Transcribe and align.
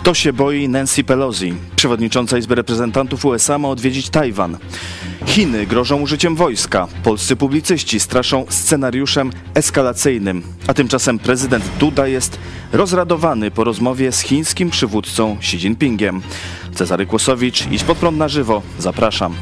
Kto 0.00 0.14
się 0.14 0.32
boi 0.32 0.68
Nancy 0.68 1.04
Pelosi? 1.04 1.54
Przewodnicząca 1.76 2.38
Izby 2.38 2.54
Reprezentantów 2.54 3.24
USA 3.24 3.58
ma 3.58 3.68
odwiedzić 3.68 4.10
Tajwan. 4.10 4.58
Chiny 5.26 5.66
grożą 5.66 6.00
użyciem 6.00 6.36
wojska. 6.36 6.88
Polscy 7.02 7.36
publicyści 7.36 8.00
straszą 8.00 8.46
scenariuszem 8.48 9.30
eskalacyjnym. 9.54 10.42
A 10.66 10.74
tymczasem 10.74 11.18
prezydent 11.18 11.64
Duda 11.78 12.06
jest 12.06 12.38
rozradowany 12.72 13.50
po 13.50 13.64
rozmowie 13.64 14.12
z 14.12 14.20
chińskim 14.20 14.70
przywódcą 14.70 15.36
Xi 15.40 15.56
Jinpingiem. 15.56 16.22
Cezary 16.74 17.06
Kłosowicz, 17.06 17.66
idź 17.70 17.84
pod 17.84 17.98
prąd 17.98 18.18
na 18.18 18.28
żywo. 18.28 18.62
Zapraszam. 18.78 19.34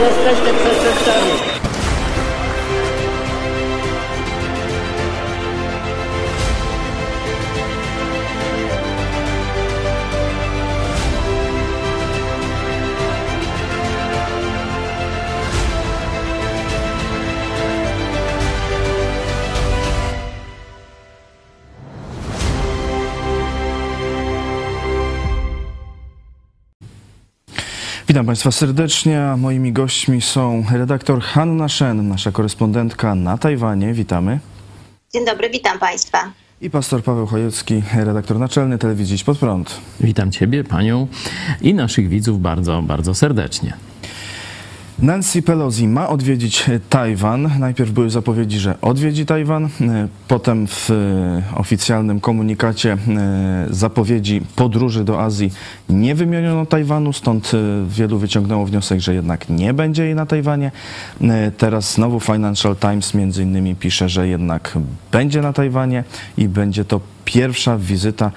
Jesteście 0.00 0.54
przestępcami. 0.54 1.45
Witam 28.16 28.26
Państwa 28.26 28.50
serdecznie. 28.50 29.22
a 29.22 29.36
Moimi 29.36 29.72
gośćmi 29.72 30.20
są 30.20 30.64
redaktor 30.72 31.20
Hanna 31.20 31.68
Shen, 31.68 32.08
nasza 32.08 32.32
korespondentka 32.32 33.14
na 33.14 33.38
Tajwanie. 33.38 33.92
Witamy. 33.92 34.40
Dzień 35.12 35.24
dobry, 35.24 35.50
witam 35.50 35.78
Państwa. 35.78 36.18
I 36.60 36.70
pastor 36.70 37.02
Paweł 37.02 37.26
Chojecki, 37.26 37.82
redaktor 37.94 38.38
naczelny 38.38 38.78
telewizji 38.78 39.24
Pod 39.24 39.38
Prąd. 39.38 39.80
Witam 40.00 40.32
Ciebie, 40.32 40.64
Panią 40.64 41.06
i 41.62 41.74
naszych 41.74 42.08
widzów 42.08 42.40
bardzo, 42.40 42.82
bardzo 42.82 43.14
serdecznie. 43.14 43.72
Nancy 44.98 45.42
Pelosi 45.42 45.88
ma 45.88 46.08
odwiedzić 46.08 46.64
Tajwan. 46.90 47.50
Najpierw 47.58 47.90
były 47.90 48.10
zapowiedzi, 48.10 48.58
że 48.58 48.80
odwiedzi 48.80 49.26
Tajwan. 49.26 49.68
Potem 50.28 50.66
w 50.66 50.90
oficjalnym 51.54 52.20
komunikacie 52.20 52.92
e, 52.92 53.66
zapowiedzi 53.70 54.42
podróży 54.56 55.04
do 55.04 55.22
Azji 55.22 55.52
nie 55.88 56.14
wymieniono 56.14 56.66
Tajwanu, 56.66 57.12
stąd 57.12 57.52
e, 57.54 57.58
wielu 57.88 58.18
wyciągnęło 58.18 58.66
wniosek, 58.66 59.00
że 59.00 59.14
jednak 59.14 59.48
nie 59.48 59.74
będzie 59.74 60.04
jej 60.04 60.14
na 60.14 60.26
Tajwanie. 60.26 60.72
E, 61.20 61.50
teraz 61.50 61.92
znowu 61.92 62.20
Financial 62.20 62.76
Times 62.76 63.14
między 63.14 63.42
innymi 63.42 63.74
pisze, 63.74 64.08
że 64.08 64.28
jednak 64.28 64.78
będzie 65.12 65.42
na 65.42 65.52
Tajwanie 65.52 66.04
i 66.36 66.48
będzie 66.48 66.84
to 66.84 67.00
pierwsza 67.24 67.78
wizyta 67.78 68.30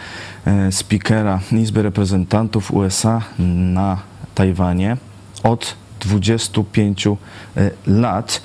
speakera 0.71 1.39
Izby 1.51 1.81
Reprezentantów 1.81 2.71
USA 2.71 3.21
na 3.73 3.97
Tajwanie 4.35 4.97
od 5.43 5.75
25 5.99 7.07
e, 7.07 7.11
lat. 7.87 8.41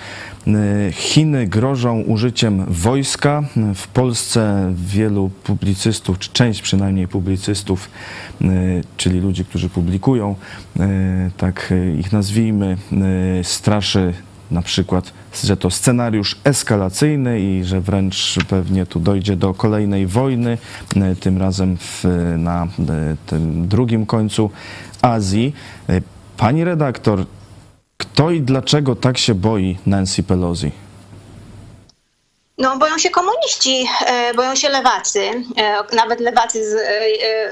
E, 0.47 0.93
Chiny 0.93 1.47
grożą 1.47 2.01
użyciem 2.01 2.65
wojska. 2.69 3.43
W 3.75 3.89
Polsce 3.89 4.73
wielu 4.77 5.31
publicystów, 5.45 6.19
czy 6.19 6.31
część 6.33 6.63
przynajmniej 6.63 7.09
publicystów, 7.09 7.91
e, 8.41 8.47
czyli 8.97 9.21
ludzi, 9.21 9.45
którzy 9.45 9.69
publikują, 9.69 10.35
tak 11.37 11.73
ich 11.99 12.13
nazwijmy, 12.13 12.77
straszy 13.43 14.15
na 14.51 14.63
przykład, 14.63 15.13
że 15.45 15.57
to 15.57 15.71
scenariusz 15.71 16.37
eskalacyjny 16.45 17.41
i 17.41 17.65
że 17.65 17.81
wręcz 17.81 18.39
pewnie 18.49 18.87
tu 18.87 19.01
dojdzie 19.01 19.37
do 19.37 19.55
kolejnej 19.55 20.07
wojny, 20.07 20.59
tym 21.21 21.39
razem 21.39 21.77
w, 21.77 22.05
na 22.39 22.69
tym 23.27 23.69
drugim 23.69 24.07
końcu 24.07 24.51
Azji. 25.03 25.55
Pani 26.37 26.65
redaktor, 26.65 27.27
kto 27.97 28.31
i 28.31 28.41
dlaczego 28.41 28.97
tak 28.97 29.19
się 29.19 29.35
boi 29.35 29.79
Nancy 29.87 30.23
Pelosi? 30.23 30.71
No, 32.59 32.79
boją 32.79 32.99
się 32.99 33.11
komuniści, 33.11 33.87
e, 34.07 34.35
boją 34.35 34.55
się 34.55 34.69
lewacy, 34.69 35.21
e, 35.57 35.97
nawet 35.97 36.21
lewacy 36.21 36.71
z, 36.71 36.75
e, 36.75 37.51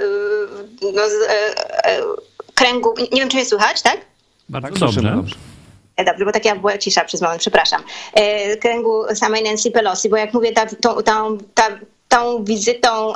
no, 0.94 1.03
z 1.08 1.14
kręgu. 2.54 2.94
Nie 3.12 3.20
wiem, 3.20 3.28
czy 3.28 3.36
mnie 3.36 3.47
słychać, 3.47 3.82
tak? 3.82 4.00
Bardzo 4.48 4.69
tak, 4.69 4.78
dobrze. 4.78 5.03
dobrze. 5.03 5.36
Dobrze, 6.06 6.25
bo 6.25 6.32
tak 6.32 6.44
ja 6.44 6.56
była 6.56 6.78
cisza 6.78 7.04
przez 7.04 7.20
moment, 7.20 7.41
przepraszam. 7.41 7.82
Kręgu 8.60 9.14
samej 9.14 9.42
Nancy 9.42 9.70
Pelosi, 9.70 10.09
bo 10.09 10.16
jak 10.16 10.34
mówię, 10.34 10.53
ta, 10.53 10.66
ta, 10.66 11.03
ta, 11.54 11.69
tą 12.12 12.44
wizytą 12.44 13.12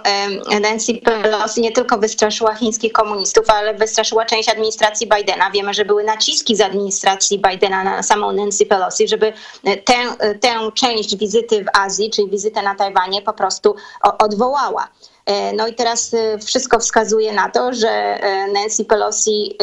Nancy 0.60 0.94
Pelosi 0.94 1.60
nie 1.60 1.72
tylko 1.72 1.98
wystraszyła 1.98 2.54
chińskich 2.54 2.92
komunistów, 2.92 3.50
ale 3.50 3.74
wystraszyła 3.74 4.24
część 4.24 4.48
administracji 4.48 5.08
Bidena. 5.16 5.50
Wiemy, 5.50 5.74
że 5.74 5.84
były 5.84 6.04
naciski 6.04 6.56
z 6.56 6.60
administracji 6.60 7.42
Bidena 7.50 7.84
na 7.84 8.02
samą 8.02 8.32
Nancy 8.32 8.66
Pelosi, 8.66 9.08
żeby 9.08 9.32
tę, 9.84 9.94
tę 10.40 10.72
część 10.74 11.16
wizyty 11.16 11.64
w 11.64 11.78
Azji, 11.78 12.10
czyli 12.10 12.30
wizytę 12.30 12.62
na 12.62 12.74
Tajwanie 12.74 13.22
po 13.22 13.32
prostu 13.32 13.76
odwołała. 14.18 14.88
E, 15.26 15.52
no 15.52 15.66
i 15.66 15.74
teraz 15.74 16.14
e, 16.14 16.38
wszystko 16.38 16.78
wskazuje 16.78 17.32
na 17.32 17.50
to, 17.50 17.72
że 17.72 17.88
e, 17.88 18.48
Nancy 18.52 18.84
Pelosi, 18.84 19.58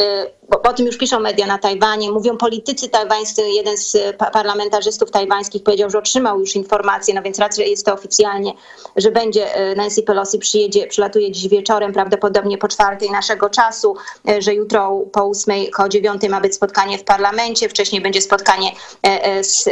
bo 0.48 0.62
o 0.62 0.72
tym 0.72 0.86
już 0.86 0.96
piszą 0.96 1.20
media 1.20 1.46
na 1.46 1.58
Tajwanie, 1.58 2.12
mówią 2.12 2.36
politycy 2.36 2.88
tajwańscy, 2.88 3.42
jeden 3.42 3.76
z 3.76 3.96
parlamentarzystów 4.32 5.10
tajwańskich 5.10 5.62
powiedział, 5.62 5.90
że 5.90 5.98
otrzymał 5.98 6.40
już 6.40 6.56
informację, 6.56 7.14
no 7.14 7.22
więc 7.22 7.38
raczej 7.38 7.70
jest 7.70 7.86
to 7.86 7.94
oficjalnie, 7.94 8.52
że 8.96 9.10
będzie 9.10 9.46
Nancy 9.76 10.02
Pelosi 10.02 10.38
przyjedzie, 10.38 10.86
przylatuje 10.86 11.32
dziś 11.32 11.48
wieczorem, 11.48 11.92
prawdopodobnie 11.92 12.58
po 12.58 12.68
czwartej 12.68 13.10
naszego 13.10 13.50
czasu, 13.50 13.96
że 14.38 14.54
jutro 14.54 15.00
po 15.12 15.24
ósmej, 15.24 15.70
koło 15.70 15.88
dziewiątej 15.88 16.30
ma 16.30 16.40
być 16.40 16.54
spotkanie 16.54 16.98
w 16.98 17.04
parlamencie, 17.04 17.68
wcześniej 17.68 18.02
będzie 18.02 18.22
spotkanie 18.22 18.72
z 19.42 19.64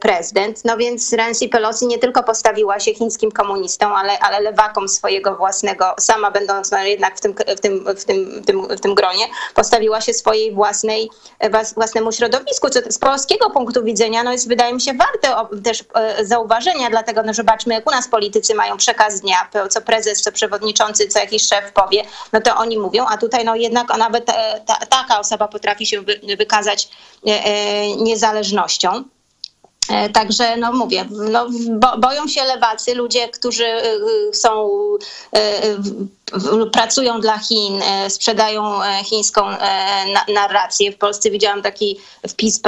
prezydent. 0.00 0.64
No 0.64 0.76
więc 0.76 1.12
Nancy 1.12 1.48
Pelosi 1.48 1.86
nie 1.86 1.98
tylko 1.98 2.22
postawiła 2.22 2.80
się 2.80 2.94
chińskim 2.94 3.32
komunistom, 3.32 3.92
ale, 3.92 4.18
ale 4.18 4.40
lewakom 4.40 4.88
swojego 5.02 5.36
własnego, 5.36 5.94
sama 6.00 6.30
będąc 6.30 6.70
no 6.70 6.78
jednak 6.78 7.16
w 7.16 7.20
tym, 7.20 7.34
w 7.56 7.60
tym, 7.60 7.84
w 7.96 8.04
tym, 8.04 8.42
w 8.42 8.46
tym, 8.46 8.68
w 8.68 8.80
tym 8.80 8.94
gronie, 8.94 9.24
postawiła 9.54 10.00
się 10.00 10.14
swojej 10.14 10.54
własnej, 10.54 11.10
własnemu 11.74 12.12
środowisku, 12.12 12.70
co 12.70 12.80
z 12.88 12.98
polskiego 12.98 13.50
punktu 13.50 13.84
widzenia 13.84 14.22
no 14.22 14.32
jest, 14.32 14.48
wydaje 14.48 14.74
mi 14.74 14.80
się, 14.80 14.92
warte 14.94 15.58
też 15.64 15.84
e, 15.94 16.24
zauważenia, 16.24 16.90
dlatego 16.90 17.22
no, 17.22 17.34
zobaczmy, 17.34 17.74
jak 17.74 17.86
u 17.86 17.90
nas 17.90 18.08
politycy 18.08 18.54
mają 18.54 18.76
przekaz 18.76 19.20
dnia, 19.20 19.48
co 19.70 19.80
prezes, 19.80 20.22
co 20.22 20.32
przewodniczący, 20.32 21.08
co 21.08 21.18
jakiś 21.18 21.46
szef 21.46 21.72
powie, 21.72 22.02
no 22.32 22.40
to 22.40 22.56
oni 22.56 22.78
mówią, 22.78 23.06
a 23.08 23.16
tutaj 23.16 23.44
no 23.44 23.56
jednak 23.56 23.98
nawet 23.98 24.28
e, 24.30 24.60
ta, 24.66 24.76
taka 24.86 25.20
osoba 25.20 25.48
potrafi 25.48 25.86
się 25.86 26.02
wykazać 26.38 26.88
e, 27.26 27.96
niezależnością. 27.96 29.04
E, 29.88 30.08
także, 30.08 30.56
no 30.56 30.72
mówię, 30.72 31.04
no, 31.10 31.46
bo, 31.70 31.98
boją 31.98 32.28
się 32.28 32.44
lewacy, 32.44 32.94
ludzie, 32.94 33.28
którzy 33.28 33.64
y, 33.64 34.28
y, 34.30 34.34
są 34.34 34.70
y, 35.36 35.40
pracują 36.72 37.20
dla 37.20 37.38
Chin, 37.38 37.82
e, 37.82 38.10
sprzedają 38.10 38.82
e, 38.82 39.04
chińską 39.04 39.42
narrację. 40.34 40.92
W 40.92 40.98
Polsce 40.98 41.30
widziałam 41.30 41.62
taki 41.62 41.98
wpis 42.28 42.60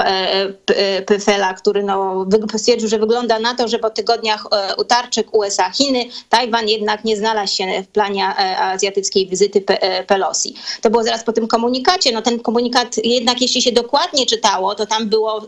Pyfela, 1.07 1.55
który 1.55 1.83
no, 1.83 2.27
stwierdził, 2.57 2.89
że 2.89 2.99
wygląda 2.99 3.39
na 3.39 3.55
to, 3.55 3.69
że 3.69 3.79
po 3.79 3.91
tygodniach 3.91 4.47
utarczyk 4.79 5.35
USA-Chiny 5.35 6.05
Tajwan 6.29 6.69
jednak 6.69 7.05
nie 7.05 7.17
znalazł 7.17 7.55
się 7.55 7.83
w 7.83 7.89
planie 7.89 8.27
azjatyckiej 8.59 9.29
wizyty 9.29 9.65
Pelosi. 10.07 10.55
To 10.83 10.91
było 10.91 11.05
zaraz 11.05 11.25
po 11.25 11.33
tym 11.33 11.49
komunikacie. 11.49 12.13
No 12.13 12.23
ten 12.23 12.41
komunikat 12.41 12.97
jednak 13.05 13.41
jeśli 13.41 13.63
się 13.63 13.73
dokładnie 13.73 14.27
czytało, 14.27 14.75
to 14.75 14.87
tam 14.87 15.09
było 15.09 15.43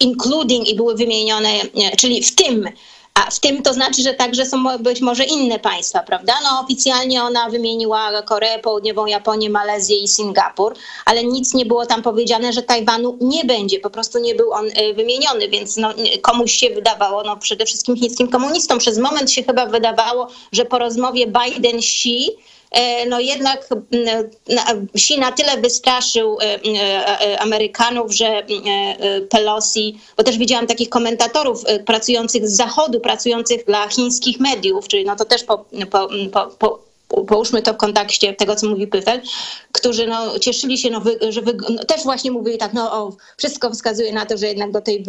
including 0.00 0.68
były 0.76 0.94
wymienione, 0.94 1.50
czyli 1.96 2.22
w 2.22 2.34
tym 2.34 2.68
a 3.16 3.30
w 3.30 3.40
tym 3.40 3.62
to 3.62 3.74
znaczy, 3.74 4.02
że 4.02 4.14
także 4.14 4.46
są 4.46 4.78
być 4.78 5.00
może 5.00 5.24
inne 5.24 5.58
państwa, 5.58 6.02
prawda? 6.02 6.34
No 6.42 6.60
oficjalnie 6.60 7.22
ona 7.22 7.50
wymieniła 7.50 8.22
Koreę 8.22 8.58
Południową, 8.58 9.06
Japonię, 9.06 9.50
Malezję 9.50 9.98
i 9.98 10.08
Singapur, 10.08 10.74
ale 11.04 11.24
nic 11.24 11.54
nie 11.54 11.66
było 11.66 11.86
tam 11.86 12.02
powiedziane, 12.02 12.52
że 12.52 12.62
Tajwanu 12.62 13.18
nie 13.20 13.44
będzie. 13.44 13.80
Po 13.80 13.90
prostu 13.90 14.18
nie 14.18 14.34
był 14.34 14.52
on 14.52 14.66
y, 14.66 14.94
wymieniony, 14.94 15.48
więc 15.48 15.76
no, 15.76 15.94
komuś 16.22 16.52
się 16.54 16.70
wydawało, 16.70 17.22
no 17.22 17.36
przede 17.36 17.66
wszystkim 17.66 17.96
chińskim 17.96 18.28
komunistom, 18.28 18.78
przez 18.78 18.98
moment 18.98 19.30
się 19.30 19.42
chyba 19.42 19.66
wydawało, 19.66 20.28
że 20.52 20.64
po 20.64 20.78
rozmowie 20.78 21.26
Biden-Xi 21.26 22.30
E, 22.30 22.55
no 23.08 23.20
jednak 23.20 23.68
Xi 24.94 25.18
na 25.18 25.32
tyle 25.32 25.56
wystraszył 25.56 26.38
e, 26.40 26.58
e, 26.64 27.40
Amerykanów, 27.40 28.12
że 28.12 28.42
Pelosi, 29.30 29.98
bo 30.16 30.22
też 30.22 30.38
widziałam 30.38 30.66
takich 30.66 30.88
komentatorów 30.88 31.64
pracujących 31.86 32.48
z 32.48 32.56
zachodu, 32.56 33.00
pracujących 33.00 33.64
dla 33.64 33.88
chińskich 33.88 34.40
mediów, 34.40 34.88
czyli 34.88 35.04
no 35.04 35.16
to 35.16 35.24
też 35.24 35.44
po, 35.44 35.64
po, 35.90 36.08
po, 36.58 36.78
połóżmy 37.24 37.62
to 37.62 37.72
w 37.72 37.76
kontekście 37.76 38.34
tego, 38.34 38.56
co 38.56 38.66
mówi 38.66 38.86
Pyfel, 38.86 39.20
którzy 39.72 40.06
no, 40.06 40.38
cieszyli 40.38 40.78
się, 40.78 40.90
no, 40.90 41.00
wy, 41.00 41.18
że 41.28 41.42
wy, 41.42 41.56
no, 41.70 41.84
też 41.84 42.02
właśnie 42.02 42.30
mówili 42.30 42.58
tak, 42.58 42.72
no 42.72 42.92
o, 42.92 43.16
wszystko 43.36 43.70
wskazuje 43.70 44.12
na 44.12 44.26
to, 44.26 44.36
że 44.36 44.46
jednak 44.46 44.72
do 44.72 44.80
tej, 44.80 45.04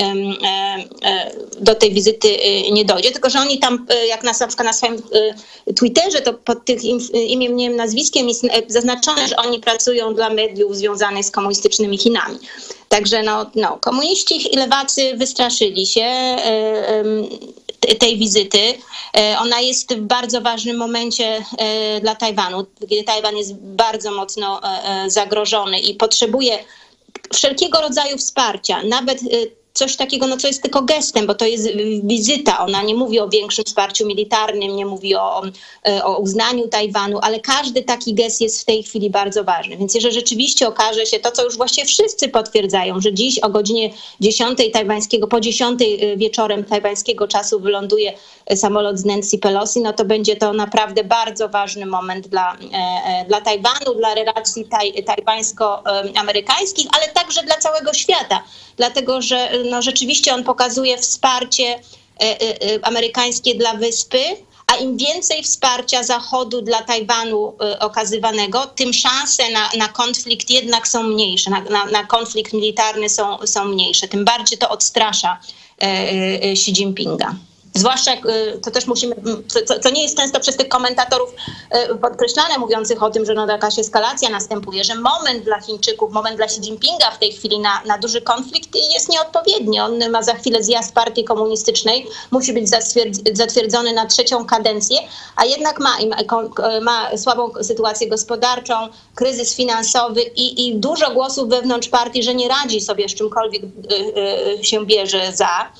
e, 0.00 1.30
do 1.60 1.74
tej 1.74 1.92
wizyty 1.92 2.28
e, 2.28 2.70
nie 2.70 2.84
dojdzie, 2.84 3.10
tylko 3.10 3.30
że 3.30 3.40
oni 3.40 3.58
tam, 3.58 3.86
e, 3.88 4.06
jak 4.06 4.22
na, 4.24 4.32
na 4.40 4.46
przykład 4.46 4.66
na 4.66 4.72
swoim 4.72 5.02
Twitterze, 5.76 6.20
to 6.20 6.34
pod 6.34 6.64
tych 6.64 6.84
im, 6.84 6.98
imieniem, 7.12 7.76
nazwiskiem 7.76 8.28
jest 8.28 8.44
zaznaczone, 8.68 9.28
że 9.28 9.36
oni 9.36 9.60
pracują 9.60 10.14
dla 10.14 10.30
mediów 10.30 10.76
związanych 10.76 11.24
z 11.24 11.30
komunistycznymi 11.30 11.98
Chinami. 11.98 12.38
Także 12.88 13.22
no, 13.22 13.50
no, 13.54 13.78
komuniści 13.80 14.54
i 14.54 14.56
lewacy 14.56 15.16
wystraszyli 15.16 15.86
się 15.86 16.36
tej 17.98 18.18
wizyty. 18.18 18.74
E, 19.16 19.36
Ona 19.38 19.60
jest 19.60 19.94
w 19.94 20.00
bardzo 20.00 20.40
ważnym 20.40 20.76
momencie 20.76 21.44
e, 21.58 22.00
dla 22.00 22.14
Tajwanu, 22.14 22.66
kiedy 22.88 23.04
Tajwan 23.04 23.36
jest 23.36 23.54
bardzo 23.54 24.10
mocno 24.10 24.60
e, 24.62 25.10
zagrożony 25.10 25.80
i 25.80 25.94
potrzebuje 25.94 26.58
wszelkiego 27.34 27.80
rodzaju 27.80 28.18
wsparcia, 28.18 28.82
nawet 28.82 29.20
coś 29.74 29.96
takiego, 29.96 30.26
no 30.26 30.36
co 30.36 30.46
jest 30.46 30.62
tylko 30.62 30.82
gestem, 30.82 31.26
bo 31.26 31.34
to 31.34 31.46
jest 31.46 31.68
wizyta. 32.04 32.58
Ona 32.58 32.82
nie 32.82 32.94
mówi 32.94 33.20
o 33.20 33.28
większym 33.28 33.64
wsparciu 33.64 34.06
militarnym, 34.06 34.76
nie 34.76 34.86
mówi 34.86 35.14
o, 35.14 35.42
e, 35.88 36.04
o 36.04 36.18
uznaniu 36.18 36.68
Tajwanu, 36.68 37.18
ale 37.22 37.40
każdy 37.40 37.82
taki 37.82 38.14
gest 38.14 38.40
jest 38.40 38.60
w 38.60 38.64
tej 38.64 38.82
chwili 38.82 39.10
bardzo 39.10 39.44
ważny. 39.44 39.76
Więc 39.76 39.94
jeżeli 39.94 40.14
rzeczywiście 40.14 40.68
okaże 40.68 41.06
się 41.06 41.18
to, 41.18 41.30
co 41.30 41.44
już 41.44 41.56
właściwie 41.56 41.86
wszyscy 41.86 42.28
potwierdzają, 42.28 43.00
że 43.00 43.12
dziś 43.12 43.38
o 43.38 43.48
godzinie 43.48 43.90
10 44.20 44.58
tajwańskiego, 44.72 45.26
po 45.26 45.40
10 45.40 45.80
wieczorem 46.16 46.64
tajwańskiego 46.64 47.28
czasu 47.28 47.60
wyląduje 47.60 48.12
e, 48.12 48.16
samolot 48.56 48.98
z 48.98 49.04
Nancy 49.04 49.38
Pelosi, 49.38 49.80
no 49.80 49.92
to 49.92 50.04
będzie 50.04 50.36
to 50.36 50.52
naprawdę 50.52 51.04
bardzo 51.04 51.48
ważny 51.48 51.86
moment 51.86 52.28
dla, 52.28 52.54
e, 52.54 52.56
e, 53.04 53.24
dla 53.28 53.40
Tajwanu, 53.40 53.94
dla 53.96 54.14
relacji 54.14 54.64
taj, 54.64 55.04
tajwańsko-amerykańskich, 55.04 56.86
ale 56.92 57.08
także 57.08 57.42
dla 57.42 57.56
całego 57.56 57.94
świata, 57.94 58.42
dlatego 58.76 59.22
że 59.22 59.50
no, 59.70 59.82
rzeczywiście 59.82 60.34
on 60.34 60.44
pokazuje 60.44 60.98
wsparcie 60.98 61.80
e, 62.20 62.86
amerykańskie 62.86 63.54
dla 63.54 63.74
wyspy, 63.74 64.18
a 64.66 64.76
im 64.76 64.96
więcej 64.96 65.42
wsparcia 65.42 66.02
Zachodu 66.02 66.62
dla 66.62 66.82
Tajwanu 66.82 67.54
okazywanego, 67.80 68.66
tym 68.66 68.92
szanse 68.92 69.50
na, 69.50 69.70
na 69.78 69.88
konflikt 69.88 70.50
jednak 70.50 70.88
są 70.88 71.02
mniejsze, 71.02 71.50
na, 71.50 71.60
na, 71.60 71.86
na 71.86 72.04
konflikt 72.04 72.52
militarny 72.52 73.08
są, 73.08 73.46
są 73.46 73.64
mniejsze. 73.64 74.08
Tym 74.08 74.24
bardziej 74.24 74.58
to 74.58 74.68
odstrasza 74.68 75.38
Xi 76.42 76.72
Jinpinga. 76.72 77.34
Zwłaszcza, 77.74 78.10
jak, 78.14 78.26
y, 78.26 78.60
to 78.64 78.70
też 78.70 78.86
musimy, 78.86 79.14
co- 79.48 79.78
co, 79.80 79.90
nie 79.90 80.02
jest 80.02 80.16
często 80.16 80.40
przez 80.40 80.56
tych 80.56 80.68
komentatorów 80.68 81.30
y, 81.90 81.94
podkreślane, 81.98 82.58
mówiących 82.58 83.02
o 83.02 83.10
tym, 83.10 83.26
że 83.26 83.34
no 83.34 83.46
jakaś 83.46 83.78
eskalacja 83.78 84.30
następuje, 84.30 84.84
że 84.84 84.94
moment 84.94 85.44
dla 85.44 85.60
Chińczyków, 85.60 86.12
moment 86.12 86.36
dla 86.36 86.46
Xi 86.46 86.60
Jinpinga 86.60 87.10
w 87.10 87.18
tej 87.18 87.32
chwili 87.32 87.58
na, 87.58 87.82
na 87.86 87.98
duży 87.98 88.20
konflikt 88.20 88.68
jest 88.94 89.08
nieodpowiedni. 89.08 89.80
On 89.80 90.10
ma 90.10 90.22
za 90.22 90.34
chwilę 90.34 90.62
zjazd 90.62 90.94
partii 90.94 91.24
komunistycznej, 91.24 92.06
musi 92.30 92.52
być 92.52 92.70
zatwierdz- 92.70 93.36
zatwierdzony 93.36 93.92
na 93.92 94.06
trzecią 94.06 94.46
kadencję, 94.46 94.98
a 95.36 95.44
jednak 95.44 95.80
ma, 95.80 95.96
ma, 96.82 97.16
słabą 97.16 97.50
sytuację 97.62 98.08
gospodarczą, 98.08 98.74
kryzys 99.14 99.54
finansowy 99.54 100.22
i, 100.22 100.68
i 100.68 100.74
dużo 100.76 101.10
głosów 101.10 101.48
wewnątrz 101.48 101.88
partii, 101.88 102.22
że 102.22 102.34
nie 102.34 102.48
radzi 102.48 102.80
sobie 102.80 103.08
z 103.08 103.14
czymkolwiek 103.14 103.62
y, 104.60 104.64
się 104.64 104.86
bierze 104.86 105.32
za 105.34 105.72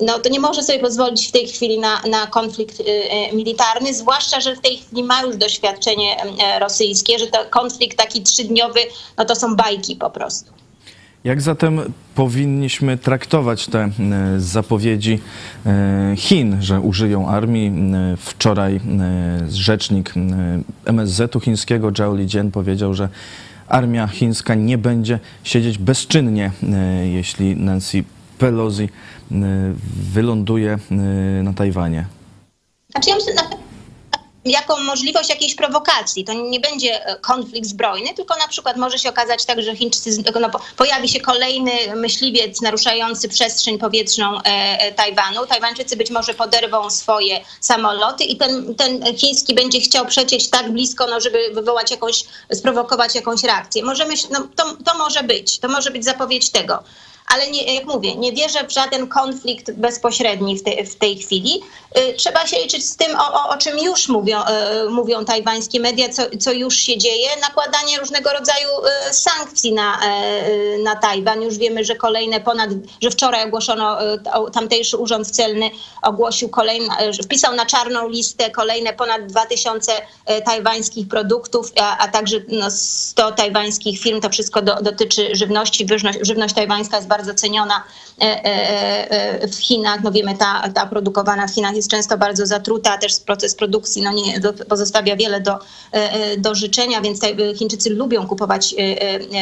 no 0.00 0.18
to 0.18 0.28
nie 0.28 0.40
może 0.40 0.62
sobie 0.62 0.78
pozwolić 0.78 1.28
w 1.28 1.32
tej 1.32 1.46
chwili 1.48 1.78
na, 1.78 2.02
na 2.10 2.26
konflikt 2.26 2.80
y, 2.80 2.84
y, 2.84 3.36
militarny, 3.36 3.94
zwłaszcza, 3.94 4.40
że 4.40 4.56
w 4.56 4.60
tej 4.60 4.76
chwili 4.76 5.04
ma 5.04 5.22
już 5.22 5.36
doświadczenie 5.36 6.24
y, 6.24 6.58
rosyjskie, 6.58 7.18
że 7.18 7.26
to 7.26 7.38
konflikt 7.50 7.98
taki 7.98 8.22
trzydniowy, 8.22 8.80
no 9.18 9.24
to 9.24 9.36
są 9.36 9.56
bajki 9.56 9.96
po 9.96 10.10
prostu. 10.10 10.52
Jak 11.24 11.42
zatem 11.42 11.92
powinniśmy 12.14 12.98
traktować 12.98 13.66
te 13.66 13.90
zapowiedzi 14.38 15.20
Chin, 16.16 16.62
że 16.62 16.80
użyją 16.80 17.28
armii? 17.28 17.72
Wczoraj 18.18 18.80
rzecznik 19.48 20.14
MSZ-u 20.84 21.40
chińskiego 21.40 21.90
Zhao 21.96 22.14
Lijian 22.14 22.50
powiedział, 22.50 22.94
że 22.94 23.08
armia 23.68 24.06
chińska 24.06 24.54
nie 24.54 24.78
będzie 24.78 25.18
siedzieć 25.44 25.78
bezczynnie, 25.78 26.50
jeśli 27.04 27.56
Nancy 27.56 28.04
Pelosi 28.42 28.82
e, 28.82 28.88
wyląduje 30.12 30.78
e, 30.90 30.94
na 31.42 31.52
Tajwanie. 31.52 32.06
Znaczy 32.90 33.10
ja 33.10 33.16
myślę, 33.16 33.34
na, 33.34 33.42
jako 34.44 34.80
możliwość 34.80 35.28
jakiejś 35.28 35.54
prowokacji. 35.54 36.24
To 36.24 36.32
nie 36.32 36.60
będzie 36.60 37.06
e, 37.06 37.16
konflikt 37.16 37.68
zbrojny, 37.68 38.14
tylko 38.14 38.36
na 38.36 38.48
przykład 38.48 38.76
może 38.76 38.98
się 38.98 39.08
okazać 39.08 39.44
tak, 39.44 39.62
że 39.62 39.76
Chińczycy, 39.76 40.22
no, 40.40 40.50
po- 40.50 40.60
pojawi 40.76 41.08
się 41.08 41.20
kolejny 41.20 41.72
myśliwiec 41.96 42.60
naruszający 42.60 43.28
przestrzeń 43.28 43.78
powietrzną 43.78 44.42
e, 44.42 44.92
Tajwanu. 44.92 45.46
Tajwańczycy 45.46 45.96
być 45.96 46.10
może 46.10 46.34
poderwą 46.34 46.90
swoje 46.90 47.40
samoloty 47.60 48.24
i 48.24 48.36
ten, 48.36 48.74
ten 48.74 49.16
chiński 49.16 49.54
będzie 49.54 49.80
chciał 49.80 50.06
przecieć 50.06 50.50
tak 50.50 50.72
blisko, 50.72 51.06
no, 51.06 51.20
żeby 51.20 51.38
wywołać 51.54 51.90
jakąś, 51.90 52.24
sprowokować 52.52 53.14
jakąś 53.14 53.42
reakcję. 53.44 53.84
Możemy, 53.84 54.14
no, 54.30 54.48
to, 54.56 54.76
to 54.84 54.98
może 54.98 55.22
być, 55.22 55.58
to 55.58 55.68
może 55.68 55.90
być 55.90 56.04
zapowiedź 56.04 56.50
tego. 56.50 56.82
Ale 57.32 57.50
nie, 57.50 57.74
jak 57.74 57.84
mówię, 57.84 58.16
nie 58.16 58.32
wierzę 58.32 58.66
w 58.66 58.72
żaden 58.72 59.08
konflikt 59.08 59.72
bezpośredni 59.72 60.58
w, 60.58 60.62
te, 60.62 60.84
w 60.84 60.96
tej 60.96 61.18
chwili. 61.18 61.60
Y, 61.98 62.14
Trzeba 62.14 62.46
się 62.46 62.56
liczyć 62.56 62.88
z 62.88 62.96
tym, 62.96 63.16
o, 63.16 63.32
o, 63.32 63.48
o 63.48 63.56
czym 63.56 63.78
już 63.78 64.08
mówią, 64.08 64.40
y, 64.86 64.90
mówią 64.90 65.24
tajwańskie 65.24 65.80
media, 65.80 66.08
co, 66.08 66.22
co 66.40 66.52
już 66.52 66.76
się 66.76 66.98
dzieje. 66.98 67.28
Nakładanie 67.40 67.98
różnego 67.98 68.30
rodzaju 68.32 68.68
y, 69.10 69.14
sankcji 69.14 69.72
na, 69.72 69.98
y, 69.98 70.82
na 70.82 70.96
Tajwan. 70.96 71.42
Już 71.42 71.58
wiemy, 71.58 71.84
że 71.84 71.96
kolejne 71.96 72.40
ponad, 72.40 72.70
że 73.02 73.10
wczoraj 73.10 73.48
ogłoszono, 73.48 73.98
tamtejszy 74.52 74.96
urząd 74.96 75.30
celny 75.30 75.70
ogłosił 76.02 76.48
kolejne, 76.48 77.12
że 77.12 77.22
wpisał 77.22 77.54
na 77.54 77.66
czarną 77.66 78.08
listę 78.08 78.50
kolejne 78.50 78.92
ponad 78.92 79.26
2000 79.26 79.92
y, 79.92 80.42
tajwańskich 80.42 81.08
produktów, 81.08 81.72
a, 81.80 81.98
a 81.98 82.08
także 82.08 82.36
no, 82.48 82.70
100 82.70 83.32
tajwańskich 83.32 84.00
firm. 84.00 84.20
To 84.20 84.30
wszystko 84.30 84.62
do, 84.62 84.74
dotyczy 84.82 85.36
żywności. 85.36 85.86
Żywność, 85.88 86.18
żywność 86.22 86.54
tajwańska 86.54 86.96
jest 86.96 87.08
bardzo 87.08 87.21
ceniona 87.34 87.82
e, 88.20 88.24
e, 88.24 89.10
e, 89.10 89.48
w 89.48 89.56
Chinach. 89.56 90.02
No 90.02 90.12
wiemy, 90.12 90.36
ta, 90.36 90.68
ta 90.74 90.86
produkowana 90.86 91.46
w 91.46 91.54
Chinach 91.54 91.76
jest 91.76 91.90
często 91.90 92.18
bardzo 92.18 92.46
zatruta, 92.46 92.98
też 92.98 93.20
proces 93.26 93.54
produkcji 93.54 94.02
no 94.02 94.12
nie, 94.12 94.40
pozostawia 94.68 95.16
wiele 95.16 95.40
do, 95.40 95.58
do 96.38 96.54
życzenia, 96.54 97.00
więc 97.00 97.20
Chińczycy 97.56 97.90
lubią 97.90 98.26
kupować 98.26 98.74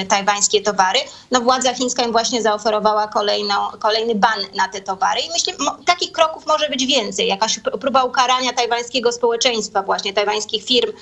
tajwańskie 0.09 0.61
towary. 0.61 0.99
No 1.31 1.41
władza 1.41 1.75
chińska 1.75 2.03
im 2.03 2.13
właśnie 2.13 2.43
zaoferowała 2.43 3.09
kolejną, 3.09 3.55
kolejny 3.79 4.15
ban 4.15 4.41
na 4.55 4.69
te 4.69 4.81
towary 4.81 5.21
i 5.21 5.31
myślę, 5.33 5.53
takich 5.87 6.13
kroków 6.13 6.47
może 6.47 6.69
być 6.69 6.87
więcej. 6.87 7.29
Jakaś 7.29 7.59
pr- 7.59 7.79
próba 7.79 8.05
ukarania 8.05 8.53
tajwańskiego 8.53 9.13
społeczeństwa, 9.13 9.83
właśnie 9.83 10.13
tajwańskich 10.13 10.65
firm, 10.65 10.93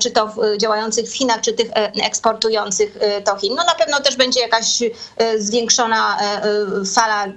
czy 0.00 0.10
to 0.10 0.34
działających 0.58 1.10
w 1.10 1.16
Chinach, 1.16 1.40
czy 1.40 1.52
tych 1.52 1.70
eksportujących 2.02 2.98
do 3.26 3.36
Chin. 3.36 3.54
No 3.54 3.64
na 3.64 3.74
pewno 3.74 4.00
też 4.00 4.16
będzie 4.16 4.40
jakaś 4.40 4.78
zwiększona 5.38 6.03
e, 6.12 6.42
e, 6.42 6.84
fala 6.84 7.24
mm, 7.24 7.36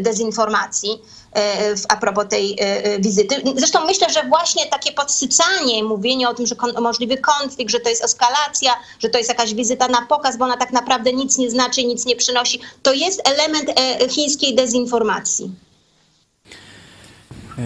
dezinformacji 0.00 0.90
e, 1.36 1.74
a 1.88 1.96
propos 1.96 2.24
tej 2.28 2.58
wizyty. 2.98 3.34
Zresztą 3.56 3.86
myślę, 3.86 4.10
że 4.10 4.28
właśnie 4.28 4.66
takie 4.66 4.92
podsycanie, 4.92 5.84
mówienie 5.84 6.28
o 6.28 6.34
tym, 6.34 6.46
że 6.46 6.56
kon, 6.56 6.72
możliwy 6.80 7.16
konflikt, 7.18 7.72
że 7.72 7.80
to 7.80 7.88
jest 7.88 8.04
eskalacja, 8.04 8.72
że 8.98 9.08
to 9.08 9.18
jest 9.18 9.30
jakaś 9.30 9.54
wizyta 9.54 9.88
na 9.88 10.02
pokaz, 10.06 10.36
bo 10.36 10.44
ona 10.44 10.56
tak 10.56 10.72
naprawdę 10.72 11.12
nic 11.12 11.38
nie 11.38 11.50
znaczy, 11.50 11.84
nic 11.84 12.06
nie 12.06 12.16
przynosi, 12.16 12.60
to 12.82 12.92
jest 12.92 13.28
element 13.28 13.70
chińskiej 14.08 14.54
dezinformacji. 14.54 15.50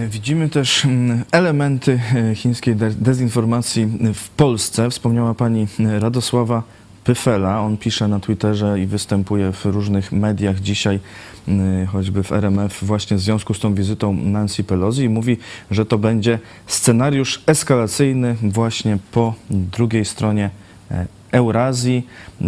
Widzimy 0.09 0.49
też 0.49 0.85
mm, 0.85 1.25
elementy 1.33 2.01
chińskiej 2.35 2.77
de- 2.77 2.91
dezinformacji 2.91 3.87
w 4.15 4.29
Polsce. 4.29 4.91
Wspomniała 4.91 5.35
pani 5.35 5.67
Radosława 5.99 6.63
Pyfela. 7.05 7.61
On 7.61 7.77
pisze 7.77 8.09
na 8.09 8.21
Twitterze 8.21 8.81
i 8.81 8.87
występuje 8.87 9.53
w 9.53 9.65
różnych 9.65 10.13
mediach 10.13 10.61
dzisiaj, 10.61 11.01
mm, 11.49 11.87
choćby 11.87 12.23
w 12.23 12.33
RMF, 12.33 12.85
właśnie 12.85 13.17
w 13.17 13.21
związku 13.21 13.55
z 13.55 13.61
tą 13.61 13.75
wizytą 13.75 14.13
Nancy 14.13 14.65
Pelosi 14.65 15.03
i 15.03 15.09
mówi, 15.09 15.37
że 15.71 15.87
to 15.87 15.99
będzie 15.99 16.39
scenariusz 16.67 17.43
eskalacyjny 17.47 18.37
właśnie 18.43 18.99
po 19.13 19.35
drugiej 19.51 20.05
stronie 20.05 20.51
e, 20.91 21.07
Eurazji 21.33 22.07
e, 22.41 22.47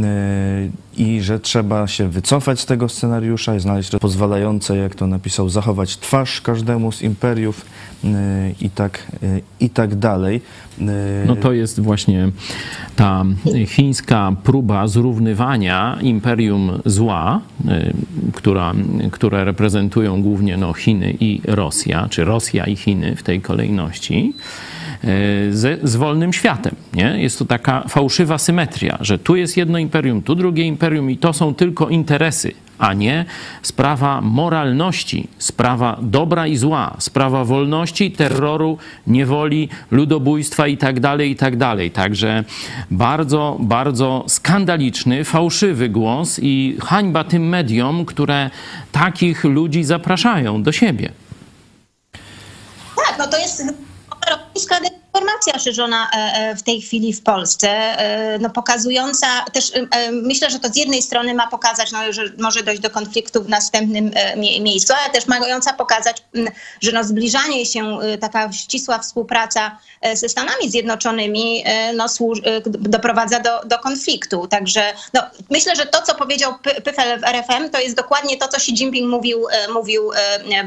i 0.96 1.20
że 1.20 1.40
trzeba 1.40 1.86
się 1.86 2.08
wycofać 2.08 2.60
z 2.60 2.66
tego 2.66 2.88
scenariusza 2.88 3.54
i 3.56 3.60
znaleźć 3.60 3.90
pozwalające, 4.00 4.76
jak 4.76 4.94
to 4.94 5.06
napisał, 5.06 5.48
zachować 5.48 5.96
twarz 5.96 6.40
każdemu 6.40 6.92
z 6.92 7.02
imperiów 7.02 7.64
e, 8.04 8.08
i 8.60 8.70
tak, 8.70 9.06
e, 9.22 9.40
i 9.60 9.70
tak 9.70 9.94
dalej. 9.94 10.40
E, 10.80 10.84
No 11.26 11.36
to 11.36 11.52
jest 11.52 11.80
właśnie 11.80 12.28
ta 12.96 13.24
chińska 13.66 14.32
próba 14.44 14.88
zrównywania 14.88 15.98
imperium 16.00 16.80
zła, 16.84 17.40
y, 17.60 17.92
która, 18.32 18.74
które 19.10 19.44
reprezentują 19.44 20.22
głównie 20.22 20.56
no, 20.56 20.72
Chiny 20.72 21.16
i 21.20 21.40
Rosja, 21.44 22.06
czy 22.10 22.24
Rosja 22.24 22.66
i 22.66 22.76
Chiny 22.76 23.16
w 23.16 23.22
tej 23.22 23.40
kolejności. 23.40 24.34
Ze, 25.50 25.76
z 25.82 25.96
wolnym 25.96 26.32
światem. 26.32 26.74
Nie? 26.94 27.22
Jest 27.22 27.38
to 27.38 27.44
taka 27.44 27.84
fałszywa 27.88 28.38
symetria, 28.38 28.98
że 29.00 29.18
tu 29.18 29.36
jest 29.36 29.56
jedno 29.56 29.78
imperium, 29.78 30.22
tu 30.22 30.34
drugie 30.34 30.64
imperium 30.64 31.10
i 31.10 31.16
to 31.16 31.32
są 31.32 31.54
tylko 31.54 31.88
interesy 31.88 32.52
a 32.78 32.92
nie 32.92 33.24
sprawa 33.62 34.20
moralności, 34.20 35.28
sprawa 35.38 35.98
dobra 36.02 36.46
i 36.46 36.56
zła, 36.56 36.96
sprawa 36.98 37.44
wolności, 37.44 38.10
terroru, 38.10 38.78
niewoli, 39.06 39.68
ludobójstwa 39.90 40.66
itd., 40.66 40.92
tak 41.36 41.56
dalej. 41.56 41.90
Tak 41.90 42.06
Także 42.06 42.44
bardzo, 42.90 43.56
bardzo 43.60 44.24
skandaliczny, 44.28 45.24
fałszywy 45.24 45.88
głos 45.88 46.40
i 46.42 46.76
hańba 46.80 47.24
tym 47.24 47.48
mediom, 47.48 48.04
które 48.04 48.50
takich 48.92 49.44
ludzi 49.44 49.84
zapraszają 49.84 50.62
do 50.62 50.72
siebie. 50.72 51.12
Tak, 52.96 53.18
no 53.18 53.26
to 53.26 53.38
jest 53.38 53.85
busca 54.56 54.80
informacja 55.16 55.58
szerzona 55.58 56.10
e, 56.10 56.16
e, 56.16 56.56
w 56.56 56.62
tej 56.62 56.80
chwili 56.80 57.12
w 57.12 57.22
Polsce, 57.22 57.68
e, 57.68 58.38
no 58.38 58.50
pokazująca 58.50 59.26
też, 59.52 59.72
myślę, 60.12 60.50
że 60.50 60.58
to 60.58 60.68
z 60.68 60.76
jednej 60.76 61.02
strony 61.02 61.34
ma 61.34 61.46
pokazać, 61.46 61.92
no, 61.92 62.12
że 62.12 62.22
może 62.38 62.62
dojść 62.62 62.82
do 62.82 62.90
konfliktu 62.90 63.42
w 63.42 63.48
następnym 63.48 64.10
miejscu, 64.60 64.94
ale 65.02 65.12
też 65.12 65.26
mająca 65.26 65.72
pokazać, 65.72 66.22
że 66.82 66.92
no, 66.92 67.04
zbliżanie 67.04 67.66
się, 67.66 67.98
taka 68.20 68.52
ścisła 68.52 68.98
współpraca 68.98 69.78
ze 70.14 70.28
Stanami 70.28 70.70
Zjednoczonymi 70.70 71.64
no, 71.94 72.06
doprowadza 72.66 73.40
do, 73.40 73.60
do 73.64 73.78
konfliktu. 73.78 74.46
Także 74.46 74.92
no, 75.14 75.22
myślę, 75.50 75.76
że 75.76 75.86
to, 75.86 76.02
co 76.02 76.14
powiedział 76.14 76.54
Pyfel 76.84 77.20
w 77.20 77.24
RFM, 77.24 77.70
to 77.70 77.80
jest 77.80 77.96
dokładnie 77.96 78.36
to, 78.36 78.48
co 78.48 78.56
Xi 78.56 78.72
Jinping 78.72 79.10
mówił, 79.10 79.46
mówił 79.72 80.10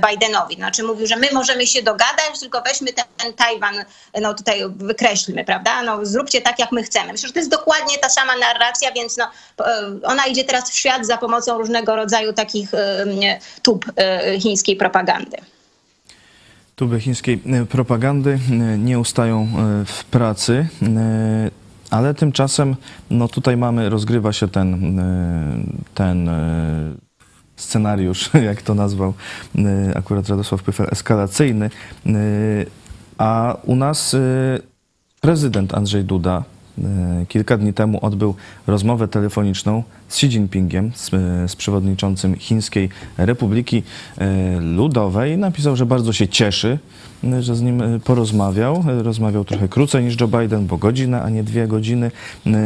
Bidenowi. 0.09 0.55
Znaczy 0.55 0.83
mówił, 0.83 1.07
że 1.07 1.15
my 1.15 1.27
możemy 1.33 1.67
się 1.67 1.83
dogadać, 1.83 2.39
tylko 2.39 2.61
weźmy 2.61 2.93
ten, 2.93 3.33
Tajwan 3.33 3.85
no, 4.21 4.33
tutaj 4.39 4.61
wykreślmy, 4.75 5.45
prawda? 5.45 5.83
No, 5.83 6.05
zróbcie 6.05 6.41
tak, 6.41 6.59
jak 6.59 6.71
my 6.71 6.83
chcemy. 6.83 7.11
Myślę, 7.11 7.27
że 7.27 7.33
to 7.33 7.39
jest 7.39 7.51
dokładnie 7.51 7.97
ta 7.97 8.09
sama 8.09 8.33
narracja, 8.37 8.91
więc 8.91 9.17
no, 9.17 9.25
e, 9.65 9.99
ona 10.03 10.25
idzie 10.25 10.43
teraz 10.43 10.71
w 10.71 10.73
świat 10.73 11.05
za 11.05 11.17
pomocą 11.17 11.57
różnego 11.57 11.95
rodzaju 11.95 12.33
takich 12.33 12.73
e, 12.73 13.05
tub 13.61 13.85
e, 13.95 14.39
chińskiej 14.39 14.75
propagandy. 14.75 15.37
Tuby 16.75 16.99
chińskiej 16.99 17.41
propagandy 17.69 18.39
nie 18.77 18.99
ustają 18.99 19.47
w 19.85 20.03
pracy, 20.03 20.67
ale 21.89 22.13
tymczasem 22.13 22.75
no 23.09 23.27
tutaj 23.27 23.57
mamy, 23.57 23.89
rozgrywa 23.89 24.33
się 24.33 24.47
ten, 24.47 25.01
ten 25.93 26.29
scenariusz, 27.55 28.29
jak 28.49 28.61
to 28.61 28.73
nazwał 28.73 29.13
akurat 29.95 30.29
Radosław 30.29 30.63
Pyfel, 30.63 30.87
eskalacyjny. 30.91 31.69
A 33.19 33.57
u 33.65 33.75
nas 33.75 34.13
y, 34.13 34.61
prezydent 35.21 35.73
Andrzej 35.73 36.03
Duda 36.03 36.43
y, 36.77 36.81
kilka 37.25 37.57
dni 37.57 37.73
temu 37.73 37.99
odbył 38.05 38.35
rozmowę 38.67 39.07
telefoniczną 39.07 39.83
z 40.07 40.15
Xi 40.15 40.25
Jinpingiem, 40.25 40.91
z, 40.95 41.09
z 41.51 41.55
przewodniczącym 41.55 42.35
Chińskiej 42.35 42.89
Republiki 43.17 43.77
y, 43.77 44.59
Ludowej. 44.59 45.37
Napisał, 45.37 45.75
że 45.75 45.85
bardzo 45.85 46.13
się 46.13 46.27
cieszy, 46.27 46.79
że 47.39 47.55
z 47.55 47.61
nim 47.61 47.83
porozmawiał. 48.03 48.83
Rozmawiał 49.03 49.45
trochę 49.45 49.67
krócej 49.67 50.03
niż 50.03 50.21
Joe 50.21 50.27
Biden, 50.27 50.67
bo 50.67 50.77
godzinę, 50.77 51.21
a 51.21 51.29
nie 51.29 51.43
dwie 51.43 51.67
godziny. 51.67 52.11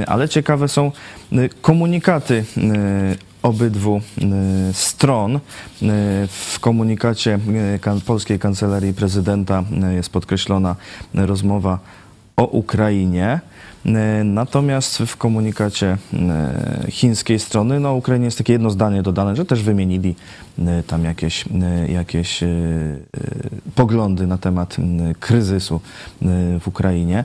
Ale 0.07 0.29
ciekawe 0.29 0.67
są 0.67 0.91
komunikaty 1.61 2.45
obydwu 3.43 3.97
y, 3.97 4.73
stron. 4.73 5.35
Y, 5.35 5.39
w 6.27 6.57
komunikacie 6.59 7.39
y, 7.97 8.01
polskiej 8.05 8.39
kancelarii 8.39 8.93
prezydenta 8.93 9.63
jest 9.95 10.09
podkreślona 10.09 10.75
rozmowa 11.13 11.79
o 12.37 12.45
Ukrainie. 12.45 13.39
Natomiast 14.23 14.97
w 14.97 15.17
komunikacie 15.17 15.97
chińskiej 16.89 17.39
strony, 17.39 17.79
no 17.79 17.93
Ukrainie 17.93 18.25
jest 18.25 18.37
takie 18.37 18.53
jedno 18.53 18.69
zdanie 18.69 19.03
dodane, 19.03 19.35
że 19.35 19.45
też 19.45 19.63
wymienili 19.63 20.15
tam 20.87 21.03
jakieś, 21.03 21.45
jakieś 21.89 22.43
poglądy 23.75 24.27
na 24.27 24.37
temat 24.37 24.77
kryzysu 25.19 25.81
w 26.59 26.67
Ukrainie. 26.67 27.23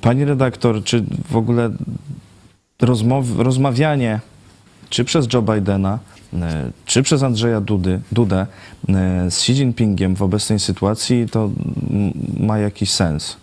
Pani 0.00 0.24
redaktor, 0.24 0.84
czy 0.84 1.04
w 1.30 1.36
ogóle 1.36 1.70
rozmow, 2.80 3.26
rozmawianie 3.36 4.20
czy 4.90 5.04
przez 5.04 5.26
Joe 5.32 5.42
Bidena, 5.42 5.98
e, 6.34 6.70
czy 6.86 7.02
przez 7.02 7.22
Andrzeja 7.22 7.60
Dudy, 7.60 8.00
Dudę 8.12 8.46
e, 8.88 9.30
z 9.30 9.38
Xi 9.38 9.52
Jinpingiem 9.52 10.16
w 10.16 10.22
obecnej 10.22 10.60
sytuacji, 10.60 11.26
to 11.32 11.50
ma 12.40 12.58
jakiś 12.58 12.90
sens? 12.90 13.36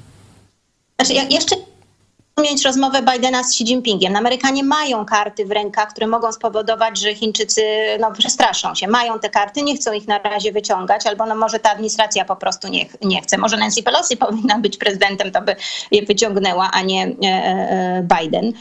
Znaczy, 0.99 1.13
ja 1.13 1.23
jeszcze 1.23 1.55
mieć 2.41 2.65
rozmowę 2.65 3.01
Bidena 3.01 3.43
z 3.43 3.47
Xi 3.47 3.63
Jinpingiem. 3.63 4.15
Amerykanie 4.15 4.63
mają 4.63 5.05
karty 5.05 5.45
w 5.45 5.51
rękach, 5.51 5.89
które 5.89 6.07
mogą 6.07 6.31
spowodować, 6.31 6.99
że 6.99 7.15
Chińczycy 7.15 7.61
no, 7.99 8.11
przestraszą 8.11 8.75
się. 8.75 8.87
Mają 8.87 9.19
te 9.19 9.29
karty, 9.29 9.61
nie 9.61 9.75
chcą 9.75 9.93
ich 9.93 10.07
na 10.07 10.19
razie 10.19 10.51
wyciągać, 10.51 11.07
albo 11.07 11.25
no, 11.25 11.35
może 11.35 11.59
ta 11.59 11.71
administracja 11.71 12.25
po 12.25 12.35
prostu 12.35 12.67
nie, 12.67 12.85
nie 13.01 13.21
chce. 13.21 13.37
Może 13.37 13.57
Nancy 13.57 13.83
Pelosi 13.83 14.17
powinna 14.27 14.59
być 14.59 14.77
prezydentem, 14.77 15.31
to 15.31 15.41
by 15.41 15.55
je 15.91 16.05
wyciągnęła, 16.05 16.69
a 16.73 16.81
nie 16.81 17.05
e, 17.05 17.25
e, 17.25 18.07
Biden. 18.19 18.53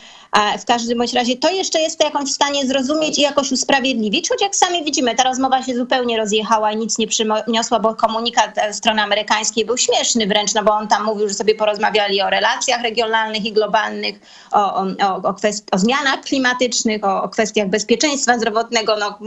W 0.59 0.65
każdym 0.65 0.99
bądź 0.99 1.13
razie 1.13 1.37
to 1.37 1.51
jeszcze 1.51 1.81
jest 1.81 2.05
jakąś 2.05 2.29
w 2.31 2.35
stanie 2.35 2.67
zrozumieć 2.67 3.19
i 3.19 3.23
jakoś 3.23 3.53
usprawiedliwić, 3.53 4.29
choć 4.29 4.43
jak 4.43 4.57
sami 4.57 4.85
widzimy, 4.85 5.15
ta 5.15 5.25
rozmowa 5.25 5.63
się 5.63 5.77
zupełnie 5.77 6.17
rozjechała 6.17 6.73
i 6.73 6.77
nic 6.77 6.99
nie 6.99 7.07
przyniosła, 7.07 7.81
bo 7.81 7.95
komunikat 7.95 8.59
e, 8.59 8.75
strony 8.75 9.03
amerykańskiej 9.03 9.65
był 9.65 9.77
śmieszny 9.77 10.27
wręcz, 10.27 10.55
no 10.55 10.65
bo 10.65 10.73
on 10.73 10.89
tam 10.89 11.05
mówił, 11.05 11.29
że 11.29 11.35
sobie 11.35 11.55
porozmawiali 11.55 12.23
o 12.23 12.31
relacjach 12.31 12.83
regionalnych 12.83 13.45
i 13.45 13.53
globalnych, 13.53 14.21
o, 14.53 14.75
o, 14.75 14.83
o, 15.23 15.33
kwest- 15.33 15.69
o 15.73 15.79
zmianach 15.79 16.21
klimatycznych, 16.21 17.05
o, 17.05 17.23
o 17.23 17.29
kwestiach 17.29 17.69
bezpieczeństwa 17.69 18.39
zdrowotnego, 18.39 18.97
no, 18.97 19.19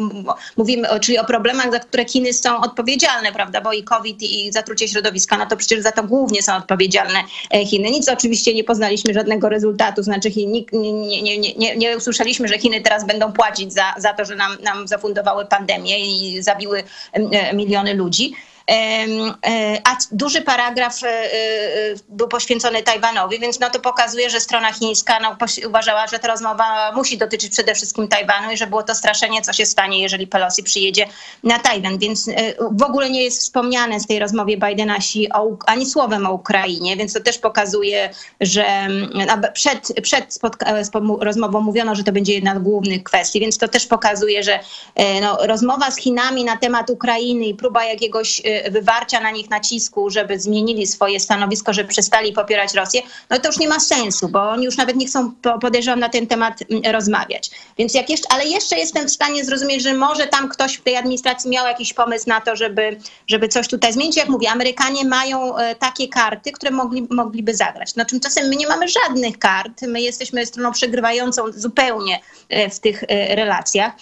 mówimy, 0.58 0.88
czyli 1.02 1.20
o 1.20 1.26
problemach, 1.26 1.72
za 1.72 1.80
które 1.80 2.06
Chiny 2.06 2.34
są 2.34 2.62
odpowiedzialne, 2.62 3.32
prawda, 3.32 3.62
bo 3.62 3.74
i 3.74 3.84
COVID 3.84 4.22
i 4.22 4.52
zatrucie 4.52 4.88
środowiska, 4.88 5.38
no 5.38 5.46
to 5.46 5.58
przecież 5.58 5.80
za 5.80 5.92
to 5.92 6.04
głównie 6.04 6.44
są 6.44 6.56
odpowiedzialne 6.56 7.20
e, 7.54 7.66
Chiny. 7.66 7.92
Nic 7.92 8.10
oczywiście 8.10 8.54
nie 8.54 8.64
poznaliśmy 8.64 9.14
żadnego 9.14 9.50
rezultatu, 9.50 10.04
znaczy 10.04 10.30
nikt 10.48 10.74
nie, 10.74 10.94
nie, 11.08 11.22
nie, 11.22 11.54
nie, 11.54 11.76
nie 11.78 11.98
usłyszeliśmy, 11.98 12.48
że 12.48 12.60
Chiny 12.60 12.82
teraz 12.82 13.08
będą 13.08 13.34
płacić 13.34 13.74
za, 13.74 13.94
za 13.98 14.14
to, 14.14 14.26
że 14.26 14.36
nam, 14.36 14.58
nam 14.64 14.88
zafundowały 14.88 15.46
pandemię 15.46 16.00
i 16.00 16.42
zabiły 16.42 16.84
e, 17.14 17.54
miliony 17.54 17.94
ludzi. 17.94 18.34
E, 18.70 19.82
a 19.84 19.98
duży 20.12 20.42
paragraf 20.42 21.04
e, 21.04 21.08
e, 21.08 21.30
był 22.10 22.28
poświęcony 22.28 22.84
Tajwanowi, 22.84 23.40
więc 23.40 23.60
no 23.60 23.70
to 23.70 23.80
pokazuje, 23.80 24.30
że 24.30 24.40
strona 24.40 24.74
chińska 24.74 25.20
no, 25.20 25.38
uważała, 25.68 26.08
że 26.08 26.20
ta 26.20 26.28
rozmowa 26.28 26.92
musi 26.96 27.18
dotyczyć 27.18 27.52
przede 27.52 27.76
wszystkim 27.76 28.08
Tajwanu 28.08 28.52
i 28.52 28.58
że 28.58 28.68
było 28.68 28.84
to 28.84 28.96
straszenie, 28.96 29.42
co 29.42 29.54
się 29.54 29.66
stanie, 29.66 30.02
jeżeli 30.02 30.28
Pelosi 30.28 30.64
przyjedzie 30.64 31.06
na 31.44 31.60
Tajwan. 31.60 31.98
Więc 31.98 32.30
w 32.72 32.84
ogóle 32.84 33.10
nie 33.10 33.24
jest 33.24 33.40
wspomniane 33.40 34.00
z 34.00 34.08
tej 34.08 34.20
rozmowie 34.20 34.58
Bidena 34.58 34.98
ani 35.66 35.86
słowem 35.86 36.26
o 36.26 36.34
Ukrainie, 36.34 36.98
więc 36.98 37.14
to 37.14 37.20
też 37.20 37.38
pokazuje, 37.38 38.10
że 38.42 38.66
przed, 39.54 39.94
przed 40.02 40.40
rozmową 41.20 41.62
mówiono, 41.62 41.96
że 41.96 42.04
to 42.04 42.12
będzie 42.12 42.34
jedna 42.34 42.56
z 42.56 42.60
głównych 42.60 43.04
kwestii, 43.04 43.40
więc 43.40 43.58
to 43.58 43.68
też 43.68 43.88
pokazuje, 43.88 44.44
że 44.44 44.60
no, 45.22 45.38
rozmowa 45.42 45.92
z 45.92 45.98
Chinami 45.98 46.44
na 46.44 46.58
temat 46.58 46.90
Ukrainy 46.90 47.46
i 47.46 47.56
próba 47.56 47.86
jakiegoś 47.86 48.42
wywarcia 48.72 49.20
na 49.20 49.32
nich 49.32 49.50
nacisku, 49.50 50.10
żeby 50.10 50.40
zmienili 50.40 50.88
swoje 50.88 51.20
stanowisko, 51.20 51.74
żeby 51.74 51.90
przestali 51.90 52.34
popierać 52.34 52.74
Rosję, 52.74 53.02
no 53.30 53.40
to 53.40 53.48
już 53.48 53.58
nie 53.58 53.68
ma 53.68 53.80
sensu, 53.80 54.30
bo 54.30 54.50
oni 54.50 54.66
już 54.66 54.78
nawet 54.78 54.96
nie 54.96 55.08
chcą, 55.08 55.32
podejrzewam, 55.62 56.00
na 56.00 56.10
ten 56.10 56.28
temat 56.28 56.60
mm, 56.70 56.94
rozmawiać. 56.94 57.52
Więc 57.78 57.94
jak 57.94 58.10
jeszcze, 58.10 58.28
ale 58.32 58.46
jeszcze 58.46 58.78
jestem 58.78 59.08
w 59.08 59.12
stanie 59.12 59.46
zrozumieć, 59.46 59.84
że 59.84 59.94
może 59.94 60.28
tam 60.28 60.50
ktoś 60.50 60.76
w 60.76 60.82
tej 60.82 60.96
administracji 60.96 61.50
miał 61.50 61.66
jakiś 61.66 61.94
pomysł 61.94 62.30
na 62.30 62.42
to, 62.42 62.56
żeby, 62.56 62.98
żeby 63.28 63.48
coś 63.48 63.68
tutaj 63.68 63.94
zmienić. 63.94 64.18
Jak 64.18 64.30
mówię, 64.30 64.50
Amerykanie 64.50 65.06
mają 65.06 65.58
e, 65.58 65.76
takie 65.76 66.08
karty, 66.08 66.52
które 66.52 66.72
mogli, 66.72 67.08
mogliby 67.10 67.56
zagrać. 67.56 67.96
No 67.96 68.06
tymczasem 68.06 68.48
my 68.48 68.56
nie 68.56 68.68
mamy 68.68 68.86
żadnych 68.88 69.40
kart. 69.40 69.82
My 69.82 70.02
jesteśmy 70.02 70.46
stroną 70.46 70.72
przegrywającą 70.72 71.44
zupełnie 71.56 72.20
e, 72.50 72.70
w 72.70 72.80
tych 72.80 73.04
e, 73.04 73.36
relacjach. 73.36 73.94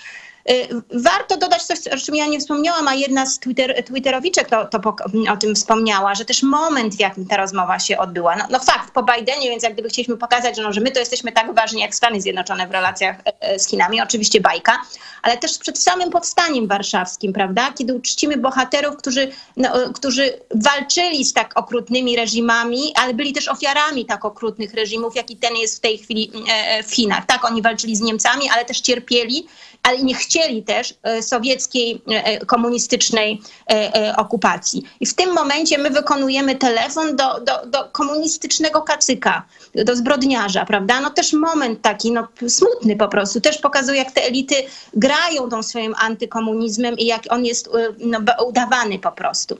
Y, 0.51 0.67
warto 1.03 1.37
dodać 1.37 1.63
coś, 1.63 1.87
o 1.87 1.97
czym 1.97 2.15
ja 2.15 2.27
nie 2.27 2.39
wspomniałam, 2.39 2.87
a 2.87 2.93
jedna 2.93 3.25
z 3.25 3.39
Twitter, 3.39 3.83
Twitterowiczek 3.83 4.49
to, 4.49 4.65
to 4.65 4.95
o 5.31 5.37
tym 5.37 5.55
wspomniała, 5.55 6.15
że 6.15 6.25
też 6.25 6.43
moment, 6.43 6.95
w 6.95 6.99
jakim 6.99 7.25
ta 7.25 7.37
rozmowa 7.37 7.79
się 7.79 7.97
odbyła. 7.97 8.35
No, 8.35 8.45
no 8.49 8.59
fakt, 8.59 8.93
po 8.93 9.03
Bidenie, 9.03 9.49
więc 9.49 9.63
jak 9.63 9.73
gdyby 9.73 9.89
chcieliśmy 9.89 10.17
pokazać, 10.17 10.55
że, 10.55 10.63
no, 10.63 10.73
że 10.73 10.81
my 10.81 10.91
to 10.91 10.99
jesteśmy 10.99 11.31
tak 11.31 11.55
ważni 11.55 11.81
jak 11.81 11.95
Stany 11.95 12.21
Zjednoczone 12.21 12.67
w 12.67 12.71
relacjach 12.71 13.15
e, 13.19 13.41
e, 13.41 13.59
z 13.59 13.67
Chinami, 13.67 14.01
oczywiście 14.01 14.41
bajka, 14.41 14.77
ale 15.21 15.37
też 15.37 15.57
przed 15.57 15.79
samym 15.79 16.09
powstaniem 16.09 16.67
warszawskim, 16.67 17.33
prawda, 17.33 17.73
kiedy 17.77 17.93
uczcimy 17.93 18.37
bohaterów, 18.37 18.97
którzy, 18.97 19.31
no, 19.57 19.69
którzy 19.93 20.39
walczyli 20.55 21.25
z 21.25 21.33
tak 21.33 21.59
okrutnymi 21.59 22.15
reżimami, 22.15 22.93
ale 22.95 23.13
byli 23.13 23.33
też 23.33 23.47
ofiarami 23.47 24.05
tak 24.05 24.25
okrutnych 24.25 24.73
reżimów, 24.73 25.15
jaki 25.15 25.37
ten 25.37 25.55
jest 25.55 25.77
w 25.77 25.79
tej 25.79 25.97
chwili 25.97 26.31
e, 26.49 26.83
w 26.83 26.95
Chinach. 26.95 27.25
Tak, 27.25 27.45
oni 27.45 27.61
walczyli 27.61 27.95
z 27.95 28.01
Niemcami, 28.01 28.49
ale 28.49 28.65
też 28.65 28.81
cierpieli 28.81 29.47
ale 29.83 30.03
nie 30.03 30.15
chcieli 30.15 30.63
też 30.63 30.93
e, 31.03 31.23
sowieckiej, 31.23 32.01
e, 32.07 32.45
komunistycznej 32.45 33.41
e, 33.69 33.95
e, 33.95 34.15
okupacji. 34.15 34.83
I 34.99 35.05
w 35.05 35.13
tym 35.13 35.33
momencie 35.33 35.77
my 35.77 35.89
wykonujemy 35.89 36.55
telefon 36.55 37.15
do, 37.15 37.39
do, 37.39 37.65
do 37.65 37.89
komunistycznego 37.91 38.81
kacyka, 38.81 39.43
do 39.75 39.95
zbrodniarza, 39.95 40.65
prawda? 40.65 41.01
No 41.01 41.09
też 41.09 41.33
moment 41.33 41.81
taki, 41.81 42.11
no 42.11 42.27
smutny 42.47 42.95
po 42.95 43.07
prostu, 43.07 43.41
też 43.41 43.57
pokazuje, 43.57 43.97
jak 43.97 44.11
te 44.11 44.21
elity 44.23 44.55
grają 44.93 45.49
tą 45.49 45.63
swoim 45.63 45.95
antykomunizmem 45.97 46.97
i 46.97 47.05
jak 47.05 47.21
on 47.29 47.45
jest 47.45 47.69
no, 47.99 48.19
udawany 48.45 48.99
po 48.99 49.11
prostu. 49.11 49.57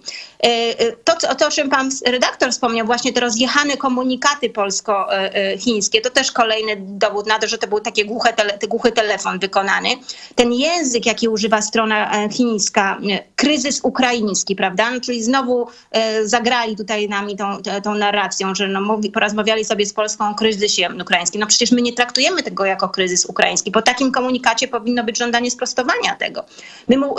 To, 1.04 1.36
to, 1.36 1.48
o 1.48 1.52
czym 1.52 1.70
pan 1.70 1.90
redaktor 2.06 2.52
wspomniał, 2.52 2.86
właśnie 2.86 3.14
te 3.14 3.20
rozjechane 3.20 3.78
komunikaty 3.78 4.50
polsko-chińskie, 4.50 6.02
to 6.02 6.10
też 6.10 6.32
kolejny 6.32 6.76
dowód 6.80 7.28
na 7.28 7.40
to, 7.40 7.48
że 7.48 7.58
to 7.58 7.68
był 7.68 7.80
taki 7.80 8.06
głuche 8.06 8.34
tele, 8.34 8.58
głuchy 8.68 8.92
telefon 8.92 9.40
wykonany. 9.40 9.90
Ten 10.36 10.54
język, 10.54 11.06
jaki 11.06 11.28
używa 11.30 11.62
strona 11.62 12.12
e, 12.24 12.30
chińska, 12.30 12.98
e, 13.12 13.24
kryzys 13.36 13.80
ukraiński, 13.84 14.56
prawda? 14.56 14.92
No, 14.92 15.02
czyli 15.02 15.24
znowu 15.24 15.68
e, 15.92 16.28
zagrali 16.28 16.76
tutaj 16.76 17.10
nami 17.10 17.36
tą, 17.38 17.58
tą- 17.84 17.96
narracją, 17.96 18.56
że 18.56 18.68
no, 18.68 18.82
mówi, 18.82 19.12
porozmawiali 19.12 19.66
sobie 19.66 19.86
z 19.86 19.94
Polską 19.94 20.30
o 20.30 20.36
kryzysie 20.36 20.90
ukraińskim. 21.02 21.42
No 21.42 21.48
przecież 21.48 21.72
my 21.72 21.82
nie 21.82 21.94
traktujemy 21.94 22.44
tego 22.44 22.66
jako 22.66 22.90
kryzys 22.90 23.26
ukraiński. 23.26 23.72
Po 23.72 23.82
takim 23.82 24.12
komunikacie 24.12 24.68
powinno 24.68 25.04
być 25.04 25.18
żądanie 25.18 25.52
sprostowania 25.52 26.16
tego. 26.20 26.46
My 26.88 26.98
mu, 26.98 27.16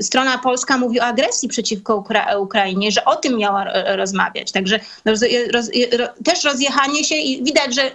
strona 0.00 0.38
polska 0.38 0.78
mówi 0.78 1.00
o 1.00 1.04
agresji 1.04 1.48
przeciwko 1.48 2.00
Ukra- 2.00 2.40
Ukrainie, 2.40 2.92
że 2.92 3.04
o 3.04 3.16
tym 3.16 3.36
miała 3.38 3.64
rozmawiać. 3.96 4.52
Także 4.52 4.80
roz, 5.04 5.20
roz, 5.52 5.66
ro, 5.98 6.06
też 6.24 6.44
rozjechanie 6.44 7.04
się 7.04 7.14
i 7.14 7.44
widać, 7.44 7.74
że 7.74 7.90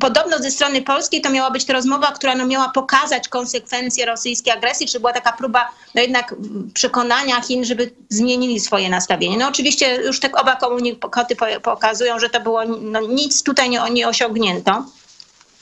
podobno 0.00 0.38
ze 0.38 0.50
strony 0.50 0.82
polskiej 0.82 1.20
to 1.20 1.30
miała 1.30 1.50
być 1.50 1.64
ta 1.64 1.72
rozmowa, 1.72 2.06
która 2.06 2.34
no 2.34 2.46
miała 2.46 2.68
pokazać 2.68 3.28
konsekwencje 3.28 4.06
rosyjskiej 4.06 4.52
agresji, 4.52 4.86
czy 4.86 5.00
była 5.00 5.12
taka 5.12 5.32
próba 5.32 5.70
no 5.94 6.02
jednak 6.02 6.34
przekonania 6.74 7.40
Chin, 7.40 7.64
żeby 7.64 7.90
zmienili 8.08 8.60
swoje 8.60 8.88
nastawienie. 8.88 9.36
No 9.36 9.48
oczywiście 9.48 9.96
już 9.96 10.20
te 10.20 10.32
oba 10.32 10.56
komunikaty 10.56 11.36
po- 11.36 11.60
pokazują, 11.62 12.18
że 12.18 12.30
to 12.30 12.40
było 12.40 12.64
no, 12.64 13.00
nic 13.00 13.42
tutaj 13.42 13.70
nie, 13.70 13.80
nie 13.90 14.08
osiągnięto. 14.08 14.84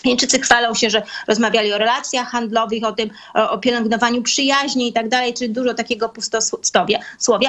Chińczycy 0.03 0.39
chwalą 0.39 0.75
się, 0.75 0.91
że 0.91 1.03
rozmawiali 1.29 1.73
o 1.73 1.79
relacjach 1.79 2.29
handlowych, 2.29 2.85
o 2.85 2.93
tym, 2.93 3.11
o, 3.35 3.51
o 3.51 3.59
pielęgnowaniu 3.59 4.23
przyjaźni 4.23 4.89
i 4.89 4.93
tak 4.93 5.09
dalej, 5.09 5.35
czyli 5.35 5.51
dużo 5.51 5.75
takiego 5.75 6.09
pustosłowia, 6.09 7.01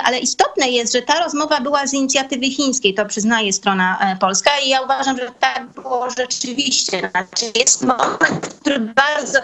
ale 0.04 0.20
istotne 0.20 0.70
jest, 0.70 0.94
że 0.94 1.02
ta 1.02 1.24
rozmowa 1.24 1.62
była 1.62 1.88
z 1.88 1.94
inicjatywy 1.94 2.50
chińskiej, 2.50 2.94
to 2.94 3.06
przyznaje 3.06 3.54
strona 3.54 4.00
e, 4.00 4.16
polska 4.16 4.52
i 4.66 4.70
ja 4.70 4.82
uważam, 4.82 5.18
że 5.18 5.32
tak 5.40 5.66
było 5.68 6.08
rzeczywiście. 6.18 7.12
Znaczy 7.12 7.60
jest 7.60 7.82
moment, 7.82 8.48
który 8.62 8.80
bardzo, 8.80 9.40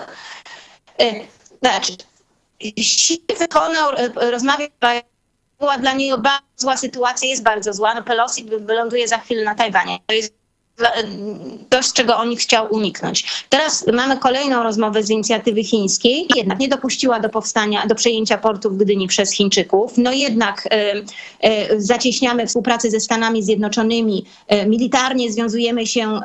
e, 0.99 1.13
znaczy, 1.61 1.93
honor 3.53 3.95
e, 3.97 4.31
rozmawia 4.31 4.67
była 5.59 5.77
dla 5.77 5.93
niej 5.93 6.11
bardzo 6.11 6.45
zła 6.57 6.77
sytuacja, 6.77 7.29
jest 7.29 7.43
bardzo 7.43 7.73
zła. 7.73 7.93
No 7.93 8.03
Pelosi 8.03 8.43
wyląduje 8.43 9.07
za 9.07 9.17
chwilę 9.17 9.43
na 9.43 9.55
Tajwanie. 9.55 9.97
To 10.05 10.13
jest 10.13 10.38
to, 11.69 11.83
z 11.83 11.93
czego 11.93 12.17
on 12.17 12.35
chciał 12.35 12.67
uniknąć. 12.73 13.45
Teraz 13.49 13.85
mamy 13.93 14.17
kolejną 14.17 14.63
rozmowę 14.63 15.03
z 15.03 15.09
inicjatywy 15.09 15.63
chińskiej. 15.63 16.27
Jednak 16.35 16.59
nie 16.59 16.67
dopuściła 16.67 17.19
do 17.19 17.29
powstania, 17.29 17.87
do 17.87 17.95
przejęcia 17.95 18.37
portu 18.37 18.69
w 18.69 18.77
Gdyni 18.77 19.07
przez 19.07 19.31
Chińczyków. 19.31 19.97
No 19.97 20.11
jednak 20.11 20.67
zacieśniamy 21.77 22.47
współpracę 22.47 22.91
ze 22.91 22.99
Stanami 22.99 23.43
Zjednoczonymi. 23.43 24.25
Militarnie 24.67 25.31
związujemy 25.31 25.87
się 25.87 26.19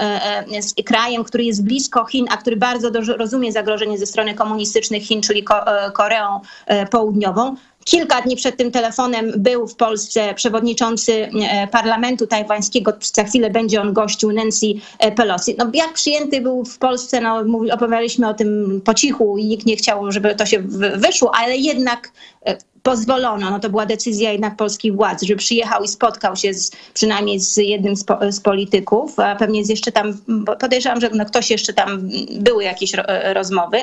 z 0.60 0.74
krajem, 0.84 1.24
który 1.24 1.44
jest 1.44 1.64
blisko 1.64 2.04
Chin, 2.04 2.26
a 2.30 2.36
który 2.36 2.56
bardzo 2.56 2.90
rozumie 3.16 3.52
zagrożenie 3.52 3.98
ze 3.98 4.06
strony 4.06 4.34
komunistycznych 4.34 5.02
Chin, 5.02 5.22
czyli 5.22 5.44
Ko- 5.44 5.86
e, 5.86 5.90
Koreą 5.90 6.40
e, 6.66 6.86
Południową. 6.86 7.56
Kilka 7.84 8.20
dni 8.22 8.36
przed 8.36 8.56
tym 8.56 8.70
telefonem 8.70 9.32
był 9.36 9.66
w 9.68 9.76
Polsce 9.76 10.34
przewodniczący 10.34 11.12
e, 11.12 11.68
parlamentu 11.68 12.26
tajwańskiego. 12.26 12.92
Za 13.14 13.24
chwilę 13.24 13.50
będzie 13.50 13.80
on 13.80 13.92
gościł 13.92 14.32
Nancy 14.32 14.66
e, 14.98 15.12
Pelosi. 15.12 15.54
No, 15.58 15.70
jak 15.74 15.92
przyjęty 15.92 16.40
był 16.40 16.64
w 16.64 16.78
Polsce, 16.78 17.20
no, 17.20 17.44
opowiadaliśmy 17.72 18.28
o 18.28 18.34
tym 18.34 18.80
po 18.84 18.94
cichu 18.94 19.38
i 19.38 19.44
nikt 19.44 19.66
nie 19.66 19.76
chciał, 19.76 20.12
żeby 20.12 20.34
to 20.34 20.46
się 20.46 20.58
wy- 20.60 20.96
wyszło, 20.96 21.32
ale 21.34 21.56
jednak 21.56 22.12
e, 22.46 22.56
pozwolono. 22.84 23.50
No, 23.50 23.60
to 23.60 23.70
była 23.70 23.86
decyzja 23.86 24.32
jednak 24.32 24.56
polskich 24.56 24.96
władz, 24.96 25.22
żeby 25.22 25.38
przyjechał 25.38 25.82
i 25.82 25.88
spotkał 25.88 26.36
się 26.36 26.54
z, 26.54 26.70
przynajmniej 26.94 27.40
z 27.40 27.56
jednym 27.56 27.96
z, 27.96 28.04
po, 28.04 28.18
z 28.30 28.40
polityków, 28.40 29.18
a 29.18 29.36
pewnie 29.36 29.58
jest 29.58 29.70
jeszcze 29.70 29.92
tam, 29.92 30.18
podejrzewam, 30.60 31.00
że 31.00 31.10
no, 31.14 31.24
ktoś 31.24 31.50
jeszcze 31.50 31.72
tam, 31.72 32.08
były 32.30 32.64
jakieś 32.64 32.94
e, 32.94 33.34
rozmowy. 33.34 33.78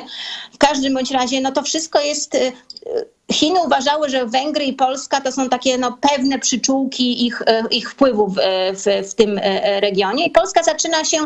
W 0.52 0.58
każdym 0.58 0.94
bądź 0.94 1.10
razie, 1.10 1.40
no 1.40 1.52
to 1.52 1.62
wszystko 1.62 2.00
jest... 2.00 2.34
e, 2.34 2.52
Chiny 3.32 3.60
uważały, 3.66 4.08
że 4.08 4.26
Węgry 4.26 4.64
i 4.64 4.72
Polska 4.72 5.20
to 5.20 5.32
są 5.32 5.48
takie 5.48 5.78
no, 5.78 5.98
pewne 6.00 6.38
przyczółki 6.38 7.26
ich, 7.26 7.42
e, 7.46 7.64
ich 7.70 7.90
wpływów 7.90 8.34
w, 8.72 9.08
w 9.10 9.14
tym 9.14 9.40
regionie. 9.80 10.26
I 10.26 10.30
Polska 10.30 10.62
zaczyna 10.62 11.04
się 11.04 11.18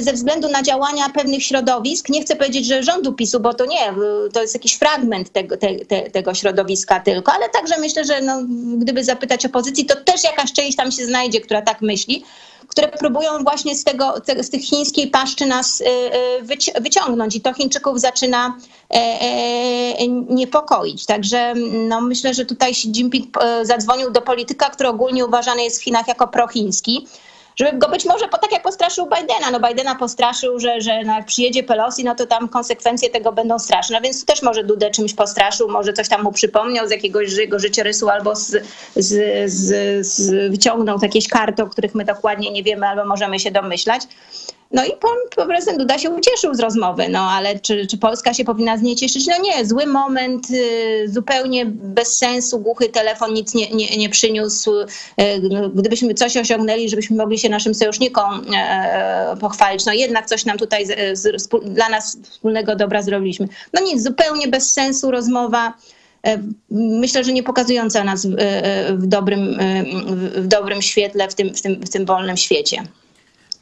ze 0.00 0.12
względu 0.12 0.48
na 0.48 0.62
działania 0.62 1.08
pewnych 1.08 1.44
środowisk, 1.44 2.08
nie 2.08 2.22
chcę 2.22 2.36
powiedzieć, 2.36 2.66
że 2.66 2.82
rządu 2.82 3.12
PiSu, 3.12 3.40
bo 3.40 3.54
to 3.54 3.66
nie, 3.66 3.88
e, 3.88 3.94
to 4.32 4.42
jest 4.42 4.54
jakiś 4.54 4.74
fragment 4.74 5.32
tego, 5.32 5.56
te, 5.56 5.74
te, 5.74 6.10
tego 6.10 6.34
środowiska 6.34 7.00
tylko, 7.00 7.32
ale 7.32 7.48
także 7.48 7.78
myślę, 7.78 8.04
że 8.04 8.20
no, 8.20 8.42
gdyby 8.76 9.04
zapytać 9.04 9.46
opozycji, 9.46 9.86
to 9.86 9.96
też 10.04 10.24
jakaś 10.24 10.52
część 10.52 10.76
tam 10.76 10.92
się 10.92 11.06
znajdzie, 11.06 11.40
która 11.40 11.62
tak 11.62 11.80
myśli, 11.80 12.24
które 12.68 12.88
próbują 12.88 13.30
właśnie 13.42 13.76
z, 13.76 13.84
tego, 13.84 14.20
te- 14.20 14.44
z 14.44 14.50
tych 14.50 14.62
chińskiej 14.62 15.08
paszczy 15.08 15.46
nas 15.46 15.80
e, 15.80 15.84
e, 15.84 16.42
wyci- 16.42 16.82
wyciągnąć 16.82 17.36
i 17.36 17.40
to 17.40 17.52
Chińczyków 17.52 18.00
zaczyna 18.00 18.54
e, 18.90 18.94
e, 18.94 20.08
niepokoić. 20.08 21.06
Także 21.06 21.54
no, 21.88 22.00
myślę, 22.00 22.34
że 22.34 22.44
tutaj 22.44 22.70
Xi 22.70 22.88
Jinping 22.88 23.42
e, 23.42 23.66
zadzwonił 23.66 24.10
do 24.10 24.20
polityka, 24.20 24.70
który 24.70 24.88
ogólnie 24.88 25.26
uważany 25.26 25.64
jest 25.64 25.80
w 25.80 25.84
Chinach 25.84 26.08
jako 26.08 26.28
prochiński, 26.28 27.06
żeby 27.60 27.78
go 27.78 27.88
być 27.88 28.04
może 28.04 28.28
po, 28.28 28.38
tak 28.38 28.52
jak 28.52 28.62
postraszył 28.62 29.06
Bidena. 29.06 29.50
No 29.50 29.68
Bidena 29.68 29.94
postraszył, 29.94 30.58
że, 30.58 30.80
że 30.80 31.02
no 31.04 31.14
jak 31.14 31.26
przyjedzie 31.26 31.62
Pelosi, 31.62 32.04
no 32.04 32.14
to 32.14 32.26
tam 32.26 32.48
konsekwencje 32.48 33.10
tego 33.10 33.32
będą 33.32 33.58
straszne. 33.58 34.00
Więc 34.00 34.24
też 34.24 34.42
może 34.42 34.64
Dudę 34.64 34.90
czymś 34.90 35.14
postraszył, 35.14 35.68
może 35.68 35.92
coś 35.92 36.08
tam 36.08 36.22
mu 36.22 36.32
przypomniał 36.32 36.88
z 36.88 36.90
jakiegoś 36.90 37.32
jego 37.32 37.58
życiorysu 37.58 38.08
albo 38.08 38.36
z, 38.36 38.64
z, 38.96 39.50
z, 39.52 40.06
z, 40.06 40.50
wyciągnął 40.50 40.98
jakieś 41.02 41.28
karty, 41.28 41.62
o 41.62 41.66
których 41.66 41.94
my 41.94 42.04
dokładnie 42.04 42.50
nie 42.50 42.62
wiemy 42.62 42.86
albo 42.86 43.04
możemy 43.04 43.40
się 43.40 43.50
domyślać. 43.50 44.02
No 44.72 44.84
i 44.84 44.90
pan 45.36 45.46
prezydent 45.46 45.78
Duda 45.78 45.98
się 45.98 46.10
ucieszył 46.10 46.54
z 46.54 46.60
rozmowy, 46.60 47.08
no 47.08 47.18
ale 47.18 47.58
czy, 47.58 47.86
czy 47.86 47.98
Polska 47.98 48.34
się 48.34 48.44
powinna 48.44 48.76
z 48.76 48.82
niej 48.82 48.96
cieszyć? 48.96 49.26
No 49.26 49.34
nie, 49.42 49.66
zły 49.66 49.86
moment, 49.86 50.50
y, 50.50 51.08
zupełnie 51.08 51.66
bez 51.66 52.18
sensu, 52.18 52.58
głuchy 52.58 52.88
telefon 52.88 53.34
nic 53.34 53.54
nie, 53.54 53.70
nie, 53.70 53.96
nie 53.96 54.08
przyniósł. 54.08 54.80
Y, 54.80 54.86
Gdybyśmy 55.74 56.14
coś 56.14 56.36
osiągnęli, 56.36 56.88
żebyśmy 56.88 57.16
mogli 57.16 57.38
się 57.38 57.48
naszym 57.48 57.74
sojusznikom 57.74 58.42
e, 58.54 59.36
pochwalić, 59.40 59.86
no 59.86 59.92
jednak 59.92 60.26
coś 60.26 60.44
nam 60.44 60.58
tutaj 60.58 60.86
z, 60.86 61.18
z, 61.18 61.48
dla 61.64 61.88
nas 61.88 62.18
wspólnego 62.30 62.76
dobra 62.76 63.02
zrobiliśmy. 63.02 63.48
No 63.72 63.82
nic, 63.82 64.02
zupełnie 64.02 64.48
bez 64.48 64.72
sensu 64.72 65.10
rozmowa. 65.10 65.74
E, 66.26 66.38
Myślę, 66.70 67.24
że 67.24 67.32
nie 67.32 67.42
pokazująca 67.42 68.04
nas 68.04 68.26
w, 68.26 68.34
e, 68.38 68.94
w, 68.94 69.06
dobrym, 69.06 69.58
w 70.34 70.46
dobrym 70.46 70.82
świetle 70.82 71.28
w 71.28 71.34
tym, 71.34 71.54
w, 71.54 71.62
tym, 71.62 71.80
w 71.80 71.90
tym 71.90 72.06
wolnym 72.06 72.36
świecie. 72.36 72.82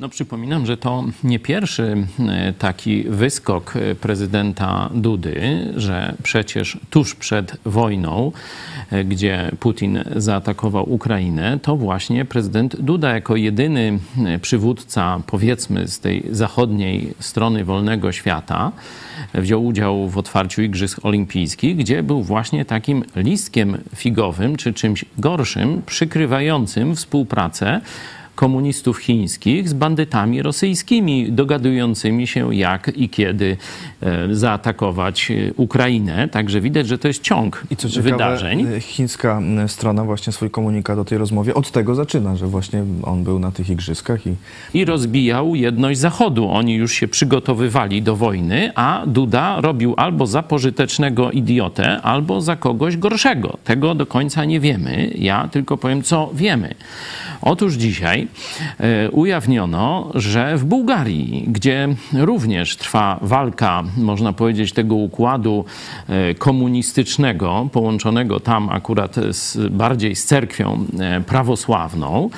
No 0.01 0.09
przypominam, 0.09 0.67
że 0.67 0.77
to 0.77 1.05
nie 1.25 1.39
pierwszy 1.39 2.07
e, 2.29 2.53
taki 2.53 3.03
wyskok 3.03 3.77
e, 3.77 3.95
prezydenta 3.95 4.91
Dudy, 4.95 5.67
że 5.77 6.15
przecież 6.23 6.79
tuż 6.91 7.15
przed 7.15 7.57
wojną, 7.65 8.33
e, 8.91 9.05
gdzie 9.05 9.51
Putin 9.61 10.05
zaatakował 10.17 10.93
Ukrainę, 10.93 11.59
to 11.63 11.77
właśnie 11.77 12.25
prezydent 12.25 12.81
Duda 12.81 13.15
jako 13.15 13.37
jedyny 13.37 13.99
przywódca, 14.43 15.21
powiedzmy, 15.27 15.89
z 15.89 16.01
tej 16.01 16.25
zachodniej 16.31 17.15
strony 17.21 17.65
wolnego 17.65 18.13
świata, 18.13 18.73
wziął 19.35 19.65
udział 19.65 20.09
w 20.09 20.19
otwarciu 20.19 20.63
Igrzysk 20.63 21.05
Olimpijskich, 21.05 21.77
gdzie 21.77 22.03
był 22.03 22.23
właśnie 22.23 22.65
takim 22.65 23.05
listkiem 23.17 23.79
figowym, 23.97 24.57
czy 24.57 24.73
czymś 24.73 25.05
gorszym, 25.19 25.83
przykrywającym 25.87 26.97
współpracę 26.97 27.81
komunistów 28.39 28.99
chińskich 28.99 29.69
z 29.69 29.73
bandytami 29.73 30.43
rosyjskimi, 30.43 31.33
dogadującymi 31.33 32.27
się 32.27 32.55
jak 32.55 32.93
i 32.97 33.09
kiedy 33.09 33.57
e, 34.03 34.35
zaatakować 34.35 35.31
e, 35.31 35.53
Ukrainę. 35.57 36.29
Także 36.29 36.61
widać, 36.61 36.89
że 36.89 36.99
to 36.99 37.09
jest 37.09 37.23
ciąg 37.23 37.65
I 37.71 37.77
co 37.77 37.89
ciekawe, 37.89 38.11
wydarzeń. 38.11 38.67
y, 38.67 38.81
chińska 38.81 39.41
strona 39.67 40.05
właśnie 40.05 40.33
swój 40.33 40.51
komunikat 40.51 40.99
o 40.99 41.05
tej 41.05 41.19
rozmowie 41.19 41.55
od 41.55 41.71
tego 41.71 41.95
zaczyna, 41.95 42.37
że 42.37 42.47
właśnie 42.47 42.85
on 43.03 43.25
był 43.25 43.39
na 43.39 43.53
tych 43.53 43.71
igrzyskach 43.71 44.27
i 44.27 44.35
i 44.75 44.85
rozbijał 44.85 45.55
jedność 45.55 46.01
Zachodu. 46.01 46.51
Oni 46.51 46.75
już 46.75 46.93
się 46.93 47.09
przygotowywali 47.09 48.03
do 48.03 48.17
wojny, 48.17 48.73
a 48.75 49.03
Duda 49.07 49.61
robił 49.61 49.95
albo 49.97 50.27
za 50.27 50.43
pożytecznego 50.43 51.31
idiotę, 51.31 52.03
albo 52.03 52.41
za 52.41 52.57
kogoś 52.57 52.97
gorszego. 52.97 53.59
Tego 53.65 53.95
do 53.95 54.07
końca 54.07 54.45
nie 54.45 54.61
wiemy. 54.61 55.11
Ja 55.15 55.49
tylko 55.49 55.77
powiem, 55.77 56.03
co 56.03 56.31
wiemy. 56.35 56.75
Otóż 57.43 57.75
dzisiaj 57.75 58.28
e, 58.81 59.11
ujawniono, 59.11 60.11
że 60.15 60.57
w 60.57 60.65
Bułgarii, 60.65 61.45
gdzie 61.49 61.89
również 62.13 62.77
trwa 62.77 63.19
walka, 63.23 63.85
można 63.97 64.33
powiedzieć, 64.33 64.73
tego 64.73 64.95
układu 64.95 65.65
e, 66.09 66.35
komunistycznego, 66.35 67.69
połączonego 67.73 68.41
tam 68.41 68.69
akurat 68.69 69.17
z, 69.31 69.69
bardziej 69.71 70.17
z 70.17 70.25
cerkwią 70.25 70.85
e, 70.99 71.21
prawosławną 71.21 72.31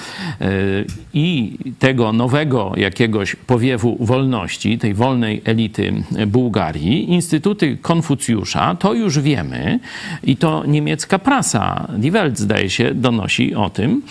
i 1.14 1.58
tego 1.78 2.12
nowego 2.12 2.72
jakiegoś 2.76 3.36
powiewu 3.36 3.96
wolności, 4.00 4.78
tej 4.78 4.94
wolnej 4.94 5.42
elity 5.44 5.92
Bułgarii, 6.26 7.12
instytuty 7.12 7.78
Konfucjusza, 7.82 8.74
to 8.74 8.94
już 8.94 9.18
wiemy 9.18 9.80
i 10.24 10.36
to 10.36 10.66
niemiecka 10.66 11.18
prasa, 11.18 11.88
Die 11.98 12.10
Welt 12.10 12.38
zdaje 12.38 12.70
się, 12.70 12.94
donosi 12.94 13.54
o 13.54 13.70
tym, 13.70 14.02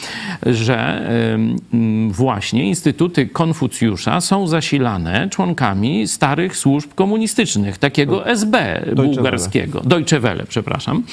że 0.46 1.10
właśnie 2.10 2.68
instytuty 2.68 3.28
Konfucjusza 3.28 4.22
są 4.22 4.48
zasilane 4.48 5.30
członkami 5.30 6.08
starych 6.08 6.58
służb 6.58 6.94
komunistycznych, 6.96 7.78
takiego 7.78 8.28
SB 8.28 8.86
bułgarskiego, 8.96 9.82
Deutsche 9.82 10.20
Welle, 10.20 10.46
przepraszam. 10.46 11.04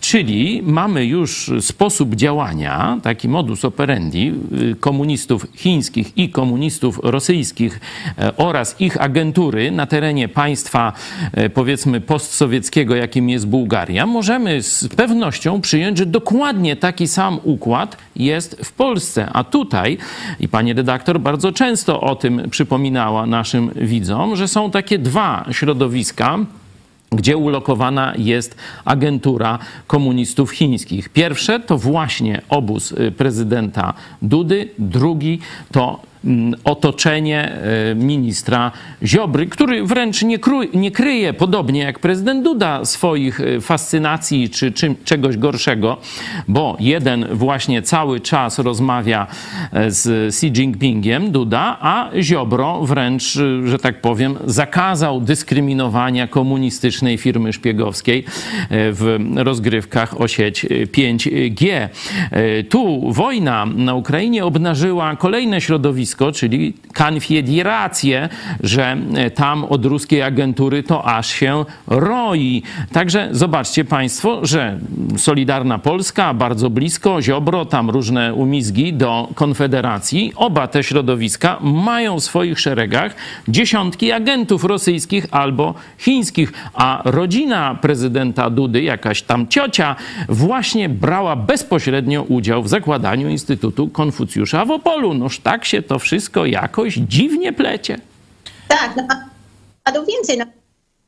Czyli 0.00 0.62
mamy 0.62 1.04
już 1.04 1.50
sposób 1.60 2.14
działania, 2.14 2.98
taki 3.02 3.28
modus 3.28 3.64
operandi 3.64 4.34
y, 4.72 4.76
komunistów 4.80 5.46
chińskich 5.54 6.18
i 6.18 6.28
komunistów 6.28 7.00
rosyjskich 7.02 7.80
e, 8.18 8.36
oraz 8.36 8.80
ich 8.80 9.00
agentury 9.00 9.70
na 9.70 9.86
terenie 9.86 10.28
państwa, 10.28 10.92
e, 11.32 11.50
powiedzmy, 11.50 12.00
postsowieckiego, 12.00 12.94
jakim 12.96 13.28
jest 13.28 13.46
Bułgaria. 13.46 14.06
Możemy 14.06 14.62
z 14.62 14.88
pewnością 14.88 15.60
przyjąć, 15.60 15.98
że 15.98 16.06
dokładnie 16.06 16.76
taki 16.76 17.08
sam 17.08 17.38
układ 17.44 17.96
jest 18.16 18.56
w 18.64 18.72
Polsce. 18.72 19.28
A 19.32 19.44
tutaj, 19.44 19.98
i 20.40 20.48
pani 20.48 20.72
redaktor 20.72 21.20
bardzo 21.20 21.52
często 21.52 22.00
o 22.00 22.16
tym 22.16 22.50
przypominała 22.50 23.26
naszym 23.26 23.70
widzom, 23.76 24.36
że 24.36 24.48
są 24.48 24.70
takie 24.70 24.98
dwa 24.98 25.44
środowiska 25.50 26.38
gdzie 27.12 27.36
ulokowana 27.36 28.12
jest 28.18 28.56
agentura 28.84 29.58
komunistów 29.86 30.50
chińskich. 30.50 31.08
Pierwsze 31.08 31.60
to 31.60 31.78
właśnie 31.78 32.42
obóz 32.48 32.92
y, 32.92 33.12
prezydenta 33.12 33.94
Dudy, 34.22 34.68
drugi 34.78 35.38
to 35.72 36.09
otoczenie 36.64 37.52
e, 37.52 37.94
ministra 37.94 38.72
Ziobry, 39.04 39.46
który 39.46 39.84
wręcz 39.84 40.22
nie, 40.22 40.38
nie, 40.74 40.90
kryje, 40.90 41.32
podobnie 41.32 41.80
jak 41.80 41.98
prezydent 41.98 42.44
Duda, 42.44 42.84
swoich 42.84 43.40
e, 43.40 43.60
fascynacji 43.60 44.50
czy 44.50 44.72
czym, 44.72 44.96
czegoś 45.04 45.36
gorszego, 45.36 45.96
bo 46.48 46.76
jeden 46.80 47.26
właśnie 47.32 47.82
cały 47.82 48.20
czas 48.20 48.58
rozmawia 48.58 49.26
e, 49.72 49.90
z 49.90 50.34
Xi 50.34 50.46
Jinpingiem, 50.46 51.30
Duda, 51.30 51.76
a 51.80 52.10
Ziobro 52.20 52.80
wręcz, 52.84 53.38
że 53.64 53.78
tak 53.78 54.00
powiem, 54.00 54.36
zakazał 54.44 55.20
dyskryminowania 55.20 56.26
komunistycznej 56.26 57.18
firmy 57.18 57.52
szpiegowskiej 57.52 58.24
w 58.70 59.18
rozgrywkach 59.36 60.20
o 60.20 60.28
sieć 60.28 60.66
5G. 60.66 61.88
Tu 62.68 63.12
wojna 63.12 63.66
na 63.66 63.94
Ukrainie 63.94 64.44
obnażyła 64.44 65.16
kolejne 65.16 65.60
środowisko, 65.60 66.09
czyli 66.16 66.74
konfederację, 66.94 68.28
że 68.62 68.96
e, 69.14 69.30
tam 69.30 69.64
od 69.64 69.84
ruskiej 69.84 70.22
agentury 70.22 70.82
to 70.82 71.04
aż 71.04 71.28
się 71.28 71.64
roi. 71.86 72.62
Także 72.92 73.28
zobaczcie 73.32 73.84
Państwo, 73.84 74.46
że 74.46 74.78
Solidarna 75.16 75.78
Polska 75.78 76.34
bardzo 76.34 76.70
blisko, 76.70 77.22
Ziobro, 77.22 77.64
tam 77.64 77.90
różne 77.90 78.34
umizgi 78.34 78.92
do 78.92 79.28
Konfederacji. 79.34 80.32
Oba 80.36 80.68
te 80.68 80.82
środowiska 80.82 81.58
mają 81.60 82.20
w 82.20 82.24
swoich 82.24 82.60
szeregach 82.60 83.14
dziesiątki 83.48 84.12
agentów 84.12 84.64
rosyjskich 84.64 85.26
albo 85.30 85.74
chińskich, 85.98 86.52
a 86.74 87.02
rodzina 87.04 87.74
prezydenta 87.74 88.50
Dudy, 88.50 88.82
jakaś 88.82 89.22
tam 89.22 89.48
ciocia, 89.48 89.96
właśnie 90.28 90.88
brała 90.88 91.36
bezpośrednio 91.36 92.22
udział 92.22 92.62
w 92.62 92.68
zakładaniu 92.68 93.28
Instytutu 93.28 93.88
Konfucjusza 93.88 94.64
w 94.64 94.70
Opolu. 94.70 95.14
Noż 95.14 95.38
tak 95.38 95.64
się 95.64 95.82
to 95.82 95.98
wszystko 96.00 96.46
jakoś 96.46 96.94
dziwnie 96.94 97.52
plecie. 97.52 97.98
Tak, 98.68 98.96
no, 98.96 99.02
a 99.84 99.92
do 99.92 100.06
więcej. 100.06 100.38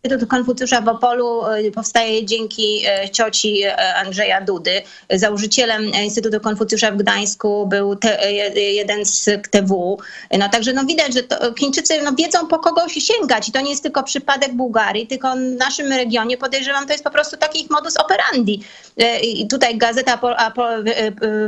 Instytut 0.04 0.28
Konfucjusza 0.28 0.80
w 0.80 0.88
Opolu 0.88 1.46
y, 1.46 1.72
powstaje 1.72 2.26
dzięki 2.26 2.86
y, 3.04 3.10
cioci 3.10 3.64
y, 3.64 3.76
Andrzeja 3.76 4.40
Dudy. 4.40 4.82
Założycielem 5.10 5.84
Instytutu 6.04 6.40
Konfucjusza 6.40 6.90
w 6.90 6.96
Gdańsku 6.96 7.66
był 7.66 7.96
te, 7.96 8.32
jeden 8.54 9.04
z 9.04 9.30
KTW. 9.42 9.98
No, 10.38 10.48
także 10.48 10.72
no, 10.72 10.84
widać, 10.84 11.14
że 11.14 11.22
to, 11.22 11.54
Chińczycy 11.54 12.02
no, 12.02 12.12
wiedzą 12.12 12.46
po 12.46 12.58
kogo 12.58 12.88
się 12.88 13.00
sięgać 13.00 13.48
i 13.48 13.52
to 13.52 13.60
nie 13.60 13.70
jest 13.70 13.82
tylko 13.82 14.02
przypadek 14.02 14.52
Bułgarii, 14.52 15.06
tylko 15.06 15.32
w 15.34 15.38
naszym 15.38 15.92
regionie 15.92 16.36
podejrzewam, 16.36 16.86
to 16.86 16.92
jest 16.92 17.04
po 17.04 17.10
prostu 17.10 17.36
taki 17.36 17.60
ich 17.60 17.70
modus 17.70 17.96
operandi. 17.96 18.62
I 19.22 19.48
tutaj 19.48 19.78
Gazeta 19.78 20.20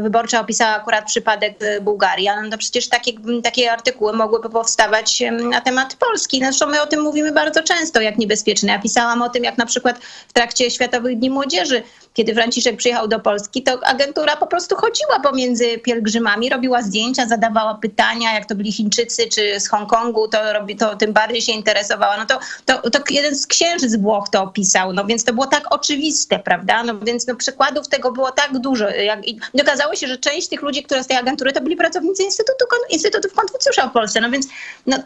Wyborcza 0.00 0.40
opisała 0.40 0.70
akurat 0.70 1.06
przypadek 1.06 1.58
Bułgarii, 1.82 2.28
ale 2.28 2.48
no, 2.48 2.58
przecież 2.58 2.88
takie, 2.88 3.12
takie 3.44 3.72
artykuły 3.72 4.12
mogłyby 4.12 4.50
powstawać 4.50 5.22
na 5.50 5.60
temat 5.60 5.94
Polski. 5.94 6.38
Zresztą 6.38 6.66
my 6.66 6.82
o 6.82 6.86
tym 6.86 7.00
mówimy 7.02 7.32
bardzo 7.32 7.62
często, 7.62 8.00
jak 8.00 8.18
niebezpieczne 8.18 8.43
bezpieczne. 8.44 8.72
Ja 8.72 8.78
pisałam 8.78 9.22
o 9.22 9.28
tym, 9.28 9.44
jak 9.44 9.58
na 9.58 9.66
przykład 9.66 9.98
w 10.28 10.32
trakcie 10.32 10.70
Światowych 10.70 11.18
Dni 11.18 11.30
Młodzieży, 11.30 11.82
kiedy 12.14 12.34
Franciszek 12.34 12.76
przyjechał 12.76 13.08
do 13.08 13.20
Polski, 13.20 13.62
to 13.62 13.78
agentura 13.86 14.36
po 14.36 14.46
prostu 14.46 14.76
chodziła 14.76 15.20
pomiędzy 15.20 15.78
pielgrzymami, 15.78 16.48
robiła 16.48 16.82
zdjęcia, 16.82 17.26
zadawała 17.26 17.74
pytania, 17.74 18.34
jak 18.34 18.46
to 18.46 18.54
byli 18.54 18.72
Chińczycy 18.72 19.28
czy 19.28 19.60
z 19.60 19.68
Hongkongu, 19.68 20.28
to, 20.28 20.52
robi, 20.52 20.76
to 20.76 20.96
tym 20.96 21.12
bardziej 21.12 21.42
się 21.42 21.52
interesowała. 21.52 22.16
No 22.16 22.26
to, 22.26 22.38
to, 22.64 22.90
to 22.90 22.98
jeden 23.10 23.36
z 23.36 23.46
księży 23.46 23.88
z 23.88 23.96
Włoch 23.96 24.28
to 24.28 24.42
opisał, 24.42 24.92
no 24.92 25.04
więc 25.04 25.24
to 25.24 25.32
było 25.32 25.46
tak 25.46 25.74
oczywiste, 25.74 26.38
prawda? 26.38 26.82
No 26.82 26.98
więc 26.98 27.26
no, 27.26 27.36
przykładów 27.36 27.88
tego 27.88 28.12
było 28.12 28.30
tak 28.30 28.58
dużo. 28.58 28.88
Jak, 28.88 29.28
I 29.28 29.40
okazało 29.62 29.94
się, 29.94 30.06
że 30.06 30.18
część 30.18 30.48
tych 30.48 30.62
ludzi, 30.62 30.82
które 30.82 31.04
z 31.04 31.06
tej 31.06 31.16
agentury, 31.16 31.52
to 31.52 31.60
byli 31.60 31.76
pracownicy 31.76 32.22
Instytutu, 32.22 32.64
Instytutów 32.90 33.32
Konfucjusza 33.32 33.88
w 33.88 33.92
Polsce. 33.92 34.20
No 34.20 34.30
więc 34.30 34.46
no, 34.86 34.96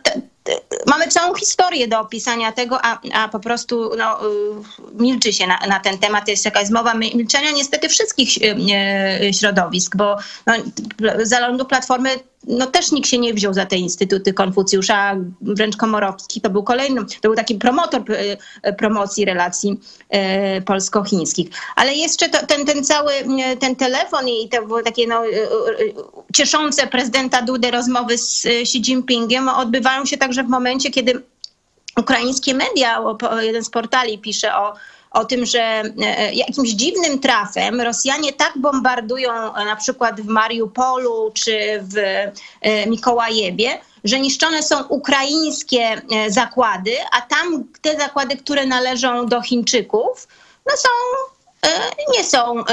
mamy 0.86 1.08
całą 1.08 1.34
historię 1.34 1.88
do 1.88 2.00
opisania 2.00 2.52
tego, 2.52 2.78
a, 2.84 3.00
a 3.14 3.28
po 3.28 3.40
prostu 3.40 3.90
no, 3.98 4.26
y, 4.26 5.02
milczy 5.02 5.32
się 5.32 5.46
na, 5.46 5.58
na 5.68 5.80
ten 5.80 5.98
temat. 5.98 6.28
Jest 6.28 6.44
jakaś 6.44 6.70
mowa 6.70 6.94
milczenia 6.98 7.50
niestety 7.50 7.88
wszystkich 7.88 8.36
y, 8.36 8.56
y, 9.24 9.34
środowisk, 9.34 9.96
bo 9.96 10.16
no, 10.46 10.54
zarządu 11.22 11.64
Platformy 11.64 12.10
no 12.46 12.66
też 12.66 12.92
nikt 12.92 13.08
się 13.08 13.18
nie 13.18 13.34
wziął 13.34 13.54
za 13.54 13.66
te 13.66 13.76
instytuty 13.76 14.32
Konfucjusza, 14.32 15.16
wręcz 15.40 15.76
Komorowski 15.76 16.40
to 16.40 16.50
był 16.50 16.62
kolejny, 16.62 17.00
to 17.04 17.28
był 17.28 17.34
taki 17.34 17.54
promotor 17.54 18.02
promocji 18.78 19.24
relacji 19.24 19.80
polsko-chińskich. 20.66 21.48
Ale 21.76 21.94
jeszcze 21.94 22.28
to, 22.28 22.46
ten, 22.46 22.66
ten 22.66 22.84
cały, 22.84 23.12
ten 23.60 23.76
telefon 23.76 24.28
i 24.28 24.48
te 24.48 24.58
takie 24.84 25.06
no, 25.06 25.22
cieszące 26.34 26.86
prezydenta 26.86 27.42
Dudę 27.42 27.70
rozmowy 27.70 28.18
z 28.18 28.46
Xi 28.46 28.78
Jinpingiem 28.78 29.48
odbywają 29.48 30.04
się 30.04 30.16
także 30.16 30.44
w 30.44 30.48
momencie, 30.48 30.90
kiedy 30.90 31.22
ukraińskie 31.98 32.54
media, 32.54 33.02
jeden 33.40 33.64
z 33.64 33.70
portali 33.70 34.18
pisze 34.18 34.56
o 34.56 34.74
o 35.10 35.24
tym, 35.24 35.46
że 35.46 35.60
e, 35.60 36.34
jakimś 36.34 36.70
dziwnym 36.70 37.18
trafem 37.18 37.80
Rosjanie 37.80 38.32
tak 38.32 38.52
bombardują 38.58 39.54
e, 39.54 39.64
na 39.64 39.76
przykład 39.76 40.20
w 40.20 40.26
Mariupolu 40.26 41.30
czy 41.34 41.82
w 41.82 41.96
e, 42.60 42.86
Mikołajewie, 42.86 43.80
że 44.04 44.20
niszczone 44.20 44.62
są 44.62 44.84
ukraińskie 44.84 46.02
zakłady, 46.28 46.92
a 47.12 47.20
tam 47.20 47.64
te 47.80 47.96
zakłady, 47.96 48.36
które 48.36 48.66
należą 48.66 49.26
do 49.26 49.42
Chińczyków, 49.42 50.28
no 50.66 50.76
są 50.76 50.88
nie 52.12 52.24
są 52.24 52.64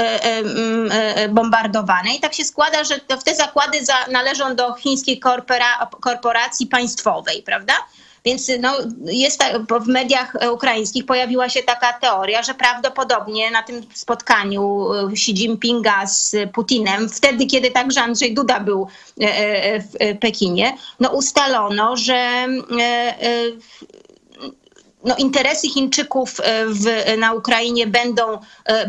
bombardowane. 1.28 2.14
I 2.16 2.20
tak 2.20 2.34
się 2.34 2.44
składa, 2.44 2.84
że 2.84 3.00
te 3.24 3.34
zakłady 3.34 3.78
należą 4.10 4.56
do 4.56 4.74
chińskiej 4.74 5.20
korporacji 6.00 6.66
państwowej, 6.66 7.42
prawda? 7.42 7.74
Więc 8.26 8.50
no, 8.60 8.76
jest 9.04 9.44
w 9.84 9.86
mediach 9.88 10.36
ukraińskich 10.52 11.06
pojawiła 11.06 11.48
się 11.48 11.62
taka 11.62 11.92
teoria, 11.92 12.42
że 12.42 12.54
prawdopodobnie 12.54 13.50
na 13.50 13.62
tym 13.62 13.82
spotkaniu 13.94 14.92
e, 14.92 15.12
Xi 15.12 15.30
Jinpinga 15.30 16.06
z 16.06 16.36
Putinem, 16.54 17.08
wtedy 17.08 17.46
kiedy 17.46 17.70
także 17.70 18.02
Andrzej 18.02 18.34
Duda 18.34 18.60
był 18.60 18.88
e, 19.20 19.24
e, 19.24 19.80
w 19.80 20.18
Pekinie, 20.20 20.76
no 21.00 21.10
ustalono, 21.10 21.96
że 21.96 22.46
no, 25.04 25.16
interesy 25.16 25.68
Chińczyków 25.68 26.40
w, 26.66 27.16
na 27.18 27.32
Ukrainie 27.32 27.86
będą 27.86 28.38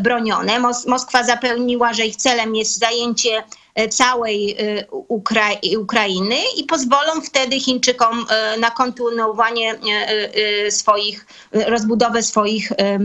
bronione. 0.00 0.58
Mos 0.58 0.86
Moskwa 0.86 1.24
zapewniła, 1.24 1.92
że 1.92 2.06
ich 2.06 2.16
celem 2.16 2.56
jest 2.56 2.78
zajęcie 2.78 3.38
e, 3.38 3.44
całej 3.90 4.56
e, 4.58 4.86
Ukra- 4.86 5.78
Ukrainy 5.78 6.36
i 6.56 6.64
pozwolą 6.64 7.20
wtedy 7.24 7.60
Chińczykom 7.60 8.26
e, 8.30 8.58
na 8.58 8.70
kontynuowanie 8.70 9.70
e, 9.72 9.78
e, 10.66 10.70
swoich, 10.70 11.26
rozbudowę 11.52 12.22
swoich 12.22 12.72
e, 12.72 12.98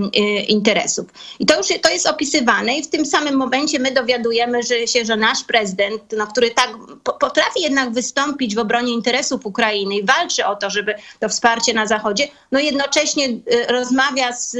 interesów. 0.43 1.05
I 1.39 1.45
to 1.45 1.57
już 1.57 1.67
to 1.81 1.89
jest 1.89 2.07
opisywane 2.07 2.77
i 2.77 2.83
w 2.83 2.89
tym 2.89 3.05
samym 3.05 3.36
momencie 3.36 3.79
my 3.79 3.91
dowiadujemy 3.91 4.63
że 4.63 4.88
się, 4.88 5.05
że 5.05 5.15
nasz 5.15 5.43
prezydent, 5.43 6.01
no, 6.17 6.27
który 6.27 6.51
tak 6.51 6.69
po- 7.03 7.13
potrafi 7.13 7.62
jednak 7.62 7.91
wystąpić 7.91 8.55
w 8.55 8.59
obronie 8.59 8.93
interesów 8.93 9.45
Ukrainy 9.45 9.95
i 9.95 10.05
walczy 10.05 10.45
o 10.45 10.55
to, 10.55 10.69
żeby 10.69 10.95
to 11.19 11.29
wsparcie 11.29 11.73
na 11.73 11.88
Zachodzie, 11.88 12.27
no 12.51 12.59
jednocześnie 12.59 13.25
e, 13.25 13.73
rozmawia 13.73 14.33
z, 14.33 14.55
e, 14.55 14.59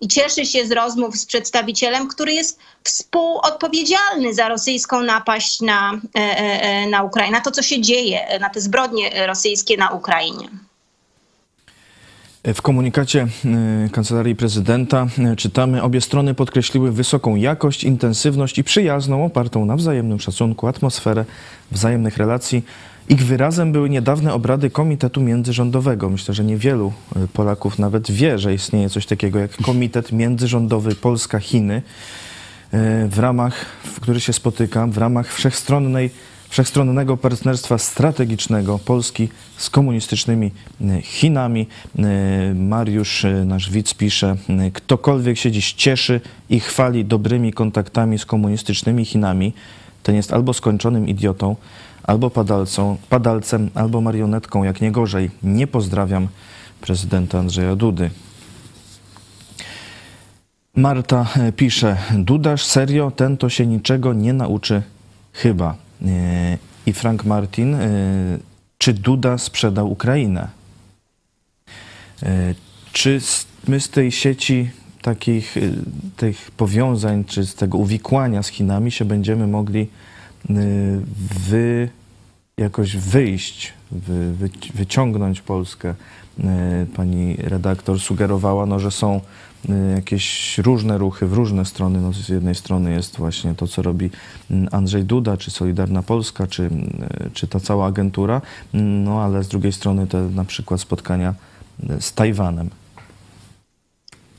i 0.00 0.08
cieszy 0.08 0.46
się 0.46 0.66
z 0.66 0.72
rozmów 0.72 1.16
z 1.16 1.26
przedstawicielem, 1.26 2.08
który 2.08 2.32
jest 2.32 2.58
współodpowiedzialny 2.84 4.34
za 4.34 4.48
rosyjską 4.48 5.02
napaść 5.02 5.60
na, 5.60 5.92
e, 5.92 6.20
e, 6.20 6.62
e, 6.62 6.88
na 6.88 7.02
Ukrainę, 7.02 7.38
na 7.38 7.40
to, 7.40 7.50
co 7.50 7.62
się 7.62 7.80
dzieje, 7.80 8.20
na 8.40 8.50
te 8.50 8.60
zbrodnie 8.60 9.26
rosyjskie 9.26 9.76
na 9.76 9.90
Ukrainie. 9.90 10.48
W 12.54 12.62
komunikacie 12.62 13.26
Kancelarii 13.92 14.36
Prezydenta 14.36 15.06
czytamy, 15.36 15.82
obie 15.82 16.00
strony 16.00 16.34
podkreśliły 16.34 16.92
wysoką 16.92 17.36
jakość, 17.36 17.84
intensywność 17.84 18.58
i 18.58 18.64
przyjazną, 18.64 19.24
opartą 19.24 19.64
na 19.64 19.76
wzajemnym 19.76 20.20
szacunku, 20.20 20.66
atmosferę 20.66 21.24
wzajemnych 21.70 22.16
relacji. 22.16 22.62
Ich 23.08 23.24
wyrazem 23.26 23.72
były 23.72 23.90
niedawne 23.90 24.34
obrady 24.34 24.70
Komitetu 24.70 25.20
Międzyrządowego. 25.20 26.10
Myślę, 26.10 26.34
że 26.34 26.44
niewielu 26.44 26.92
y, 27.24 27.28
Polaków 27.28 27.78
nawet 27.78 28.10
wie, 28.10 28.38
że 28.38 28.54
istnieje 28.54 28.90
coś 28.90 29.06
takiego 29.06 29.38
jak 29.38 29.56
Komitet 29.56 30.12
Międzyrządowy 30.12 30.94
Polska-Chiny, 30.94 31.76
y, 31.76 31.82
w 33.08 33.18
ramach, 33.18 33.66
w 33.84 34.00
który 34.00 34.20
się 34.20 34.32
spotyka, 34.32 34.86
w 34.86 34.98
ramach 34.98 35.32
wszechstronnej 35.32 36.10
wszechstronnego 36.48 37.16
partnerstwa 37.16 37.78
strategicznego 37.78 38.78
Polski 38.78 39.28
z 39.56 39.70
komunistycznymi 39.70 40.50
y, 40.80 41.02
Chinami. 41.02 41.66
Mariusz, 42.54 43.26
nasz 43.44 43.70
widz, 43.70 43.94
pisze, 43.94 44.36
ktokolwiek 44.72 45.38
się 45.38 45.50
dziś 45.50 45.72
cieszy 45.72 46.20
i 46.50 46.60
chwali 46.60 47.04
dobrymi 47.04 47.52
kontaktami 47.52 48.18
z 48.18 48.26
komunistycznymi 48.26 49.04
Chinami, 49.04 49.52
ten 50.02 50.14
jest 50.14 50.32
albo 50.32 50.54
skończonym 50.54 51.08
idiotą, 51.08 51.56
albo 52.06 52.30
padalcą, 52.30 52.96
padalcem, 53.08 53.70
albo 53.74 54.00
marionetką, 54.00 54.64
jak 54.64 54.80
nie 54.80 54.92
gorzej. 54.92 55.30
Nie 55.42 55.66
pozdrawiam 55.66 56.28
prezydenta 56.80 57.38
Andrzeja 57.38 57.76
Dudy. 57.76 58.10
Marta 60.76 61.26
e, 61.36 61.52
pisze, 61.52 61.96
Dudasz, 62.14 62.64
serio, 62.64 63.10
ten 63.10 63.36
to 63.36 63.48
się 63.48 63.66
niczego 63.66 64.12
nie 64.12 64.32
nauczy 64.32 64.82
chyba. 65.32 65.76
E, 66.06 66.58
I 66.86 66.92
Frank 66.92 67.24
Martin, 67.24 67.74
e, 67.74 67.88
czy 68.78 68.92
Duda 68.92 69.38
sprzedał 69.38 69.90
Ukrainę? 69.90 70.48
Czy 72.92 73.20
my 73.68 73.80
z 73.80 73.90
tej 73.90 74.12
sieci 74.12 74.70
takich 75.02 75.54
tych 76.16 76.50
powiązań, 76.50 77.24
czy 77.24 77.46
z 77.46 77.54
tego 77.54 77.78
uwikłania 77.78 78.42
z 78.42 78.48
Chinami 78.48 78.90
się 78.90 79.04
będziemy 79.04 79.46
mogli 79.46 79.88
wy, 81.48 81.88
jakoś 82.56 82.96
wyjść, 82.96 83.72
wy, 83.90 84.32
wy, 84.32 84.50
wyciągnąć 84.74 85.40
Polskę? 85.40 85.94
E, 86.44 86.86
Pani 86.96 87.36
redaktor 87.36 88.00
sugerowała, 88.00 88.66
no, 88.66 88.80
że 88.80 88.90
są 88.90 89.20
e, 89.68 89.74
jakieś 89.94 90.58
różne 90.58 90.98
ruchy 90.98 91.26
w 91.26 91.32
różne 91.32 91.64
strony. 91.64 92.00
No, 92.00 92.12
z 92.12 92.28
jednej 92.28 92.54
strony 92.54 92.92
jest 92.92 93.16
właśnie 93.16 93.54
to, 93.54 93.66
co 93.66 93.82
robi 93.82 94.10
Andrzej 94.72 95.04
Duda, 95.04 95.36
czy 95.36 95.50
Solidarna 95.50 96.02
Polska, 96.02 96.46
czy, 96.46 96.70
czy 97.32 97.48
ta 97.48 97.60
cała 97.60 97.86
agentura, 97.86 98.42
no 98.72 99.22
ale 99.22 99.44
z 99.44 99.48
drugiej 99.48 99.72
strony 99.72 100.06
te 100.06 100.20
na 100.20 100.44
przykład 100.44 100.80
spotkania 100.80 101.34
e, 101.88 102.00
z 102.00 102.12
Tajwanem. 102.12 102.70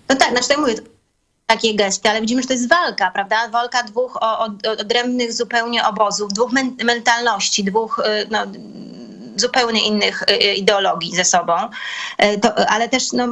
No 0.10 0.16
tak, 0.16 0.32
znaczy 0.32 0.48
tak 0.48 0.58
mówię, 0.58 0.76
takie 1.48 1.76
gesty, 1.76 2.10
ale 2.10 2.22
widzimy, 2.22 2.42
że 2.42 2.48
to 2.48 2.54
jest 2.54 2.70
walka, 2.70 3.12
prawda? 3.12 3.36
Walka 3.52 3.84
dwóch 3.84 4.20
odrębnych 4.80 5.34
zupełnie 5.34 5.86
obozów, 5.86 6.34
dwóch 6.34 6.52
men- 6.52 6.76
mentalności, 6.84 7.64
dwóch 7.64 8.00
y, 8.00 8.28
no, 8.32 8.40
zupełnie 9.36 9.88
innych 9.88 10.24
y, 10.24 10.54
ideologii 10.54 11.16
ze 11.16 11.26
sobą. 11.26 11.54
Y, 12.24 12.40
To, 12.40 12.70
ale 12.70 12.90
też 12.90 13.12
no, 13.14 13.28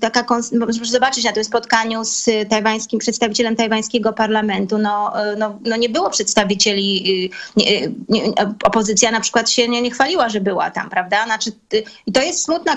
taka, 0.00 0.24
no, 0.52 0.66
proszę 0.66 0.84
zobaczyć 0.84 1.24
na 1.24 1.32
tym 1.32 1.44
spotkaniu 1.44 2.04
z 2.04 2.24
tajwańskim 2.50 2.98
przedstawicielem 2.98 3.56
tajwańskiego 3.56 4.12
parlamentu, 4.12 4.78
no, 4.78 5.12
y, 5.32 5.36
no, 5.36 5.58
no 5.64 5.76
nie 5.76 5.88
było 5.88 6.10
przedstawicieli, 6.10 7.04
y, 7.24 7.36
nie, 7.56 7.82
y, 7.84 7.92
nie, 8.08 8.22
opozycja 8.64 9.10
na 9.10 9.20
przykład 9.20 9.50
się 9.50 9.68
nie, 9.68 9.82
nie 9.82 9.90
chwaliła, 9.90 10.28
że 10.28 10.40
była 10.40 10.70
tam, 10.70 10.90
prawda? 10.90 11.24
Znaczy, 11.24 11.50
y, 11.74 11.82
I 12.06 12.12
to 12.12 12.22
jest 12.22 12.44
smutna 12.44 12.72
y, 12.72 12.76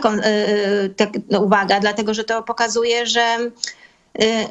y, 1.02 1.22
no, 1.30 1.40
uwaga, 1.40 1.80
dlatego 1.80 2.14
że 2.14 2.24
to 2.24 2.44
pokazuje, 2.44 3.06
że 3.06 3.38
y, 3.40 3.81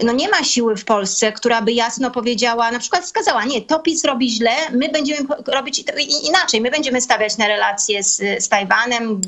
no 0.02 0.12
nie 0.12 0.28
ma 0.28 0.44
siły 0.44 0.76
w 0.76 0.84
Polsce, 0.84 1.32
która 1.32 1.62
by 1.62 1.72
jasno 1.72 2.10
powiedziała, 2.10 2.70
na 2.70 2.78
przykład 2.78 3.04
wskazała, 3.04 3.44
nie, 3.44 3.62
to 3.62 3.78
PiS 3.78 4.04
robi 4.04 4.30
źle, 4.30 4.50
my 4.72 4.88
będziemy 4.88 5.28
robić 5.46 5.84
inaczej, 6.28 6.60
my 6.60 6.70
będziemy 6.70 7.00
stawiać 7.00 7.38
na 7.38 7.46
relacje 7.46 8.02
z, 8.02 8.44
z 8.44 8.48
Tajwanem, 8.48 9.20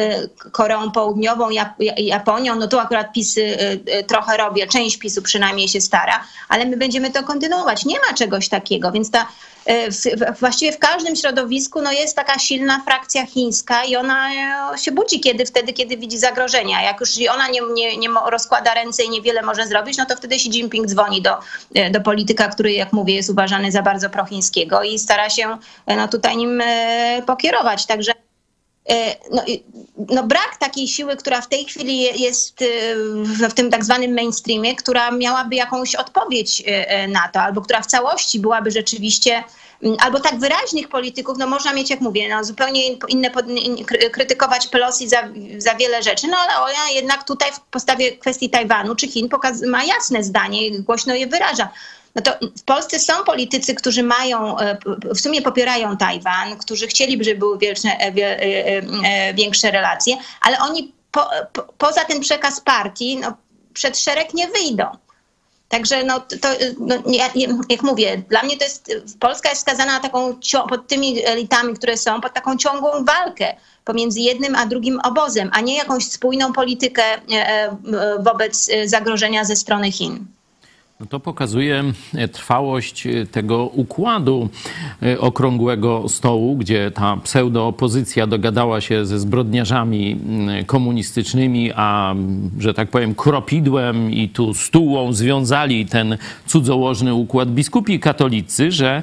y, 0.00 0.50
Koreą 0.52 0.90
Południową, 0.90 1.50
Jap- 1.50 1.98
Japonią, 1.98 2.54
no 2.54 2.68
tu 2.68 2.78
akurat 2.78 3.12
PiS 3.12 3.36
y, 3.36 3.40
y, 3.40 4.04
trochę 4.04 4.36
robi, 4.36 4.68
część 4.68 4.96
PiSu 4.96 5.22
przynajmniej 5.22 5.68
się 5.68 5.80
stara, 5.80 6.24
ale 6.48 6.64
my 6.64 6.76
będziemy 6.76 7.10
to 7.10 7.22
kontynuować. 7.22 7.84
Nie 7.84 7.96
ma 8.08 8.14
czegoś 8.14 8.48
takiego, 8.48 8.92
więc 8.92 9.10
ta 9.10 9.22
y, 9.22 9.55
w, 9.66 9.94
w, 9.94 10.40
właściwie 10.40 10.72
w 10.72 10.78
każdym 10.78 11.16
środowisku 11.16 11.82
no, 11.82 11.92
jest 11.92 12.16
taka 12.16 12.38
silna 12.38 12.82
frakcja 12.84 13.26
chińska 13.26 13.84
i 13.84 13.96
ona 13.96 14.30
e, 14.74 14.78
się 14.78 14.92
budzi 14.92 15.20
kiedy, 15.20 15.46
wtedy, 15.46 15.72
kiedy 15.72 15.96
widzi 15.96 16.18
zagrożenia. 16.18 16.82
Jak 16.82 17.00
już 17.00 17.10
ona 17.34 17.48
nie, 17.48 17.60
nie, 17.74 17.96
nie 17.96 18.08
rozkłada 18.26 18.74
ręce 18.74 19.02
i 19.04 19.10
niewiele 19.10 19.42
może 19.42 19.66
zrobić, 19.66 19.98
no 19.98 20.06
to 20.06 20.16
wtedy 20.16 20.34
Xi 20.34 20.48
Jinping 20.48 20.86
dzwoni 20.86 21.22
do, 21.22 21.38
e, 21.74 21.90
do 21.90 22.00
polityka, 22.00 22.48
który, 22.48 22.72
jak 22.72 22.92
mówię, 22.92 23.14
jest 23.14 23.30
uważany 23.30 23.72
za 23.72 23.82
bardzo 23.82 24.10
prochińskiego 24.10 24.82
i 24.82 24.98
stara 24.98 25.30
się 25.30 25.58
e, 25.86 25.96
no, 25.96 26.08
tutaj 26.08 26.36
nim 26.36 26.60
e, 26.60 27.22
pokierować. 27.26 27.86
Także 27.86 28.12
E, 28.12 28.25
no, 29.32 29.42
i- 29.46 29.62
no 30.10 30.22
brak 30.22 30.56
takiej 30.60 30.88
siły, 30.88 31.16
która 31.16 31.40
w 31.40 31.48
tej 31.48 31.64
chwili 31.64 31.98
je- 32.00 32.10
jest 32.12 32.62
e, 32.62 32.66
w, 33.48 33.54
tym 33.54 33.70
tak 33.70 33.84
zwanym 33.84 34.14
mainstreamie, 34.14 34.76
która 34.76 35.10
miałaby 35.10 35.56
jakąś 35.56 35.94
odpowiedź 35.94 36.60
e, 36.66 36.88
e, 36.88 37.08
na 37.08 37.28
to, 37.28 37.40
albo 37.40 37.60
która 37.60 37.80
w 37.82 37.86
całości 37.86 38.40
byłaby 38.40 38.70
rzeczywiście, 38.70 39.44
albo 40.00 40.20
tak 40.20 40.38
wyraźnych 40.38 40.88
polityków, 40.88 41.38
no 41.38 41.46
można 41.46 41.72
mieć, 41.72 41.90
jak 41.90 42.00
mówię, 42.00 42.28
no 42.28 42.44
zupełnie 42.44 42.86
in- 42.86 42.98
inne, 43.08 43.30
krytykować 44.12 44.66
Pelosi 44.66 45.08
za, 45.08 45.28
za 45.58 45.74
wiele 45.74 46.02
rzeczy, 46.02 46.26
no 46.28 46.36
ale 46.36 46.60
ona 46.72 46.90
jednak 46.94 47.24
tutaj 47.24 47.52
w 47.52 47.60
postawie 47.60 48.12
kwestii 48.12 48.50
Tajwanu 48.50 48.94
czy 48.94 49.08
Chin 49.08 49.28
ma 49.66 49.84
jasne 49.84 50.22
zdanie 50.24 50.66
i 50.66 50.82
głośno 50.82 51.14
je 51.14 51.26
wyraża. 51.26 51.68
No 52.16 52.22
to 52.22 52.32
w 52.58 52.62
Polsce 52.62 52.98
są 52.98 53.24
politycy, 53.24 53.74
którzy 53.74 54.02
mają, 54.02 54.58
e, 54.58 54.78
w 55.14 55.20
sumie 55.20 55.42
popierają 55.42 55.96
Tajwan, 55.96 56.56
którzy 56.56 56.86
chcieliby, 56.86 57.24
żeby 57.24 57.38
były 57.38 57.58
większe, 57.58 57.88
e, 57.88 58.12
e, 58.12 59.34
większe 59.34 59.70
relacje, 59.70 60.16
ale 60.40 60.58
oni 60.58 60.92
po, 61.12 61.30
po, 61.52 61.62
poza 61.78 62.04
ten 62.04 62.20
przekaz 62.20 62.60
partii 62.60 63.16
no, 63.16 63.36
przed 63.74 63.98
szereg 63.98 64.34
nie 64.34 64.48
wyjdą. 64.48 64.84
Także 65.68 66.04
no, 66.04 66.20
to, 66.20 66.48
no, 66.78 66.94
ja, 67.06 67.30
jak 67.68 67.82
mówię, 67.82 68.22
dla 68.28 68.42
mnie 68.42 68.56
to 68.56 68.64
jest, 68.64 68.90
Polska 69.20 69.48
jest 69.48 69.60
skazana 69.60 69.92
na 69.92 70.00
taką, 70.00 70.38
pod 70.68 70.88
tymi 70.88 71.26
elitami, 71.26 71.74
które 71.74 71.96
są, 71.96 72.20
pod 72.20 72.34
taką 72.34 72.56
ciągłą 72.56 73.04
walkę 73.04 73.56
pomiędzy 73.84 74.20
jednym 74.20 74.54
a 74.54 74.66
drugim 74.66 75.00
obozem, 75.00 75.50
a 75.52 75.60
nie 75.60 75.76
jakąś 75.76 76.04
spójną 76.04 76.52
politykę 76.52 77.02
wobec 78.18 78.70
zagrożenia 78.84 79.44
ze 79.44 79.56
strony 79.56 79.92
Chin. 79.92 80.26
No 81.00 81.06
to 81.06 81.20
pokazuje 81.20 81.84
e, 82.14 82.28
trwałość 82.28 83.06
e, 83.06 83.26
tego 83.26 83.66
układu 83.66 84.48
e, 85.02 85.20
okrągłego 85.20 86.08
stołu, 86.08 86.56
gdzie 86.56 86.90
ta 86.90 87.16
pseudoopozycja 87.16 88.26
dogadała 88.26 88.80
się 88.80 89.06
ze 89.06 89.18
zbrodniarzami 89.18 90.12
mm, 90.12 90.64
komunistycznymi, 90.64 91.72
a 91.74 92.12
mm, 92.12 92.50
że 92.58 92.74
tak 92.74 92.90
powiem 92.90 93.14
kropidłem 93.14 94.12
i 94.12 94.28
tu 94.28 94.54
stułą 94.54 95.12
związali 95.12 95.86
ten 95.86 96.18
cudzołożny 96.46 97.14
układ 97.14 97.50
biskupi 97.50 98.00
katolicy, 98.00 98.70
że 98.70 99.02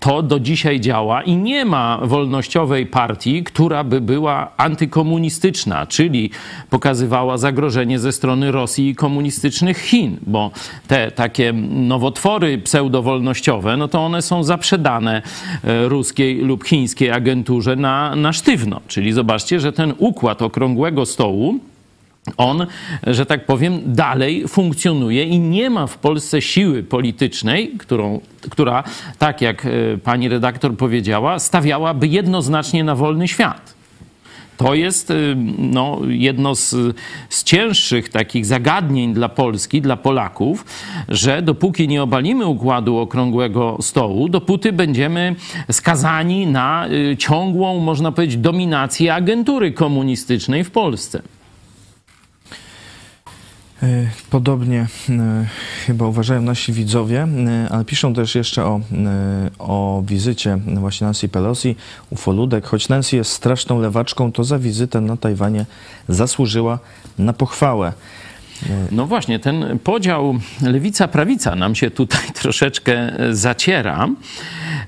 to 0.00 0.22
do 0.22 0.40
dzisiaj 0.40 0.80
działa 0.80 1.22
i 1.22 1.36
nie 1.36 1.64
ma 1.64 1.98
wolnościowej 2.02 2.86
partii, 2.86 3.44
która 3.44 3.84
by 3.84 4.00
była 4.00 4.52
antykomunistyczna, 4.56 5.86
czyli 5.86 6.30
pokazywała 6.70 7.38
zagrożenie 7.38 7.98
ze 7.98 8.12
strony 8.12 8.52
Rosji 8.52 8.88
i 8.88 8.94
komunistycznych 8.94 9.78
Chin, 9.78 10.16
bo 10.26 10.50
te 10.88 11.10
takie 11.10 11.52
nowotwory 11.70 12.58
pseudowolnościowe, 12.58 13.76
no 13.76 13.88
to 13.88 14.00
one 14.00 14.22
są 14.22 14.44
zaprzedane 14.44 15.22
e, 15.64 15.88
ruskiej 15.88 16.36
lub 16.38 16.64
chińskiej 16.64 17.10
agenturze 17.10 17.76
na, 17.76 18.16
na 18.16 18.32
sztywno. 18.32 18.80
Czyli 18.88 19.12
zobaczcie, 19.12 19.60
że 19.60 19.72
ten 19.72 19.94
układ 19.98 20.42
okrągłego 20.42 21.06
stołu 21.06 21.58
on, 22.36 22.66
że 23.06 23.26
tak 23.26 23.46
powiem, 23.46 23.80
dalej 23.86 24.48
funkcjonuje 24.48 25.24
i 25.24 25.40
nie 25.40 25.70
ma 25.70 25.86
w 25.86 25.98
Polsce 25.98 26.42
siły 26.42 26.82
politycznej, 26.82 27.68
którą, 27.78 28.20
która, 28.50 28.84
tak 29.18 29.40
jak 29.40 29.66
e, 29.66 29.70
pani 30.04 30.28
redaktor 30.28 30.76
powiedziała, 30.76 31.38
stawiałaby 31.38 32.06
jednoznacznie 32.06 32.84
na 32.84 32.94
wolny 32.94 33.28
świat. 33.28 33.81
To 34.56 34.74
jest 34.74 35.10
y, 35.10 35.36
no, 35.58 35.98
jedno 36.08 36.54
z, 36.54 36.96
z 37.28 37.44
cięższych 37.44 38.08
takich 38.08 38.46
zagadnień 38.46 39.14
dla 39.14 39.28
Polski, 39.28 39.80
dla 39.80 39.96
Polaków, 39.96 40.64
że 41.08 41.42
dopóki 41.42 41.88
nie 41.88 42.02
obalimy 42.02 42.46
układu 42.46 42.98
okrągłego 42.98 43.78
stołu, 43.80 44.28
dopóty 44.28 44.72
będziemy 44.72 45.34
skazani 45.70 46.46
na 46.46 46.88
y, 46.88 47.16
ciągłą, 47.16 47.80
można 47.80 48.12
powiedzieć, 48.12 48.36
dominację 48.36 49.14
agentury 49.14 49.72
komunistycznej 49.72 50.64
w 50.64 50.70
Polsce. 50.70 51.22
E, 53.82 54.10
Podobnie 54.30 54.86
e, 55.08 55.46
chyba 55.86 56.06
uważają 56.06 56.42
nasi 56.42 56.72
widzowie, 56.72 57.28
e, 57.48 57.68
ale 57.70 57.84
piszą 57.84 58.14
też 58.14 58.34
jeszcze 58.34 58.64
o, 58.64 58.80
o 59.58 60.02
wizycie 60.06 60.58
właśnie 60.66 61.04
Nancy 61.04 61.28
Pelosi, 61.28 61.76
ufoludek. 62.10 62.66
Choć 62.66 62.88
Nancy 62.88 63.16
jest 63.16 63.32
straszną 63.32 63.80
lewaczką, 63.80 64.32
to 64.32 64.44
za 64.44 64.58
wizytę 64.58 65.00
na 65.00 65.16
Tajwanie 65.16 65.66
zasłużyła 66.08 66.78
na 67.18 67.32
pochwałę. 67.32 67.92
No 68.92 69.06
właśnie, 69.06 69.38
ten 69.38 69.78
podział 69.84 70.34
lewica-prawica 70.62 71.56
nam 71.56 71.74
się 71.74 71.90
tutaj 71.90 72.20
troszeczkę 72.42 73.12
zaciera. 73.30 74.08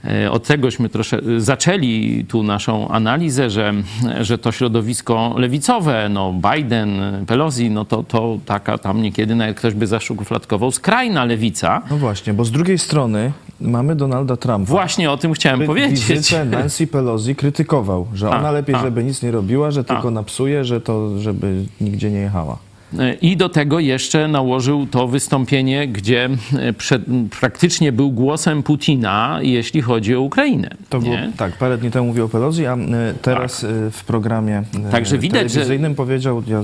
E, 0.04 0.30
Od 0.30 0.46
tegośmy 0.46 0.88
trosze, 0.88 1.20
zaczęli 1.38 2.24
tu 2.28 2.42
naszą 2.42 2.88
analizę, 2.88 3.50
że, 3.50 3.72
że 4.20 4.38
to 4.38 4.52
środowisko 4.52 5.34
lewicowe, 5.38 6.08
no 6.08 6.34
Biden, 6.54 7.00
Pelosi, 7.26 7.70
no 7.70 7.84
to, 7.84 8.02
to 8.02 8.38
taka 8.46 8.78
tam 8.78 9.02
niekiedy 9.02 9.34
nawet 9.34 9.56
ktoś 9.56 9.74
by 9.74 9.86
zaszufladkował 9.86 10.70
skrajna 10.72 11.24
lewica. 11.24 11.82
No 11.90 11.96
właśnie, 11.96 12.34
bo 12.34 12.44
z 12.44 12.50
drugiej 12.50 12.78
strony 12.78 13.32
mamy 13.60 13.96
Donalda 13.96 14.36
Trumpa. 14.36 14.70
Właśnie 14.70 15.10
o 15.10 15.16
tym 15.16 15.32
chciałem 15.32 15.60
który 15.60 15.80
powiedzieć. 15.80 16.06
Wizytę 16.06 16.44
Nancy 16.56 16.86
Pelosi 16.86 17.36
krytykował, 17.36 18.06
że 18.14 18.30
A, 18.30 18.38
ona 18.38 18.50
lepiej, 18.50 18.74
a. 18.74 18.78
żeby 18.82 19.04
nic 19.04 19.22
nie 19.22 19.30
robiła, 19.30 19.70
że 19.70 19.84
tylko 19.84 20.10
napsuje, 20.10 20.64
że 20.64 20.80
to, 20.80 21.18
żeby 21.18 21.64
nigdzie 21.80 22.10
nie 22.10 22.18
jechała. 22.20 22.58
I 23.22 23.36
do 23.36 23.48
tego 23.48 23.80
jeszcze 23.80 24.28
nałożył 24.28 24.86
to 24.86 25.08
wystąpienie, 25.08 25.88
gdzie 25.88 26.28
e, 26.58 26.72
przed, 26.72 27.02
praktycznie 27.40 27.92
był 27.92 28.10
głosem 28.10 28.62
Putina, 28.62 29.38
jeśli 29.42 29.82
chodzi 29.82 30.14
o 30.14 30.20
Ukrainę. 30.20 30.70
To 30.88 31.00
było, 31.00 31.16
tak, 31.36 31.56
parę 31.56 31.78
dni 31.78 31.90
temu 31.90 32.06
mówił 32.06 32.24
o 32.24 32.28
Pelosi, 32.28 32.66
a 32.66 32.74
e, 32.74 32.78
teraz 33.22 33.64
e, 33.64 33.90
w 33.90 34.04
programie 34.04 34.62
Także 34.90 35.18
widać, 35.18 35.42
że- 35.42 35.54
telewizyjnym 35.54 35.94
powiedział, 35.94 36.42
ja 36.46 36.62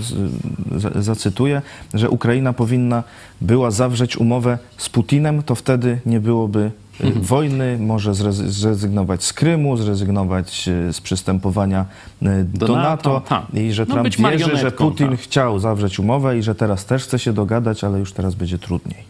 zacytuję, 1.03 1.63
że 1.95 2.11
Ukraina 2.11 2.53
powinna 2.53 3.03
była 3.41 3.71
zawrzeć 3.71 4.17
umowę 4.17 4.59
z 4.77 4.89
Putinem, 4.89 5.43
to 5.43 5.55
wtedy 5.55 5.99
nie 6.07 6.21
byłoby 6.21 6.71
Mhm. 7.01 7.25
wojny, 7.25 7.79
może 7.79 8.13
zrezy- 8.13 8.49
zrezygnować 8.49 9.25
z 9.25 9.33
Krymu, 9.33 9.77
zrezygnować 9.77 10.69
e, 10.69 10.93
z 10.93 11.01
przystępowania 11.01 11.85
e, 12.23 12.45
do, 12.45 12.67
Do 12.67 12.77
NATO, 12.77 13.13
NATO, 13.13 13.21
tak. 13.29 13.47
i 13.55 13.73
że 13.73 13.87
No, 13.89 13.95
Trump 13.95 14.17
wierzy, 14.17 14.57
że 14.57 14.73
Putin 14.73 15.09
tak. 15.11 15.21
chciał 15.21 15.59
zawrzeć 15.59 15.99
umowę 15.99 16.39
i 16.39 16.43
że 16.43 16.55
teraz 16.55 16.85
też 16.85 17.05
chce 17.05 17.19
się 17.19 17.33
dogadać, 17.33 17.85
ale 17.85 17.99
już 17.99 18.13
teraz 18.13 18.35
będzie 18.35 18.59
trudniej. 18.59 19.05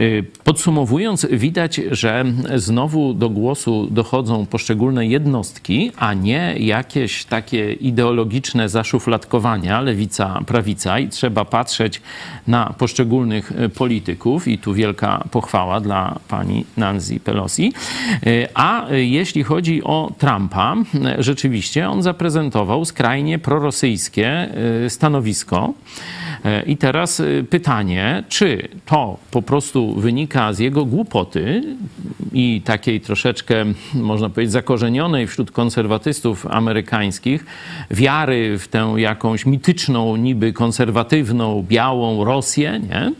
Y, 0.00 0.24
Podsumowując, 0.44 1.26
widać, 1.30 1.80
że 1.90 2.24
znowu 2.54 3.14
do 3.14 3.30
głosu 3.30 3.88
dochodzą 3.90 4.46
poszczególne 4.46 5.06
jednostki, 5.06 5.92
a 5.96 6.14
nie 6.14 6.54
jakieś 6.58 7.24
takie 7.24 7.72
ideologiczne 7.72 8.68
zaszufladkowania 8.68 9.80
lewica, 9.80 10.40
prawica 10.46 10.98
i 10.98 11.08
trzeba 11.08 11.44
patrzeć 11.44 12.00
na 12.46 12.74
poszczególnych 12.78 13.52
polityków 13.74 14.48
i 14.48 14.58
tu 14.58 14.74
wielka 14.74 15.24
pochwała 15.30 15.80
dla 15.80 16.18
pani 16.28 16.64
Nancy 16.76 17.20
Pelosi. 17.20 17.72
Y, 18.26 18.48
A 18.54 18.86
jeśli 18.90 19.42
chodzi 19.42 19.84
o 19.84 20.12
Trumpa, 20.18 20.76
rzeczywiście 21.18 21.88
on 21.88 22.02
zaprezentował 22.02 22.84
skrajnie 22.84 23.38
prorosyjskie 23.38 24.48
y, 24.84 24.90
stanowisko. 24.90 25.74
E, 26.44 26.62
I 26.62 26.76
teraz 26.76 27.20
y, 27.20 27.46
pytanie, 27.50 28.24
czy 28.28 28.68
to 28.86 29.18
po 29.30 29.42
prostu 29.42 29.94
wynika 29.94 30.52
z 30.52 30.58
jego 30.58 30.84
głupoty 30.84 31.62
i 32.32 32.62
takiej 32.64 33.00
troszeczkę, 33.00 33.64
można 33.94 34.30
powiedzieć, 34.30 34.52
zakorzenionej 34.52 35.26
wśród 35.26 35.50
konserwatystów 35.50 36.46
amerykańskich 36.46 37.46
wiary 37.90 38.58
w 38.58 38.68
tę 38.68 38.94
jakąś 38.96 39.46
mityczną, 39.46 40.16
niby 40.16 40.52
konserwatywną, 40.52 41.64
białą 41.68 42.24
Rosję, 42.24 42.80
nie? 42.88 43.12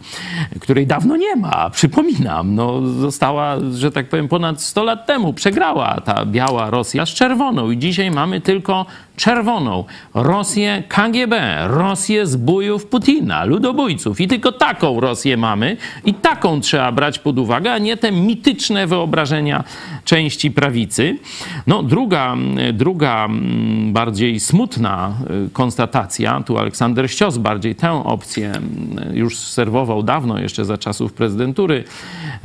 której 0.61 0.87
dawno 0.87 1.17
nie 1.17 1.37
ma. 1.37 1.71
Przypominam, 1.71 2.55
no, 2.55 2.87
została, 2.87 3.57
że 3.75 3.93
tak 3.93 4.09
powiem, 4.09 4.29
ponad 4.29 4.63
100 4.63 4.85
lat 4.85 5.07
temu 5.07 5.33
przegrała 5.33 6.01
ta 6.01 6.27
biała 6.27 6.71
Rosja 6.71 7.07
z 7.07 7.09
czerwoną 7.09 7.71
i 7.71 7.79
dzisiaj 7.79 8.11
mamy 8.11 8.41
tylko 8.41 8.87
czerwoną 9.17 9.85
Rosję 10.15 10.83
KGB, 10.89 11.67
Rosję 11.69 12.27
zbójów 12.27 12.87
Putina, 12.87 13.14
ludobójców. 13.45 14.21
I 14.21 14.29
tylko 14.29 14.53
taką 14.53 15.01
Rosję 15.01 15.37
mamy 15.37 15.77
i 16.05 16.15
taką 16.15 16.61
trzeba 16.61 16.93
brać 16.93 17.19
pod 17.19 17.39
uwagę, 17.39 17.73
a 17.73 17.79
nie 17.79 17.97
te 17.97 18.13
mityczne 18.13 18.87
wyobrażenia 18.87 19.65
części 20.05 20.51
prawicy. 20.51 21.19
No, 21.67 21.83
druga, 21.83 22.37
druga 22.73 23.25
mm, 23.25 23.93
bardziej 23.93 24.41
smutna 24.41 25.15
y, 25.47 25.51
konstatacja, 25.51 26.43
tu 26.47 26.59
Aleksander 26.59 27.11
Ścios 27.11 27.39
bardziej 27.39 27.75
tę 27.75 28.05
opcję 28.05 28.51
mm, 28.51 29.17
już 29.17 29.39
serwował 29.39 30.03
dawno, 30.03 30.39
jeszcze 30.39 30.65
za 30.65 30.79
czasów 30.79 31.13
prezydentury 31.13 31.85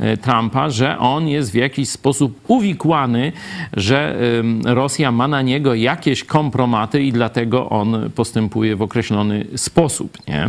y, 0.00 0.16
Trumpa, 0.16 0.70
że 0.70 0.98
on 0.98 1.28
jest 1.28 1.52
w 1.52 1.54
jakiś 1.54 1.88
sposób 1.88 2.40
uwikłany, 2.48 3.32
że 3.72 4.16
ym, 4.38 4.62
Rosja 4.64 5.12
ma 5.12 5.28
na 5.28 5.42
niego 5.42 5.74
jakieś 5.74 6.24
kompromaty 6.24 7.02
i 7.02 7.12
dlatego 7.12 7.68
on 7.68 8.10
postępuje 8.14 8.76
w 8.76 8.82
określony 8.82 9.46
sposób. 9.56 10.18
Nie? 10.28 10.48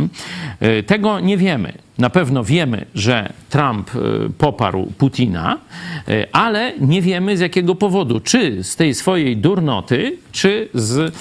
Y, 0.62 0.82
Tego 0.82 1.20
nie 1.20 1.36
wiemy. 1.36 1.72
Na 2.02 2.10
pewno 2.10 2.44
wiemy, 2.44 2.84
że 2.94 3.32
Trump 3.50 3.94
y, 3.94 3.98
poparł 4.38 4.92
Putina, 4.98 5.58
y, 6.08 6.26
ale 6.32 6.72
nie 6.80 7.02
wiemy 7.02 7.36
z 7.36 7.40
jakiego 7.40 7.74
powodu. 7.74 8.20
Czy 8.20 8.64
z 8.64 8.76
tej 8.76 8.94
swojej 8.94 9.36
durnoty, 9.36 10.16
czy 10.32 10.68
z 10.74 10.98
y, 10.98 11.12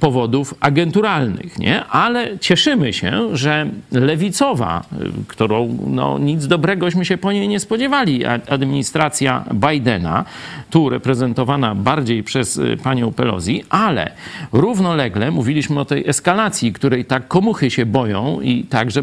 powodów 0.00 0.54
agenturalnych. 0.60 1.58
Nie? 1.58 1.84
Ale 1.84 2.38
cieszymy 2.38 2.92
się, 2.92 3.36
że 3.36 3.66
lewicowa, 3.92 4.84
którą 5.28 5.78
no, 5.86 6.18
nic 6.18 6.46
dobregośmy 6.46 7.04
się 7.04 7.18
po 7.18 7.32
niej 7.32 7.48
nie 7.48 7.60
spodziewali, 7.60 8.24
administracja 8.26 9.44
Bidena, 9.54 10.24
tu 10.70 10.88
reprezentowana 10.88 11.74
bardziej 11.74 12.22
przez 12.22 12.60
panią 12.82 13.12
Pelosi, 13.12 13.64
ale 13.70 14.10
równolegle 14.52 15.30
mówiliśmy 15.30 15.80
o 15.80 15.84
tej 15.84 16.08
eskalacji, 16.08 16.72
której 16.72 17.04
tak 17.04 17.28
komuchy 17.28 17.70
się 17.70 17.86
boją 17.86 18.40
i 18.40 18.64
także 18.64 19.02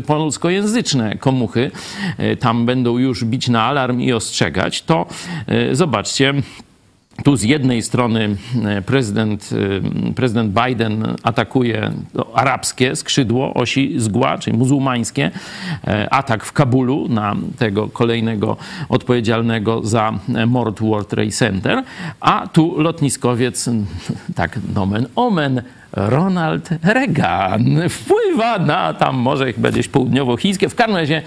polskojęzyczne 0.87 1.17
komuchy 1.17 1.71
y, 2.19 2.35
tam 2.35 2.65
będą 2.65 2.97
już 2.97 3.25
bić 3.25 3.49
na 3.49 3.63
alarm 3.63 3.99
i 3.99 4.13
ostrzegać, 4.13 4.81
to 4.81 5.05
y, 5.71 5.75
zobaczcie, 5.75 6.33
tu 7.23 7.35
z 7.35 7.43
jednej 7.43 7.81
strony 7.81 8.35
e, 8.65 8.81
prezydent, 8.81 9.49
e, 10.09 10.13
prezydent 10.13 10.53
Biden 10.53 11.15
atakuje 11.23 11.91
arabskie 12.33 12.95
skrzydło 12.95 13.53
osi 13.53 13.93
zgła, 13.97 14.37
czyli 14.37 14.57
muzułmańskie. 14.57 15.31
E, 15.87 16.13
Atak 16.13 16.45
w 16.45 16.53
Kabulu 16.53 17.07
na 17.09 17.35
tego 17.57 17.87
kolejnego 17.87 18.57
odpowiedzialnego 18.89 19.81
za 19.83 20.13
mord 20.47 20.79
World 20.81 21.07
Trade 21.07 21.31
Center. 21.31 21.83
A 22.19 22.47
tu 22.47 22.81
lotniskowiec, 22.81 23.69
tak 24.35 24.59
nomen 24.75 25.07
omen, 25.15 25.61
Ronald 25.97 26.69
Reagan 26.83 27.89
wpływa 27.89 28.59
na 28.59 28.93
tam 28.93 29.15
może 29.15 29.53
gdzieś 29.53 29.87
południowochińskie. 29.87 30.69
W 30.69 30.75
każdym 30.75 30.95
razie 30.95 31.21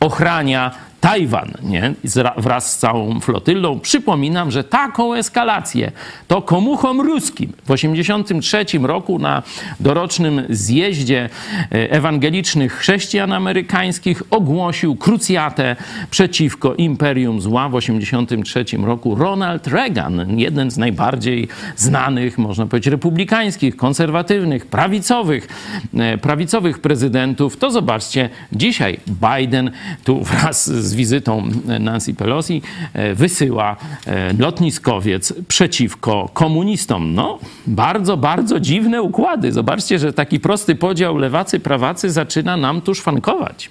ochrania 0.00 0.70
Tajwan 1.02 1.52
nie? 1.62 1.94
Wraz 2.36 2.72
z 2.72 2.78
całą 2.78 3.20
flotyllą. 3.20 3.80
Przypominam, 3.80 4.50
że 4.50 4.64
taką 4.64 5.14
eskalację 5.14 5.92
to 6.28 6.42
komuchom 6.42 7.00
ruskim 7.00 7.48
w 7.48 7.72
1983 7.72 8.78
roku 8.78 9.18
na 9.18 9.42
dorocznym 9.80 10.42
zjeździe 10.50 11.28
e, 11.72 11.90
ewangelicznych 11.90 12.72
chrześcijan 12.72 13.32
amerykańskich 13.32 14.22
ogłosił 14.30 14.96
krucjatę 14.96 15.76
przeciwko 16.10 16.74
Imperium 16.74 17.40
Zła 17.40 17.68
w 17.68 17.72
1983 17.72 18.76
roku 18.86 19.14
Ronald 19.14 19.66
Reagan, 19.66 20.38
jeden 20.38 20.70
z 20.70 20.76
najbardziej 20.76 21.48
znanych, 21.76 22.38
można 22.38 22.66
powiedzieć, 22.66 22.90
republikańskich, 22.90 23.76
konserwatywnych, 23.76 24.66
prawicowych, 24.66 25.48
e, 25.94 26.18
prawicowych 26.18 26.78
prezydentów. 26.78 27.56
To 27.56 27.70
zobaczcie, 27.70 28.30
dzisiaj 28.52 28.98
Biden 29.06 29.70
tu 30.04 30.22
wraz 30.30 30.70
z 30.70 30.91
z 30.92 30.94
wizytą 30.94 31.48
Nancy 31.80 32.14
Pelosi 32.14 32.62
e, 32.92 33.14
wysyła 33.14 33.76
e, 34.06 34.32
lotniskowiec 34.32 35.32
przeciwko 35.48 36.30
komunistom. 36.32 37.14
No, 37.14 37.38
bardzo, 37.66 38.16
bardzo 38.16 38.60
dziwne 38.60 39.02
układy. 39.02 39.52
Zobaczcie, 39.52 39.98
że 39.98 40.12
taki 40.12 40.40
prosty 40.40 40.74
podział 40.74 41.16
lewacy-prawacy 41.16 42.10
zaczyna 42.10 42.56
nam 42.56 42.80
tu 42.80 42.94
szwankować. 42.94 43.70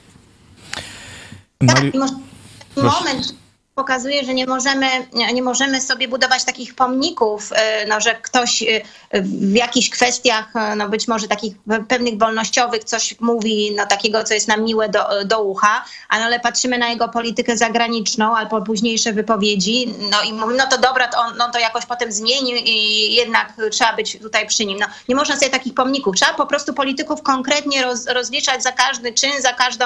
Mari- 1.62 1.92
Tak, 1.92 1.94
i 1.94 1.98
może 1.98 2.96
moment 3.00 3.41
pokazuje, 3.82 4.26
że 4.26 4.34
nie 4.34 4.46
możemy, 4.46 4.88
nie 5.34 5.42
możemy 5.42 5.82
sobie 5.82 6.08
budować 6.08 6.44
takich 6.44 6.76
pomników, 6.76 7.50
e, 7.56 7.88
no, 7.88 8.02
że 8.02 8.16
ktoś 8.16 8.64
e, 8.64 8.82
w 9.22 9.56
jakichś 9.56 9.90
kwestiach, 9.90 10.56
e, 10.56 10.76
no 10.76 10.90
być 10.90 11.08
może 11.08 11.28
takich 11.28 11.54
pewnych 11.88 12.18
wolnościowych 12.18 12.84
coś 12.84 13.20
mówi, 13.20 13.74
no 13.78 13.86
takiego, 13.86 14.24
co 14.24 14.34
jest 14.34 14.48
nam 14.48 14.64
miłe 14.64 14.90
do, 14.90 15.26
do 15.26 15.44
ucha, 15.44 15.86
no, 16.12 16.18
ale 16.26 16.40
patrzymy 16.40 16.78
na 16.78 16.90
jego 16.90 17.10
politykę 17.10 17.58
zagraniczną 17.58 18.36
albo 18.38 18.62
późniejsze 18.62 19.14
wypowiedzi, 19.14 19.94
no 20.12 20.22
i 20.24 20.34
mówimy, 20.34 20.58
no 20.58 20.68
to 20.70 20.78
dobra, 20.78 21.08
to 21.08 21.18
on 21.18 21.38
no, 21.38 21.52
to 21.52 21.60
jakoś 21.60 21.86
potem 21.86 22.12
zmieni 22.12 22.70
i 22.70 23.14
jednak 23.16 23.54
trzeba 23.72 23.96
być 23.96 24.20
tutaj 24.20 24.48
przy 24.48 24.66
nim. 24.66 24.80
No, 24.80 24.86
nie 25.10 25.16
można 25.16 25.36
sobie 25.36 25.52
takich 25.52 25.74
pomników, 25.74 26.16
trzeba 26.16 26.34
po 26.34 26.46
prostu 26.46 26.74
polityków 26.74 27.22
konkretnie 27.22 27.84
roz, 27.84 28.08
rozliczać 28.08 28.64
za 28.64 28.72
każdy 28.72 29.14
czyn, 29.14 29.42
za 29.42 29.54
każdą 29.54 29.86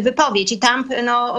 wypowiedź 0.00 0.52
i 0.52 0.58
Trump 0.58 0.86
no, 1.04 1.34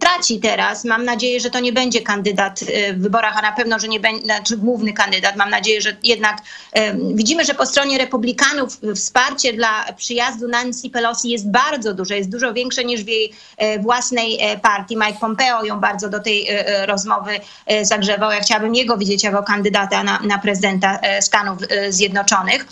traci 0.00 0.40
teraz. 0.40 0.79
Mam 0.84 1.04
nadzieję, 1.04 1.40
że 1.40 1.50
to 1.50 1.60
nie 1.60 1.72
będzie 1.72 2.00
kandydat 2.00 2.60
e, 2.62 2.94
w 2.94 3.00
wyborach, 3.00 3.36
a 3.38 3.42
na 3.42 3.52
pewno, 3.52 3.78
że 3.78 3.88
nie 3.88 4.00
będzie, 4.00 4.24
znaczy 4.24 4.56
główny 4.56 4.92
kandydat. 4.92 5.36
Mam 5.36 5.50
nadzieję, 5.50 5.80
że 5.80 5.96
jednak 6.02 6.38
e, 6.72 6.94
widzimy, 7.14 7.44
że 7.44 7.54
po 7.54 7.66
stronie 7.66 7.98
republikanów 7.98 8.80
wsparcie 8.94 9.52
dla 9.52 9.92
przyjazdu 9.92 10.48
Nancy 10.48 10.90
Pelosi 10.90 11.30
jest 11.30 11.50
bardzo 11.50 11.94
duże, 11.94 12.16
jest 12.16 12.30
dużo 12.30 12.52
większe 12.52 12.84
niż 12.84 13.04
w 13.04 13.08
jej 13.08 13.32
e, 13.56 13.78
własnej 13.78 14.38
partii. 14.62 14.96
Mike 14.96 15.18
Pompeo 15.20 15.64
ją 15.64 15.80
bardzo 15.80 16.08
do 16.08 16.20
tej 16.20 16.48
rozmowy 16.86 17.40
zagrzewał. 17.82 18.30
Ja 18.30 18.40
chciałabym 18.40 18.74
jego 18.74 18.96
widzieć 18.96 19.22
jako 19.22 19.42
kandydata 19.42 20.04
na, 20.04 20.18
na 20.18 20.38
prezydenta 20.38 21.00
Stanów 21.20 21.58
Zjednoczonych. 21.88 22.66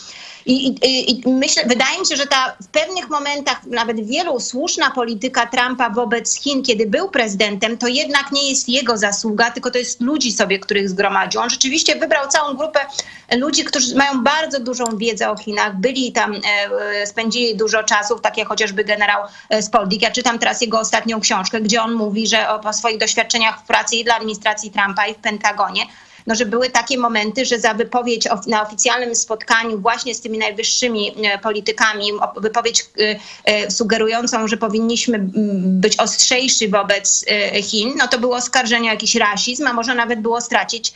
I, 0.46 0.66
i, 0.68 1.10
I 1.10 1.32
myślę, 1.32 1.62
wydaje 1.66 1.98
mi 2.00 2.06
się, 2.06 2.16
że 2.16 2.26
ta 2.26 2.56
w 2.62 2.66
pewnych 2.66 3.08
momentach 3.08 3.66
nawet 3.66 4.06
wielu 4.06 4.40
słuszna 4.40 4.90
polityka 4.90 5.46
Trumpa 5.46 5.90
wobec 5.90 6.40
Chin, 6.40 6.62
kiedy 6.62 6.86
był 6.86 7.10
prezydentem, 7.10 7.78
to 7.78 7.86
jednak 7.86 8.32
nie 8.32 8.50
jest 8.50 8.68
jego 8.68 8.96
zasługa, 8.96 9.50
tylko 9.50 9.70
to 9.70 9.78
jest 9.78 10.00
ludzi 10.00 10.32
sobie, 10.32 10.58
których 10.58 10.88
zgromadził. 10.88 11.40
On 11.40 11.50
rzeczywiście 11.50 11.96
wybrał 11.96 12.28
całą 12.28 12.54
grupę 12.54 12.80
ludzi, 13.36 13.64
którzy 13.64 13.94
mają 13.94 14.22
bardzo 14.22 14.60
dużą 14.60 14.96
wiedzę 14.96 15.30
o 15.30 15.36
Chinach, 15.36 15.76
byli 15.76 16.12
tam, 16.12 16.34
e, 16.34 17.06
spędzili 17.06 17.56
dużo 17.56 17.82
czasu, 17.82 18.18
tak 18.18 18.38
jak 18.38 18.48
chociażby 18.48 18.84
generał 18.84 19.22
e, 19.48 19.62
Spoldik. 19.62 20.02
Ja 20.02 20.10
czytam 20.10 20.38
teraz 20.38 20.60
jego 20.60 20.80
ostatnią 20.80 21.20
książkę, 21.20 21.60
gdzie 21.60 21.82
on 21.82 21.94
mówi, 21.94 22.26
że 22.26 22.48
o, 22.50 22.60
o 22.60 22.72
swoich 22.72 22.98
doświadczeniach 22.98 23.60
w 23.60 23.66
pracy 23.66 23.96
i 23.96 24.04
dla 24.04 24.16
administracji 24.16 24.70
Trumpa 24.70 25.06
i 25.06 25.14
w 25.14 25.18
Pentagonie, 25.18 25.82
no, 26.28 26.34
że 26.34 26.46
były 26.46 26.70
takie 26.70 26.98
momenty, 26.98 27.44
że 27.44 27.58
za 27.58 27.74
wypowiedź 27.74 28.28
na 28.46 28.62
oficjalnym 28.62 29.14
spotkaniu 29.14 29.78
właśnie 29.78 30.14
z 30.14 30.20
tymi 30.20 30.38
najwyższymi 30.38 31.14
e, 31.22 31.38
politykami, 31.38 32.04
wypowiedź 32.36 32.80
e, 32.80 33.18
e, 33.44 33.70
sugerującą, 33.70 34.48
że 34.48 34.56
powinniśmy 34.56 35.18
być 35.62 35.96
ostrzejsi 35.98 36.68
wobec 36.68 37.24
Chin, 37.62 37.94
no 37.96 38.08
to 38.08 38.18
było 38.18 38.36
oskarżenie 38.36 38.88
o 38.88 38.92
jakiś 38.92 39.14
rasizm, 39.14 39.66
a 39.66 39.72
może 39.72 39.94
nawet 39.94 40.20
było 40.20 40.40
stracić 40.40 40.92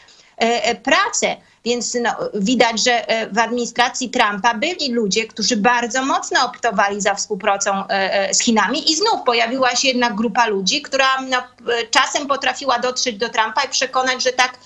pracę. 0.82 1.36
Więc 1.64 1.96
no, 2.02 2.10
widać, 2.34 2.84
że 2.84 3.08
e, 3.08 3.30
w 3.30 3.38
administracji 3.38 4.10
Trumpa 4.10 4.54
byli 4.54 4.92
ludzie, 4.92 5.26
którzy 5.26 5.56
bardzo 5.56 6.04
mocno 6.04 6.44
optowali 6.44 7.00
za 7.00 7.14
współpracą 7.14 7.70
e, 7.70 7.88
e, 7.88 8.34
z 8.34 8.42
Chinami 8.42 8.90
i 8.90 8.96
znów 8.96 9.22
pojawiła 9.26 9.76
się 9.76 9.88
jednak 9.88 10.14
grupa 10.14 10.46
ludzi, 10.46 10.82
która 10.82 11.20
no, 11.20 11.42
czasem 11.90 12.26
potrafiła 12.26 12.78
dotrzeć 12.78 13.16
do 13.16 13.28
Trumpa 13.28 13.62
i 13.62 13.68
przekonać, 13.68 14.22
że 14.22 14.32
tak 14.32 14.58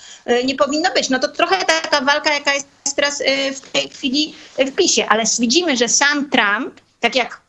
nie 0.45 0.55
powinno 0.55 0.91
być. 0.95 1.09
No 1.09 1.19
to 1.19 1.29
trochę 1.29 1.65
taka 1.65 2.01
walka, 2.01 2.35
jaka 2.35 2.55
jest 2.55 2.69
teraz 2.97 3.23
w 3.55 3.71
tej 3.71 3.89
chwili 3.89 4.35
w 4.59 4.73
PiSie, 4.73 5.07
ale 5.09 5.25
widzimy, 5.39 5.77
że 5.77 5.89
sam 5.89 6.31
Trump, 6.31 6.81
tak 7.01 7.15
jak 7.15 7.41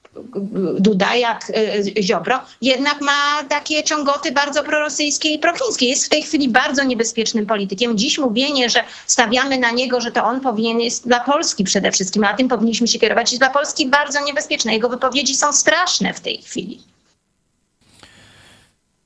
Duda, 0.80 1.16
jak 1.16 1.52
e, 1.98 2.04
Ziobro, 2.04 2.40
jednak 2.62 3.02
ma 3.02 3.44
takie 3.50 3.84
ciągoty 3.84 4.32
bardzo 4.32 4.64
prorosyjskie 4.64 5.30
i 5.30 5.40
prochińskie. 5.40 5.86
Jest 5.86 6.06
w 6.06 6.10
tej 6.10 6.24
chwili 6.24 6.50
bardzo 6.50 6.84
niebezpiecznym 6.84 7.46
politykiem. 7.46 7.98
Dziś 7.98 8.18
mówienie, 8.18 8.70
że 8.70 8.84
stawiamy 9.06 9.58
na 9.58 9.72
niego, 9.72 10.02
że 10.02 10.12
to 10.12 10.24
on 10.24 10.42
powinien, 10.42 10.82
jest 10.82 11.08
dla 11.08 11.20
Polski 11.20 11.64
przede 11.64 11.92
wszystkim, 11.92 12.24
a 12.24 12.34
tym 12.34 12.48
powinniśmy 12.48 12.88
się 12.88 13.00
kierować, 13.00 13.32
jest 13.32 13.42
dla 13.42 13.50
Polski 13.50 13.88
bardzo 13.88 14.24
niebezpieczne. 14.26 14.74
Jego 14.74 14.90
wypowiedzi 14.90 15.36
są 15.36 15.54
straszne 15.54 16.14
w 16.14 16.20
tej 16.20 16.38
chwili. 16.38 16.97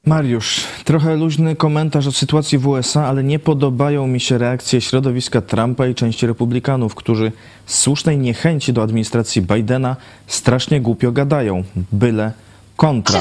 Mariusz, 0.05 0.63
trochę 0.85 1.15
luźny 1.15 1.55
komentarz 1.55 2.07
o 2.07 2.11
sytuacji 2.11 2.57
w 2.57 2.67
USA, 2.67 3.05
ale 3.05 3.23
nie 3.23 3.39
podobają 3.39 4.07
mi 4.07 4.19
się 4.19 4.37
reakcje 4.37 4.81
środowiska 4.81 5.41
Trumpa 5.41 5.87
i 5.87 5.95
części 5.95 6.27
republikanów, 6.27 6.95
którzy 6.95 7.31
z 7.65 7.79
słusznej 7.79 8.17
niechęci 8.17 8.73
do 8.73 8.83
administracji 8.83 9.41
Bidena 9.41 9.95
strasznie 10.27 10.81
głupio 10.81 11.11
gadają, 11.11 11.63
byle 11.91 12.31
kontra. 12.77 13.19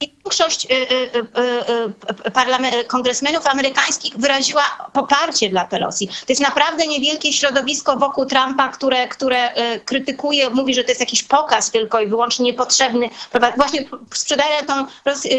Większość 0.00 0.64
y, 0.64 0.74
y, 0.74 2.80
y, 2.80 2.84
kongresmenów 2.84 3.46
amerykańskich 3.46 4.16
wyraziła 4.16 4.62
poparcie 4.92 5.50
dla 5.50 5.64
Pelosi. 5.64 6.08
To 6.08 6.24
jest 6.28 6.42
naprawdę 6.42 6.86
niewielkie 6.86 7.32
środowisko 7.32 7.96
wokół 7.96 8.26
Trumpa, 8.26 8.68
które, 8.68 9.08
które 9.08 9.52
krytykuje, 9.84 10.50
mówi, 10.50 10.74
że 10.74 10.84
to 10.84 10.88
jest 10.88 11.00
jakiś 11.00 11.22
pokaz 11.22 11.70
tylko 11.70 12.00
i 12.00 12.06
wyłącznie 12.06 12.44
niepotrzebny. 12.44 13.10
Właśnie 13.56 13.84
sprzedaje 14.14 14.62
tą 14.62 14.86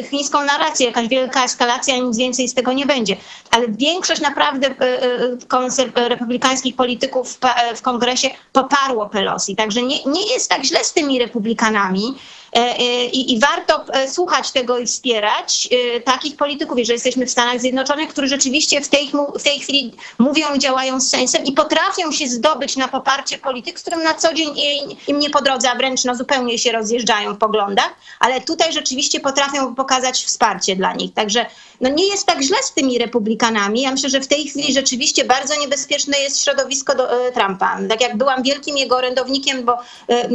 chińską 0.10 0.46
narrację, 0.46 0.86
jakaś 0.86 1.08
wielka 1.08 1.44
eskalacja, 1.44 1.98
nic 1.98 2.18
więcej 2.18 2.48
z 2.48 2.54
tego 2.54 2.74
nie 2.74 2.86
będzie. 2.86 3.18
Ale 3.52 3.68
większość 3.68 4.22
naprawdę 4.22 4.76
republikańskich 5.96 6.76
polityków 6.76 7.40
w 7.76 7.82
kongresie 7.82 8.30
poparło 8.54 9.10
Pelosi. 9.10 9.56
Także 9.56 9.84
nie, 9.84 10.04
nie 10.06 10.34
jest 10.34 10.50
tak 10.50 10.64
źle 10.64 10.84
z 10.84 10.94
tymi 10.94 11.20
republikanami. 11.20 12.16
E, 12.56 12.60
e, 12.60 13.06
I, 13.06 13.34
I 13.34 13.40
warto 13.40 13.86
e, 13.94 14.10
słuchać 14.12 14.52
tego 14.52 14.78
i 14.80 14.86
wspierać 14.86 15.70
e, 15.96 16.00
takich 16.02 16.36
polityków, 16.36 16.80
jeżeli 16.80 16.96
jesteśmy 16.96 17.26
w 17.26 17.32
Stanach 17.32 17.60
Zjednoczonych, 17.62 18.10
którzy 18.10 18.28
rzeczywiście 18.28 18.82
w 18.82 18.88
tej, 18.90 19.12
w 19.40 19.44
tej 19.44 19.60
chwili 19.60 19.94
mówią 20.20 20.58
działają 20.58 21.00
z 21.02 21.10
sensem 21.10 21.44
i 21.46 21.52
potrafią 21.52 22.12
się 22.12 22.28
zdobyć 22.28 22.76
na 22.76 22.88
poparcie 22.88 23.38
polityk, 23.38 23.80
z 23.80 23.82
którym 23.82 24.04
na 24.04 24.14
co 24.14 24.34
dzień 24.34 24.50
im- 25.08 25.20
nie 25.20 25.30
po 25.30 25.42
drodze, 25.42 25.72
a 25.72 25.76
wręcz 25.76 26.04
no, 26.04 26.16
zupełnie 26.16 26.58
się 26.58 26.72
rozjeżdżają 26.72 27.34
w 27.34 27.38
poglądach, 27.38 27.94
ale 28.20 28.42
tutaj 28.42 28.74
rzeczywiście 28.74 29.20
potrafią 29.20 29.76
pokazać 29.76 30.24
wsparcie 30.26 30.76
dla 30.76 30.94
nich. 30.94 31.14
Także 31.14 31.46
no, 31.82 31.90
nie 31.90 32.08
jest 32.08 32.26
tak 32.26 32.42
źle 32.42 32.58
z 32.64 32.74
tymi 32.74 32.98
republikanami. 32.98 33.82
Ja 33.82 33.92
myślę, 33.92 34.10
że 34.10 34.20
w 34.22 34.28
tej 34.28 34.48
chwili 34.48 34.74
rzeczywiście 34.74 35.26
bardzo 35.26 35.60
niebezpieczne 35.60 36.20
jest 36.20 36.44
środowisko 36.44 36.96
do, 36.96 37.28
e, 37.28 37.32
Trumpa. 37.32 37.78
Tak 37.90 38.02
jak 38.02 38.18
byłam 38.18 38.44
wielkim 38.44 38.78
jego 38.78 38.96
orędownikiem, 38.98 39.66
bo 39.66 39.78
e, 40.10 40.30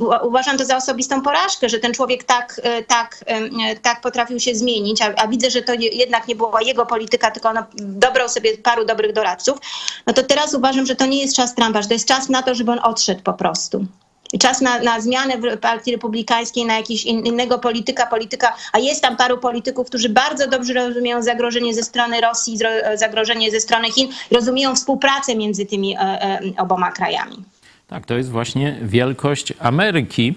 u- 0.00 0.28
uważam 0.28 0.58
to 0.58 0.64
za 0.64 0.76
osobistą 0.76 1.22
porażkę, 1.22 1.35
że 1.68 1.78
ten 1.78 1.94
człowiek 1.94 2.24
tak, 2.24 2.60
e, 2.64 2.82
tak, 2.82 3.24
e, 3.26 3.76
tak 3.76 4.00
potrafił 4.00 4.40
się 4.40 4.54
zmienić, 4.54 5.02
a, 5.02 5.14
a 5.16 5.28
widzę, 5.28 5.50
że 5.50 5.62
to 5.62 5.72
jednak 5.74 6.28
nie 6.28 6.36
była 6.36 6.62
jego 6.62 6.86
polityka, 6.86 7.30
tylko 7.30 7.48
on 7.48 7.56
dobrał 7.74 8.28
sobie 8.28 8.58
paru 8.58 8.84
dobrych 8.84 9.12
doradców, 9.12 9.58
no 10.06 10.12
to 10.12 10.22
teraz 10.22 10.54
uważam, 10.54 10.86
że 10.86 10.96
to 10.96 11.06
nie 11.06 11.22
jest 11.22 11.36
czas 11.36 11.54
Trumpa, 11.54 11.82
że 11.82 11.88
to 11.88 11.94
jest 11.94 12.08
czas 12.08 12.28
na 12.28 12.42
to, 12.42 12.54
żeby 12.54 12.72
on 12.72 12.80
odszedł 12.82 13.22
po 13.22 13.32
prostu. 13.32 13.86
I 14.32 14.38
czas 14.38 14.60
na, 14.60 14.78
na 14.78 15.00
zmianę 15.00 15.38
w 15.38 15.58
partii 15.60 15.92
republikańskiej, 15.92 16.64
na 16.64 16.76
jakiegoś 16.76 17.04
in, 17.04 17.26
innego 17.26 17.58
polityka, 17.58 18.06
polityka, 18.06 18.56
a 18.72 18.78
jest 18.78 19.02
tam 19.02 19.16
paru 19.16 19.38
polityków, 19.38 19.86
którzy 19.86 20.08
bardzo 20.08 20.48
dobrze 20.48 20.72
rozumieją 20.72 21.22
zagrożenie 21.22 21.74
ze 21.74 21.82
strony 21.82 22.20
Rosji, 22.20 22.58
zagrożenie 22.94 23.50
ze 23.50 23.60
strony 23.60 23.90
Chin, 23.90 24.08
rozumieją 24.30 24.74
współpracę 24.74 25.36
między 25.36 25.66
tymi 25.66 25.96
e, 25.96 26.00
e, 26.00 26.40
oboma 26.58 26.92
krajami. 26.92 27.44
Tak, 27.88 28.06
to 28.06 28.16
jest 28.16 28.30
właśnie 28.30 28.76
wielkość 28.82 29.52
Ameryki. 29.60 30.34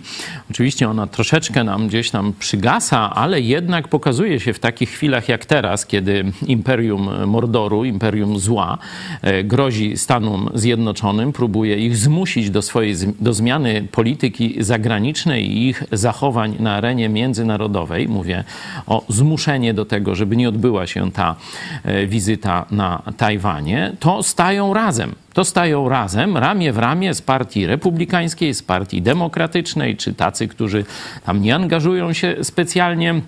Oczywiście 0.52 0.90
ona 0.90 1.08
troszeczkę 1.08 1.64
nam 1.64 1.88
gdzieś 1.88 2.12
tam 2.12 2.34
przygasa, 2.40 3.16
ale 3.16 3.42
jednak 3.42 3.88
pokazuje 3.88 4.40
się 4.40 4.54
w 4.54 4.60
takich 4.60 4.90
chwilach 4.90 5.30
jak 5.30 5.46
teraz, 5.46 5.86
kiedy 5.86 6.26
imperium 6.48 7.28
Mordoru, 7.28 7.86
imperium 7.86 8.40
zła, 8.40 8.78
e, 9.22 9.44
grozi 9.44 9.98
Stanom 9.98 10.50
Zjednoczonym, 10.54 11.34
próbuje 11.34 11.78
ich 11.78 11.98
zmusić 11.98 12.50
do 12.50 12.62
swojej 12.62 12.96
do 13.20 13.34
zmiany 13.34 13.88
polityki 13.92 14.64
zagranicznej 14.64 15.52
i 15.52 15.68
ich 15.68 15.84
zachowań 15.92 16.56
na 16.60 16.76
arenie 16.76 17.10
międzynarodowej. 17.10 18.08
Mówię 18.08 18.44
o 18.88 19.06
zmuszenie 19.08 19.74
do 19.74 19.86
tego, 19.86 20.16
żeby 20.16 20.36
nie 20.36 20.50
odbyła 20.50 20.88
się 20.88 21.12
ta 21.12 21.36
e, 21.84 22.08
wizyta 22.08 22.66
na 22.72 23.02
Tajwanie, 23.18 23.92
to 24.00 24.24
stają 24.24 24.74
razem 24.74 25.16
to 25.40 25.46
stają 25.46 25.90
razem, 25.90 26.38
ramię 26.38 26.74
w 26.74 26.78
ramię 26.78 27.14
z 27.14 27.22
partii 27.22 27.66
republikańskiej, 27.66 28.54
z 28.54 28.64
partii 28.64 29.02
demokratycznej, 29.02 29.98
czy 29.98 30.14
tacy, 30.14 30.48
którzy 30.48 30.86
tam 31.26 31.42
nie 31.42 31.56
angażują 31.56 32.14
się 32.14 32.36
specjalnie 32.44 33.22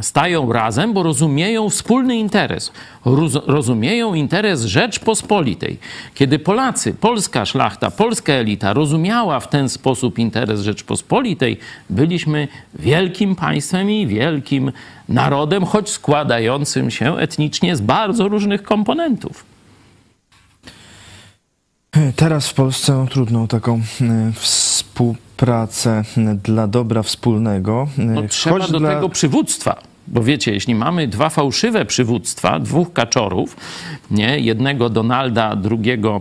stają 0.00 0.52
razem, 0.52 0.92
bo 0.92 1.02
rozumieją 1.02 1.70
wspólny 1.70 2.16
interes. 2.16 2.72
Roz, 3.04 3.34
rozumieją 3.46 4.14
interes 4.14 4.64
Rzeczpospolitej. 4.64 5.78
Kiedy 6.14 6.38
Polacy, 6.38 6.94
polska 6.94 7.46
szlachta, 7.46 7.90
polska 7.90 8.32
elita 8.32 8.72
rozumiała 8.72 9.40
w 9.40 9.48
ten 9.48 9.68
sposób 9.68 10.18
interes 10.18 10.60
Rzeczpospolitej, 10.60 11.58
byliśmy 11.90 12.48
wielkim 12.74 13.36
państwem 13.36 13.90
i 13.90 14.06
wielkim 14.06 14.72
narodem, 15.08 15.64
choć 15.64 15.90
składającym 15.90 16.90
się 16.90 17.18
etnicznie 17.18 17.76
z 17.76 17.80
bardzo 17.80 18.28
różnych 18.28 18.62
komponentów. 18.62 19.51
Teraz 22.16 22.48
w 22.48 22.54
Polsce 22.54 23.06
trudną 23.10 23.48
taką 23.48 23.74
e, 24.00 24.32
współpracę 24.34 26.02
dla 26.42 26.66
dobra 26.66 27.02
wspólnego. 27.02 27.88
e, 27.98 28.02
No, 28.04 28.22
trzeba 28.28 28.66
do 28.68 28.78
dla... 28.80 28.94
tego 28.94 29.08
przywództwa. 29.08 29.91
Bo 30.08 30.22
wiecie, 30.22 30.52
jeśli 30.52 30.74
mamy 30.74 31.08
dwa 31.08 31.28
fałszywe 31.28 31.84
przywództwa, 31.84 32.58
dwóch 32.58 32.92
kaczorów, 32.92 33.56
nie, 34.10 34.38
jednego 34.38 34.88
Donalda, 34.88 35.56
drugiego 35.56 36.20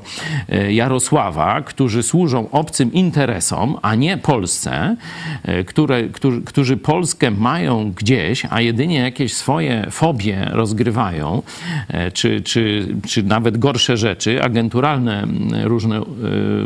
e, 0.49 0.73
Jarosława, 0.73 1.61
którzy 1.61 2.03
służą 2.03 2.49
obcym 2.51 2.93
interesom, 2.93 3.77
a 3.81 3.95
nie 3.95 4.17
Polsce, 4.17 4.95
e, 5.43 5.63
które, 5.63 6.03
którzy, 6.03 6.41
którzy 6.41 6.77
Polskę 6.77 7.31
mają 7.31 7.91
gdzieś, 7.91 8.45
a 8.49 8.61
jedynie 8.61 8.99
jakieś 8.99 9.33
swoje 9.33 9.87
fobie 9.91 10.47
rozgrywają, 10.51 11.41
e, 11.87 12.11
czy, 12.11 12.41
czy, 12.41 12.87
czy 13.07 13.23
nawet 13.23 13.57
gorsze 13.57 13.97
rzeczy, 13.97 14.43
agenturalne 14.43 15.27
różne 15.63 16.01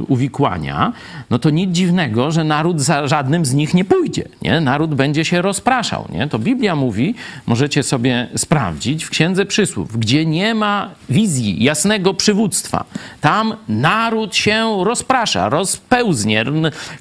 uwikłania, 0.08 0.94
no 1.30 1.40
to 1.40 1.50
nic 1.50 1.72
dziwnego, 1.72 2.32
że 2.32 2.44
naród 2.44 2.82
za 2.82 3.08
żadnym 3.08 3.46
z 3.46 3.54
nich 3.54 3.74
nie 3.74 3.86
pójdzie. 3.86 4.24
Nie? 4.42 4.62
Naród 4.62 4.96
będzie 4.96 5.26
się 5.26 5.42
rozpraszał. 5.42 6.08
Nie? 6.14 6.28
To 6.28 6.40
Biblia 6.40 6.76
mówi, 6.76 7.05
możecie 7.46 7.84
sobie 7.84 8.28
sprawdzić 8.36 9.06
w 9.06 9.10
Księdze 9.10 9.46
Przysłów, 9.46 9.98
gdzie 9.98 10.26
nie 10.26 10.56
ma 10.56 10.92
wizji 11.10 11.64
jasnego 11.64 12.14
przywództwa. 12.14 12.86
Tam 13.22 13.54
naród 13.68 14.36
się 14.36 14.84
rozprasza, 14.84 15.50
rozpełznie. 15.50 16.46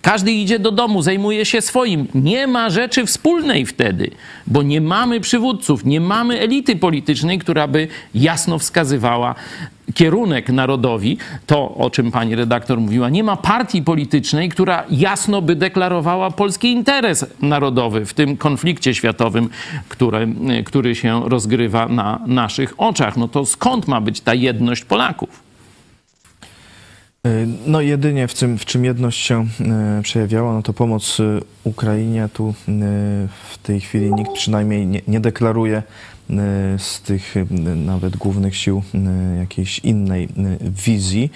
Każdy 0.02 0.32
idzie 0.32 0.58
do 0.58 0.70
domu, 0.70 1.02
zajmuje 1.02 1.44
się 1.44 1.60
swoim. 1.60 2.06
Nie 2.14 2.46
ma 2.46 2.70
rzeczy 2.70 3.06
wspólnej 3.06 3.66
wtedy, 3.66 4.10
bo 4.46 4.62
nie 4.62 4.80
mamy 4.80 5.20
przywódców, 5.20 5.84
nie 5.84 6.00
mamy 6.00 6.40
elity 6.40 6.76
politycznej, 6.76 7.38
która 7.38 7.68
by 7.68 7.88
jasno 8.14 8.58
wskazywała 8.58 9.34
kierunek 9.94 10.48
narodowi, 10.48 11.18
to 11.46 11.74
o 11.74 11.90
czym 11.90 12.10
pani 12.10 12.34
redaktor 12.34 12.80
mówiła, 12.80 13.08
nie 13.08 13.24
ma 13.24 13.36
partii 13.36 13.82
politycznej, 13.82 14.48
która 14.48 14.84
jasno 14.90 15.42
by 15.42 15.56
deklarowała 15.56 16.30
polski 16.30 16.72
interes 16.72 17.26
narodowy 17.42 18.06
w 18.06 18.14
tym 18.14 18.36
konflikcie 18.36 18.94
światowym, 18.94 19.48
który, 19.88 20.28
który 20.64 20.94
się 20.94 21.28
rozgrywa 21.28 21.88
na 21.88 22.20
naszych 22.26 22.74
oczach. 22.76 23.16
No 23.16 23.28
to 23.28 23.46
skąd 23.46 23.88
ma 23.88 24.00
być 24.00 24.20
ta 24.20 24.34
jedność 24.34 24.84
Polaków? 24.84 25.44
No 27.66 27.80
jedynie 27.80 28.28
w 28.28 28.34
czym, 28.34 28.58
w 28.58 28.64
czym 28.64 28.84
jedność 28.84 29.26
się 29.26 29.46
y, 29.98 30.02
przejawiała, 30.02 30.52
no 30.52 30.62
to 30.62 30.72
pomoc 30.72 31.20
y, 31.20 31.40
Ukrainie. 31.64 32.28
Tu 32.32 32.48
y, 32.48 32.52
w 33.52 33.58
tej 33.62 33.80
chwili 33.80 34.14
nikt 34.14 34.32
przynajmniej 34.32 34.86
nie, 34.86 35.00
nie 35.08 35.20
deklaruje 35.20 35.82
z 36.78 37.00
tych 37.00 37.36
y, 37.36 37.46
nawet 37.76 38.16
głównych 38.16 38.56
sił 38.56 38.82
y, 38.94 39.36
jakiejś 39.36 39.78
innej 39.78 40.28
wizji, 40.60 41.30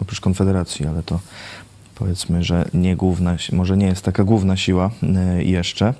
oprócz 0.00 0.20
Konfederacji, 0.20 0.86
ale 0.86 1.02
to 1.02 1.20
powiedzmy, 1.94 2.42
że 2.42 2.64
nie 2.74 2.96
główna, 2.96 3.36
może 3.52 3.76
nie 3.76 3.86
jest 3.86 4.04
taka 4.04 4.24
główna 4.24 4.56
siła 4.56 4.90
jeszcze. 5.38 5.94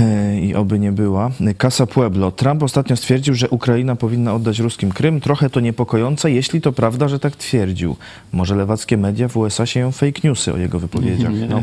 E, 0.00 0.40
i 0.40 0.54
oby 0.54 0.78
nie 0.78 0.92
była. 0.92 1.30
Casa 1.58 1.86
Pueblo. 1.86 2.30
Trump 2.30 2.62
ostatnio 2.62 2.96
stwierdził, 2.96 3.34
że 3.34 3.48
Ukraina 3.48 3.96
powinna 3.96 4.34
oddać 4.34 4.58
ruskim 4.58 4.92
Krym. 4.92 5.20
Trochę 5.20 5.50
to 5.50 5.60
niepokojące, 5.60 6.30
jeśli 6.30 6.60
to 6.60 6.72
prawda, 6.72 7.08
że 7.08 7.18
tak 7.18 7.36
twierdził. 7.36 7.96
Może 8.32 8.56
lewackie 8.56 8.96
media 8.96 9.28
w 9.28 9.36
USA 9.36 9.66
sieją 9.66 9.92
fake 9.92 10.20
newsy 10.24 10.52
o 10.52 10.56
jego 10.56 10.78
wypowiedziach. 10.78 11.32
No, 11.48 11.62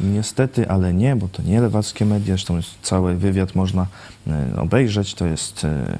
niestety, 0.00 0.68
ale 0.68 0.94
nie, 0.94 1.16
bo 1.16 1.28
to 1.28 1.42
nie 1.42 1.60
lewackie 1.60 2.04
media. 2.06 2.34
Zresztą 2.34 2.60
cały 2.82 3.14
wywiad 3.14 3.54
można 3.54 3.86
e, 4.26 4.60
obejrzeć. 4.60 5.14
To 5.14 5.26
jest 5.26 5.64
e, 5.64 5.98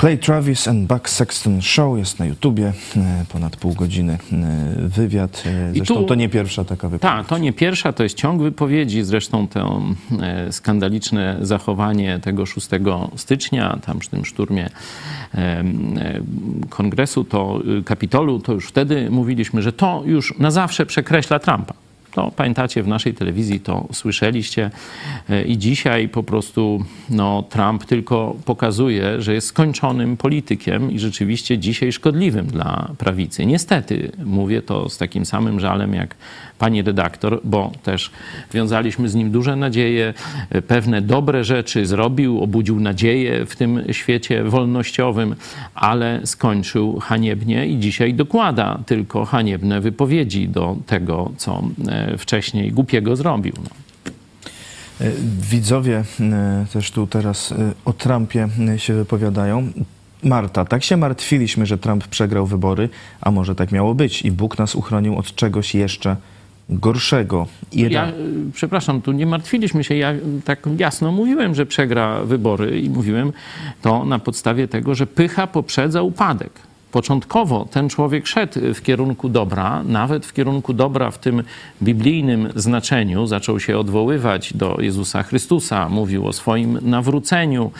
Clay 0.00 0.18
Travis 0.18 0.68
and 0.68 0.86
Buck 0.86 1.08
Sexton 1.08 1.62
Show. 1.62 1.98
Jest 1.98 2.18
na 2.18 2.26
YouTubie. 2.26 2.72
e, 2.96 3.24
Ponad 3.32 3.56
pół 3.56 3.74
godziny 3.74 4.12
e, 4.32 4.88
wywiad. 4.88 5.42
E, 5.46 5.72
Zresztą 5.74 5.94
tu- 5.94 6.04
to 6.04 6.14
nie 6.14 6.28
pierwsza 6.28 6.64
taka 6.64 6.88
wypowiedź. 6.88 7.16
Tak, 7.16 7.26
to 7.26 7.38
nie 7.38 7.52
pierwsza, 7.52 7.92
to 7.92 8.02
jest 8.02 8.16
ciąg 8.16 8.42
wypowiedzi. 8.42 9.02
Zresztą 9.02 9.48
to 9.48 9.82
skandaliczne 10.50 11.36
zachowanie 11.40 12.18
tego 12.18 12.46
6 12.46 12.68
stycznia, 13.16 13.78
tam 13.86 13.98
przy 13.98 14.10
tym 14.10 14.24
szturmie 14.24 14.70
kongresu, 16.68 17.24
to 17.24 17.60
Kapitolu, 17.84 18.40
to 18.40 18.52
już 18.52 18.66
wtedy 18.68 19.10
mówiliśmy, 19.10 19.62
że 19.62 19.72
to 19.72 20.02
już 20.06 20.34
na 20.38 20.50
zawsze 20.50 20.86
przekreśla 20.86 21.38
Trumpa. 21.38 21.74
To 22.18 22.32
pamiętacie, 22.36 22.82
w 22.82 22.88
naszej 22.88 23.14
telewizji 23.14 23.60
to 23.60 23.88
słyszeliście 23.92 24.70
e, 25.30 25.42
i 25.42 25.58
dzisiaj 25.58 26.08
po 26.08 26.22
prostu 26.22 26.84
no, 27.10 27.42
Trump 27.42 27.84
tylko 27.84 28.36
pokazuje, 28.44 29.22
że 29.22 29.34
jest 29.34 29.46
skończonym 29.46 30.16
politykiem 30.16 30.90
i 30.92 30.98
rzeczywiście 30.98 31.58
dzisiaj 31.58 31.92
szkodliwym 31.92 32.46
dla 32.46 32.90
prawicy. 32.98 33.46
Niestety 33.46 34.12
mówię 34.24 34.62
to 34.62 34.88
z 34.88 34.98
takim 34.98 35.26
samym 35.26 35.60
żalem 35.60 35.94
jak 35.94 36.14
pani 36.58 36.82
redaktor, 36.82 37.40
bo 37.44 37.72
też 37.82 38.10
wiązaliśmy 38.52 39.08
z 39.08 39.14
nim 39.14 39.30
duże 39.30 39.56
nadzieje, 39.56 40.14
e, 40.50 40.62
pewne 40.62 41.02
dobre 41.02 41.44
rzeczy 41.44 41.86
zrobił, 41.86 42.42
obudził 42.42 42.80
nadzieję 42.80 43.46
w 43.46 43.56
tym 43.56 43.84
świecie 43.90 44.44
wolnościowym, 44.44 45.34
ale 45.74 46.20
skończył 46.24 46.98
haniebnie 47.00 47.66
i 47.66 47.78
dzisiaj 47.78 48.14
dokłada 48.14 48.78
tylko 48.86 49.24
haniebne 49.24 49.80
wypowiedzi 49.80 50.48
do 50.48 50.76
tego, 50.86 51.32
co 51.36 51.62
e, 51.88 52.07
wcześniej 52.18 52.72
głupiego 52.72 53.16
zrobił. 53.16 53.52
No. 53.64 53.70
Widzowie 55.50 56.04
e, 56.20 56.66
też 56.72 56.90
tu 56.90 57.06
teraz 57.06 57.52
e, 57.52 57.72
o 57.84 57.92
Trumpie 57.92 58.48
e, 58.68 58.78
się 58.78 58.94
wypowiadają. 58.94 59.72
Marta, 60.22 60.64
tak 60.64 60.84
się 60.84 60.96
martwiliśmy, 60.96 61.66
że 61.66 61.78
Trump 61.78 62.06
przegrał 62.06 62.46
wybory, 62.46 62.88
a 63.20 63.30
może 63.30 63.54
tak 63.54 63.72
miało 63.72 63.94
być 63.94 64.22
i 64.22 64.30
Bóg 64.30 64.58
nas 64.58 64.74
uchronił 64.74 65.16
od 65.16 65.34
czegoś 65.34 65.74
jeszcze 65.74 66.16
gorszego. 66.70 67.46
Ira... 67.72 68.06
Ja, 68.06 68.12
przepraszam, 68.52 69.02
tu 69.02 69.12
nie 69.12 69.26
martwiliśmy 69.26 69.84
się. 69.84 69.94
Ja 69.94 70.14
tak 70.44 70.58
jasno 70.78 71.12
mówiłem, 71.12 71.54
że 71.54 71.66
przegra 71.66 72.24
wybory 72.24 72.80
i 72.80 72.90
mówiłem 72.90 73.32
to 73.82 74.04
na 74.04 74.18
podstawie 74.18 74.68
tego, 74.68 74.94
że 74.94 75.06
pycha 75.06 75.46
poprzedza 75.46 76.02
upadek. 76.02 76.67
Początkowo 76.92 77.66
ten 77.70 77.88
człowiek 77.88 78.26
szedł 78.26 78.60
w 78.74 78.82
kierunku 78.82 79.28
dobra, 79.28 79.82
nawet 79.82 80.26
w 80.26 80.32
kierunku 80.32 80.72
dobra 80.72 81.10
w 81.10 81.18
tym 81.18 81.42
biblijnym 81.82 82.48
znaczeniu. 82.56 83.26
Zaczął 83.26 83.60
się 83.60 83.78
odwoływać 83.78 84.52
do 84.52 84.76
Jezusa 84.80 85.22
Chrystusa, 85.22 85.88
mówił 85.88 86.26
o 86.26 86.32
swoim 86.32 86.78
nawróceniu. 86.82 87.70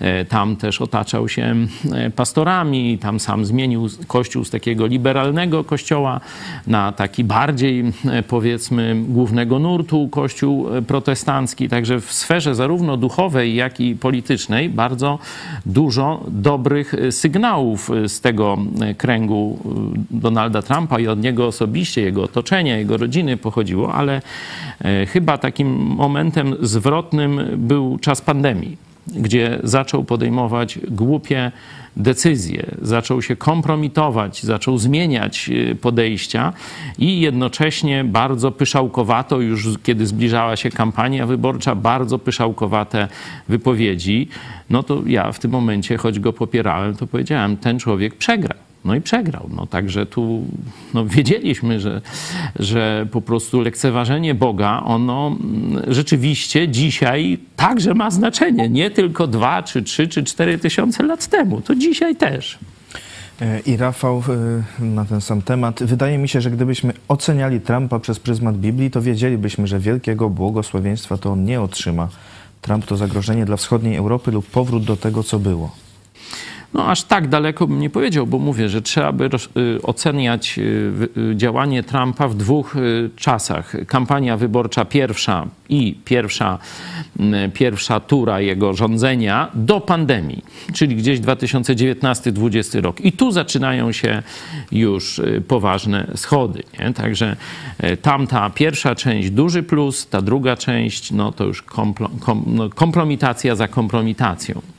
E, 0.00 0.24
Tam 0.24 0.56
też 0.56 0.80
otaczał 0.80 1.28
się 1.28 1.54
e, 1.92 2.10
pastorami, 2.10 2.98
tam 2.98 3.20
sam 3.20 3.44
zmienił 3.44 3.88
kościół 4.06 4.44
z 4.44 4.50
takiego 4.50 4.86
liberalnego 4.86 5.64
kościoła 5.64 6.20
na 6.66 6.92
taki 6.92 7.24
bardziej, 7.24 7.92
e, 8.10 8.22
powiedzmy, 8.22 8.96
głównego 9.08 9.58
nurtu 9.58 10.08
kościół 10.08 10.66
protestancki. 10.86 11.68
Także 11.68 12.00
w 12.00 12.12
sferze 12.12 12.54
zarówno 12.54 12.96
duchowej, 12.96 13.54
jak 13.54 13.80
i 13.80 13.96
politycznej 13.96 14.68
bardzo 14.68 15.18
dużo 15.66 16.24
dobrych 16.28 16.94
sygnałów 17.10 17.90
z 18.06 18.20
tego 18.20 18.53
e, 18.80 18.94
kręgu 18.94 19.58
e, 19.64 19.68
Donalda 20.10 20.62
Trumpa 20.62 21.00
i 21.00 21.08
od 21.08 21.22
niego 21.22 21.46
osobiście, 21.46 22.02
jego 22.02 22.22
otoczenia, 22.22 22.78
jego 22.78 22.96
rodziny 22.96 23.36
pochodziło, 23.36 23.94
ale 23.94 24.22
e, 24.84 25.06
chyba 25.06 25.38
takim 25.38 25.68
momentem 25.76 26.56
zwrotnym 26.60 27.40
był 27.56 27.98
czas 27.98 28.20
pandemii 28.20 28.76
gdzie 29.06 29.58
zaczął 29.62 30.04
podejmować 30.04 30.78
głupie 30.88 31.52
decyzje, 31.96 32.66
zaczął 32.82 33.22
się 33.22 33.36
kompromitować, 33.36 34.42
zaczął 34.42 34.78
zmieniać 34.78 35.50
y, 35.50 35.74
podejścia 35.74 36.52
i 36.98 37.20
jednocześnie 37.20 38.04
bardzo 38.04 38.50
pyszałkowato, 38.52 39.40
już 39.40 39.68
kiedy 39.82 40.06
zbliżała 40.06 40.56
się 40.56 40.70
kampania 40.70 41.26
wyborcza, 41.26 41.74
bardzo 41.74 42.18
pyszałkowate 42.18 43.08
wypowiedzi. 43.48 44.28
No 44.70 44.82
to 44.82 45.02
ja 45.06 45.32
w 45.32 45.38
tym 45.38 45.50
momencie, 45.50 45.96
choć 45.96 46.20
go 46.20 46.32
popierałem, 46.32 46.96
to 46.96 47.06
powiedziałem, 47.06 47.56
ten 47.56 47.78
człowiek 47.78 48.14
przegra. 48.14 48.63
No 48.84 48.94
i 48.94 49.00
przegrał. 49.00 49.50
No, 49.56 49.66
także 49.66 50.06
tu 50.06 50.44
no, 50.94 51.06
wiedzieliśmy, 51.06 51.80
że, 51.80 52.00
że 52.58 53.06
po 53.10 53.20
prostu 53.20 53.60
lekceważenie 53.60 54.34
Boga, 54.34 54.82
ono 54.84 55.26
mm, 55.26 55.82
rzeczywiście 55.94 56.68
dzisiaj 56.68 57.38
także 57.56 57.94
ma 57.94 58.10
znaczenie. 58.10 58.68
Nie 58.68 58.90
tylko 58.90 59.26
dwa, 59.26 59.62
czy 59.62 59.82
trzy, 59.82 60.08
czy 60.08 60.24
cztery 60.24 60.58
tysiące 60.58 61.02
lat 61.02 61.26
temu. 61.26 61.60
To 61.60 61.74
dzisiaj 61.74 62.16
też. 62.16 62.58
E, 63.40 63.60
I 63.60 63.76
Rafał 63.76 64.22
e, 64.80 64.84
na 64.84 65.04
ten 65.04 65.20
sam 65.20 65.42
temat. 65.42 65.82
Wydaje 65.82 66.18
mi 66.18 66.28
się, 66.28 66.40
że 66.40 66.50
gdybyśmy 66.50 66.92
oceniali 67.08 67.60
Trumpa 67.60 67.98
przez 67.98 68.18
pryzmat 68.18 68.56
Biblii, 68.56 68.90
to 68.90 69.02
wiedzielibyśmy, 69.02 69.66
że 69.66 69.78
wielkiego 69.78 70.30
błogosławieństwa 70.30 71.18
to 71.18 71.32
on 71.32 71.44
nie 71.44 71.60
otrzyma. 71.60 72.08
Trump 72.60 72.86
to 72.86 72.96
zagrożenie 72.96 73.44
dla 73.44 73.56
wschodniej 73.56 73.96
Europy 73.96 74.30
lub 74.30 74.46
powrót 74.46 74.84
do 74.84 74.96
tego, 74.96 75.22
co 75.22 75.38
było? 75.38 75.83
No 76.74 76.86
aż 76.86 77.02
tak 77.02 77.28
daleko 77.28 77.66
bym 77.66 77.80
nie 77.80 77.90
powiedział, 77.90 78.26
bo 78.26 78.38
mówię, 78.38 78.68
że 78.68 78.82
trzeba 78.82 79.12
by 79.12 79.24
y, 79.56 79.82
oceniać 79.82 80.58
y, 80.58 80.62
y, 81.32 81.36
działanie 81.36 81.82
Trumpa 81.82 82.28
w 82.28 82.34
dwóch 82.34 82.74
czasach. 83.16 83.76
Kampania 83.86 84.36
wyborcza 84.36 84.84
pierwsza 84.84 85.46
i 85.68 85.98
pierwsza, 86.04 86.58
pierwsza 87.54 88.00
tura 88.00 88.40
jego 88.40 88.74
rządzenia 88.74 89.50
do 89.54 89.80
pandemii, 89.80 90.44
czyli 90.72 90.96
gdzieś 90.96 91.20
2019-2020 91.20 92.80
rok. 92.80 93.00
I 93.00 93.12
tu 93.12 93.30
zaczynają 93.30 93.92
się 93.92 94.22
już 94.72 95.20
poważne 95.48 96.06
schody. 96.14 96.62
Nie? 96.78 96.92
Także 96.92 97.36
tamta 98.02 98.50
pierwsza 98.50 98.94
część 98.94 99.30
duży 99.30 99.62
plus, 99.62 100.06
ta 100.06 100.22
druga 100.22 100.56
część 100.56 101.12
no 101.12 101.32
to 101.32 101.44
już 101.44 101.64
no, 102.46 102.70
kompromitacja 102.70 103.54
za 103.54 103.68
kompromitacją. 103.68 104.73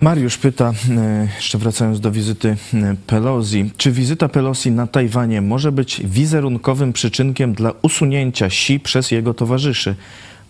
Mariusz 0.00 0.38
pyta, 0.38 0.72
e, 0.90 1.28
jeszcze 1.36 1.58
wracając 1.58 2.00
do 2.00 2.12
wizyty 2.12 2.56
e, 2.74 2.96
Pelosi, 3.06 3.70
czy 3.76 3.92
wizyta 3.92 4.28
Pelosi 4.28 4.70
na 4.70 4.86
Tajwanie 4.86 5.40
może 5.40 5.72
być 5.72 6.02
wizerunkowym 6.04 6.92
przyczynkiem 6.92 7.54
dla 7.54 7.72
usunięcia 7.82 8.46
Xi 8.46 8.80
przez 8.80 9.10
jego 9.10 9.34
towarzyszy? 9.34 9.96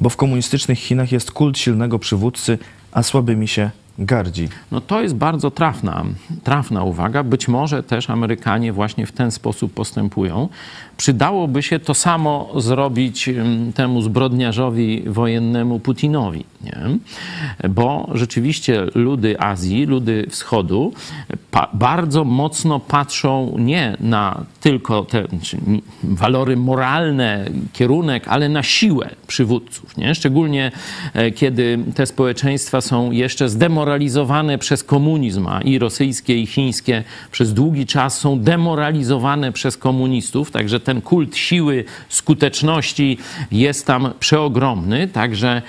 Bo 0.00 0.10
w 0.10 0.16
komunistycznych 0.16 0.78
Chinach 0.78 1.12
jest 1.12 1.30
kult 1.30 1.58
silnego 1.58 1.98
przywódcy, 1.98 2.58
a 2.92 3.02
słabymi 3.02 3.48
się 3.48 3.70
gardzi. 3.98 4.48
No 4.70 4.80
to 4.80 5.02
jest 5.02 5.14
bardzo 5.14 5.50
trafna, 5.50 6.04
trafna 6.44 6.84
uwaga. 6.84 7.22
Być 7.22 7.48
może 7.48 7.82
też 7.82 8.10
Amerykanie 8.10 8.72
właśnie 8.72 9.06
w 9.06 9.12
ten 9.12 9.30
sposób 9.30 9.74
postępują. 9.74 10.48
Przydałoby 10.96 11.62
się 11.62 11.78
to 11.78 11.94
samo 11.94 12.52
zrobić 12.56 13.28
mm, 13.28 13.72
temu 13.72 14.02
zbrodniarzowi 14.02 15.02
wojennemu 15.06 15.80
Putinowi, 15.80 16.44
nie? 16.64 16.78
bo 17.68 18.10
rzeczywiście 18.14 18.86
ludy 18.94 19.40
Azji, 19.40 19.86
ludy 19.86 20.26
Wschodu 20.30 20.92
bardzo 21.72 22.24
mocno 22.24 22.80
patrzą 22.80 23.54
nie 23.58 23.96
na 24.00 24.44
tylko 24.60 25.04
te 25.04 25.24
walory 26.02 26.56
moralne, 26.56 27.44
kierunek, 27.72 28.28
ale 28.28 28.48
na 28.48 28.62
siłę 28.62 29.10
przywódców. 29.26 29.96
Nie? 29.96 30.14
Szczególnie 30.14 30.72
e, 31.14 31.30
kiedy 31.30 31.78
te 31.94 32.06
społeczeństwa 32.06 32.80
są 32.80 33.10
jeszcze 33.10 33.48
zdemoralizowane 33.48 34.58
przez 34.58 34.84
komunizm, 34.84 35.46
a 35.46 35.60
i 35.60 35.78
rosyjskie, 35.78 36.42
i 36.42 36.46
chińskie 36.46 37.04
przez 37.30 37.54
długi 37.54 37.86
czas 37.86 38.18
są 38.18 38.40
demoralizowane 38.40 39.52
przez 39.52 39.76
komunistów, 39.76 40.50
także 40.50 40.80
ten 40.86 41.00
kult 41.00 41.36
siły, 41.36 41.84
skuteczności 42.08 43.18
jest 43.50 43.86
tam 43.86 44.12
przeogromny, 44.20 45.08
także 45.08 45.62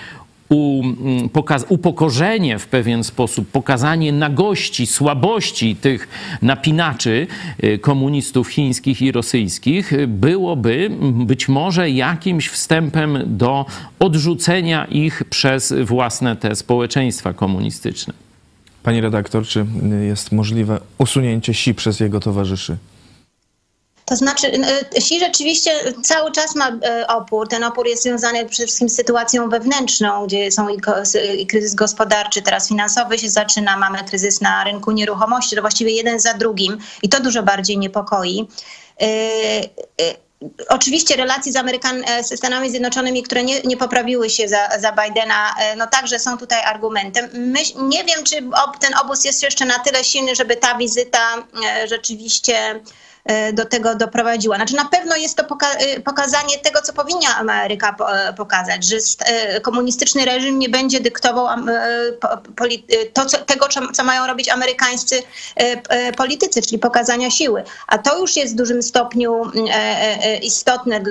mm, 0.52 1.30
upokorzenie 1.70 2.60
w 2.60 2.68
pewien 2.68 3.04
sposób, 3.04 3.48
pokazanie 3.48 4.12
nagości, 4.12 4.88
słabości 4.88 5.76
tych 5.76 6.08
napinaczy 6.42 7.28
y, 7.64 7.80
komunistów 7.80 8.48
chińskich 8.48 9.02
i 9.02 9.12
rosyjskich 9.12 9.94
byłoby 10.08 10.90
być 11.12 11.50
może 11.50 11.90
jakimś 11.90 12.50
wstępem 12.50 13.38
do 13.38 13.66
odrzucenia 14.00 14.86
ich 14.86 15.24
przez 15.30 15.74
własne 15.84 16.36
te 16.36 16.56
społeczeństwa 16.56 17.34
komunistyczne. 17.34 18.14
Pani 18.84 19.02
redaktor, 19.02 19.46
czy 19.46 19.66
jest 20.08 20.32
możliwe 20.32 20.80
usunięcie 20.98 21.54
si 21.54 21.74
przez 21.74 22.00
jego 22.00 22.20
towarzyszy? 22.20 22.78
To 24.10 24.16
znaczy, 24.16 24.52
Xi 24.96 25.20
rzeczywiście 25.20 25.72
cały 26.04 26.32
czas 26.32 26.56
ma 26.56 26.70
e, 26.70 27.08
opór. 27.08 27.48
Ten 27.48 27.64
opór 27.64 27.88
jest 27.88 28.04
związany 28.04 28.46
przede 28.46 28.68
wszystkim 28.68 28.90
z 28.90 28.96
sytuacją 28.96 29.50
wewnętrzną, 29.50 30.26
gdzie 30.26 30.52
są 30.52 30.68
i 31.38 31.48
kryzys 31.48 31.76
gospodarczy, 31.76 32.42
teraz 32.42 32.68
finansowy 32.68 33.20
się 33.20 33.30
zaczyna, 33.30 33.78
mamy 33.78 34.04
kryzys 34.04 34.42
na 34.42 34.64
rynku 34.64 34.92
nieruchomości, 34.92 35.56
to 35.56 35.62
właściwie 35.62 35.92
jeden 35.92 36.20
za 36.20 36.34
drugim 36.34 36.78
i 37.04 37.10
to 37.10 37.20
dużo 37.20 37.44
bardziej 37.44 37.78
niepokoi. 37.78 38.48
E, 39.02 39.06
e, 39.06 40.16
oczywiście 40.70 41.16
relacje 41.16 41.52
z, 41.52 41.56
Amerykan 41.56 42.04
Stanami 42.36 42.70
Zjednoczonymi, 42.70 43.24
które 43.24 43.44
nie, 43.44 43.62
nie 43.62 43.78
poprawiły 43.78 44.30
się 44.30 44.48
za, 44.48 44.80
za 44.80 44.92
Bidena, 44.92 45.56
no 45.78 45.88
także 45.88 46.20
są 46.20 46.38
tutaj 46.38 46.64
argumentem. 46.64 47.30
My, 47.34 47.60
nie 47.90 48.04
wiem, 48.04 48.24
czy 48.24 48.38
ob, 48.66 48.78
ten 48.80 48.92
obóz 49.04 49.26
jest 49.26 49.44
jeszcze 49.44 49.66
na 49.66 49.80
tyle 49.80 50.04
silny, 50.04 50.36
żeby 50.36 50.56
ta 50.56 50.78
wizyta 50.78 51.48
rzeczywiście 51.86 52.82
E, 52.84 53.07
do 53.54 53.66
tego 53.66 53.96
doprowadziła. 53.96 54.56
Znaczy 54.56 54.76
na 54.76 54.86
pewno 54.86 55.16
jest 55.16 55.38
to 55.38 55.44
poka 55.44 55.72
e, 55.72 56.00
pokazanie 56.00 56.58
tego, 56.58 56.82
co 56.82 56.94
powinna 56.94 57.38
Ameryka 57.38 57.96
e, 58.10 58.34
pokazać, 58.34 58.86
że 58.86 58.98
komunistyczny 59.62 60.26
reżim 60.26 60.60
nie 60.60 60.70
będzie 60.70 61.00
dyktował 61.00 61.48
to, 63.14 63.26
co, 63.26 63.38
tego, 63.38 63.68
co 63.94 64.04
mają 64.04 64.28
robić 64.28 64.50
amerykańscy 64.50 65.24
politycy, 66.18 66.62
czyli 66.62 66.80
pokazania 66.80 67.32
siły. 67.32 67.64
A 67.88 67.98
to 67.98 68.20
już 68.20 68.36
jest 68.36 68.54
w 68.54 68.58
dużym 68.58 68.84
stopniu 68.84 69.52
istotne 70.42 71.02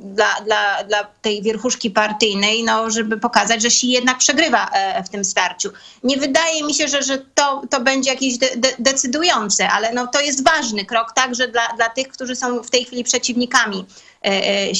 dla, 0.00 0.40
dla, 0.44 0.84
dla 0.84 1.04
tej 1.22 1.42
wierchuszki 1.42 1.90
partyjnej, 1.90 2.64
no, 2.64 2.90
żeby 2.90 3.16
pokazać, 3.16 3.62
że 3.62 3.68
Xi 3.68 3.90
jednak 3.90 4.18
przegrywa 4.18 4.70
w 5.06 5.08
tym 5.08 5.24
starciu. 5.24 5.70
Nie 6.04 6.16
wydaje 6.16 6.64
mi 6.64 6.74
się, 6.74 6.88
że, 6.88 7.02
że 7.02 7.18
to, 7.34 7.62
to 7.70 7.80
będzie 7.80 8.10
jakieś 8.10 8.38
de 8.38 8.48
decydujące, 8.78 9.68
ale 9.68 9.92
no, 9.92 10.06
to 10.06 10.20
jest 10.20 10.44
ważny 10.44 10.84
krok 10.84 11.12
także 11.12 11.41
także 11.42 11.52
dla, 11.52 11.76
dla 11.76 11.88
tych, 11.88 12.08
którzy 12.08 12.36
są 12.36 12.62
w 12.62 12.70
tej 12.70 12.84
chwili 12.84 13.04
przeciwnikami 13.04 13.84
e, 14.24 14.28
e, 14.28 14.70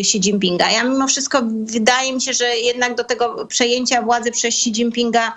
Xi 0.00 0.18
Jinpinga. 0.18 0.70
Ja 0.70 0.84
mimo 0.84 1.08
wszystko 1.08 1.42
wydaje 1.64 2.12
mi 2.12 2.22
się, 2.22 2.32
że 2.32 2.56
jednak 2.56 2.94
do 2.94 3.04
tego 3.04 3.46
przejęcia 3.46 4.02
władzy 4.02 4.30
przez 4.30 4.54
Xi 4.54 4.70
Jinpinga 4.70 5.26
e, 5.26 5.32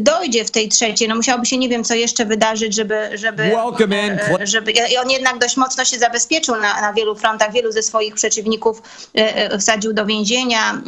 dojdzie 0.00 0.44
w 0.44 0.50
tej 0.50 0.68
trzeciej. 0.68 1.08
No 1.08 1.14
musiałoby 1.14 1.46
się 1.46 1.58
nie 1.58 1.68
wiem, 1.68 1.84
co 1.84 1.94
jeszcze 1.94 2.24
wydarzyć, 2.24 2.74
żeby, 2.74 3.10
żeby, 3.14 3.52
żeby 4.42 4.72
on 5.04 5.10
jednak 5.10 5.38
dość 5.38 5.56
mocno 5.56 5.84
się 5.84 5.98
zabezpieczył 5.98 6.56
na, 6.56 6.80
na 6.80 6.92
wielu 6.92 7.16
frontach. 7.16 7.52
Wielu 7.52 7.72
ze 7.72 7.82
swoich 7.82 8.14
przeciwników 8.14 8.82
wsadził 9.58 9.92
do 9.92 10.06
więzienia, 10.06 10.82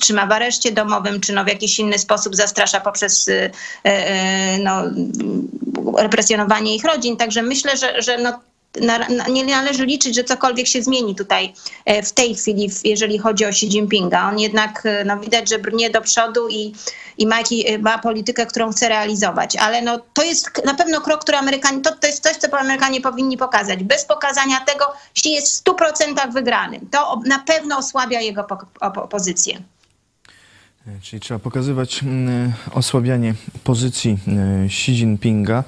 trzyma 0.00 0.26
w 0.26 0.32
areszcie 0.32 0.72
domowym, 0.72 1.20
czy 1.20 1.32
no 1.32 1.44
w 1.44 1.48
jakiś 1.48 1.78
inny 1.78 1.98
sposób 1.98 2.36
zastrasza 2.36 2.80
poprzez 2.80 3.30
no, 4.58 4.82
represjonowanie 5.98 6.74
ich 6.74 6.84
rodzin. 6.84 7.16
Także 7.16 7.42
myślę, 7.42 7.76
że, 7.76 8.02
że 8.02 8.18
no, 8.18 8.40
nie 9.30 9.44
należy 9.44 9.86
liczyć, 9.86 10.14
że 10.14 10.24
cokolwiek 10.24 10.66
się 10.66 10.82
zmieni 10.82 11.14
tutaj 11.14 11.52
e, 11.84 12.02
w 12.02 12.12
tej 12.12 12.34
chwili, 12.34 12.70
jeżeli 12.84 13.18
chodzi 13.18 13.44
o 13.44 13.48
Xi 13.48 13.66
Jinpinga. 13.66 14.28
On 14.28 14.38
jednak 14.38 14.82
e, 14.86 15.04
no, 15.04 15.20
widać, 15.20 15.48
że 15.48 15.58
brnie 15.58 15.90
do 15.90 16.00
przodu 16.00 16.48
i, 16.48 16.74
i 17.18 17.26
ma, 17.26 17.36
e, 17.66 17.78
ma 17.78 17.98
politykę, 17.98 18.46
którą 18.46 18.70
chce 18.70 18.88
realizować. 18.88 19.56
Ale 19.56 19.82
no, 19.82 20.00
to 20.14 20.22
jest 20.22 20.64
na 20.64 20.74
pewno 20.74 21.00
krok, 21.00 21.20
który 21.20 21.38
Amerykanie, 21.38 21.80
to, 21.80 21.96
to 21.96 22.06
jest 22.06 22.22
coś, 22.22 22.36
co 22.36 22.58
Amerykanie 22.58 23.00
powinni 23.00 23.36
pokazać. 23.36 23.84
Bez 23.84 24.04
pokazania 24.04 24.60
tego 24.60 24.84
Xi 25.16 25.32
jest 25.32 25.68
w 25.68 25.70
100% 25.70 26.32
wygranym. 26.32 26.88
To 26.90 27.20
na 27.26 27.38
pewno 27.38 27.78
osłabia 27.78 28.20
jego 28.20 28.44
po, 28.44 28.58
po, 28.90 29.08
pozycję. 29.08 29.62
Czyli 31.02 31.20
trzeba 31.20 31.40
pokazywać 31.40 32.02
mm, 32.02 32.52
osłabianie 32.72 33.34
pozycji 33.64 34.18
Xi 34.64 34.92
Jinpinga, 34.92 35.64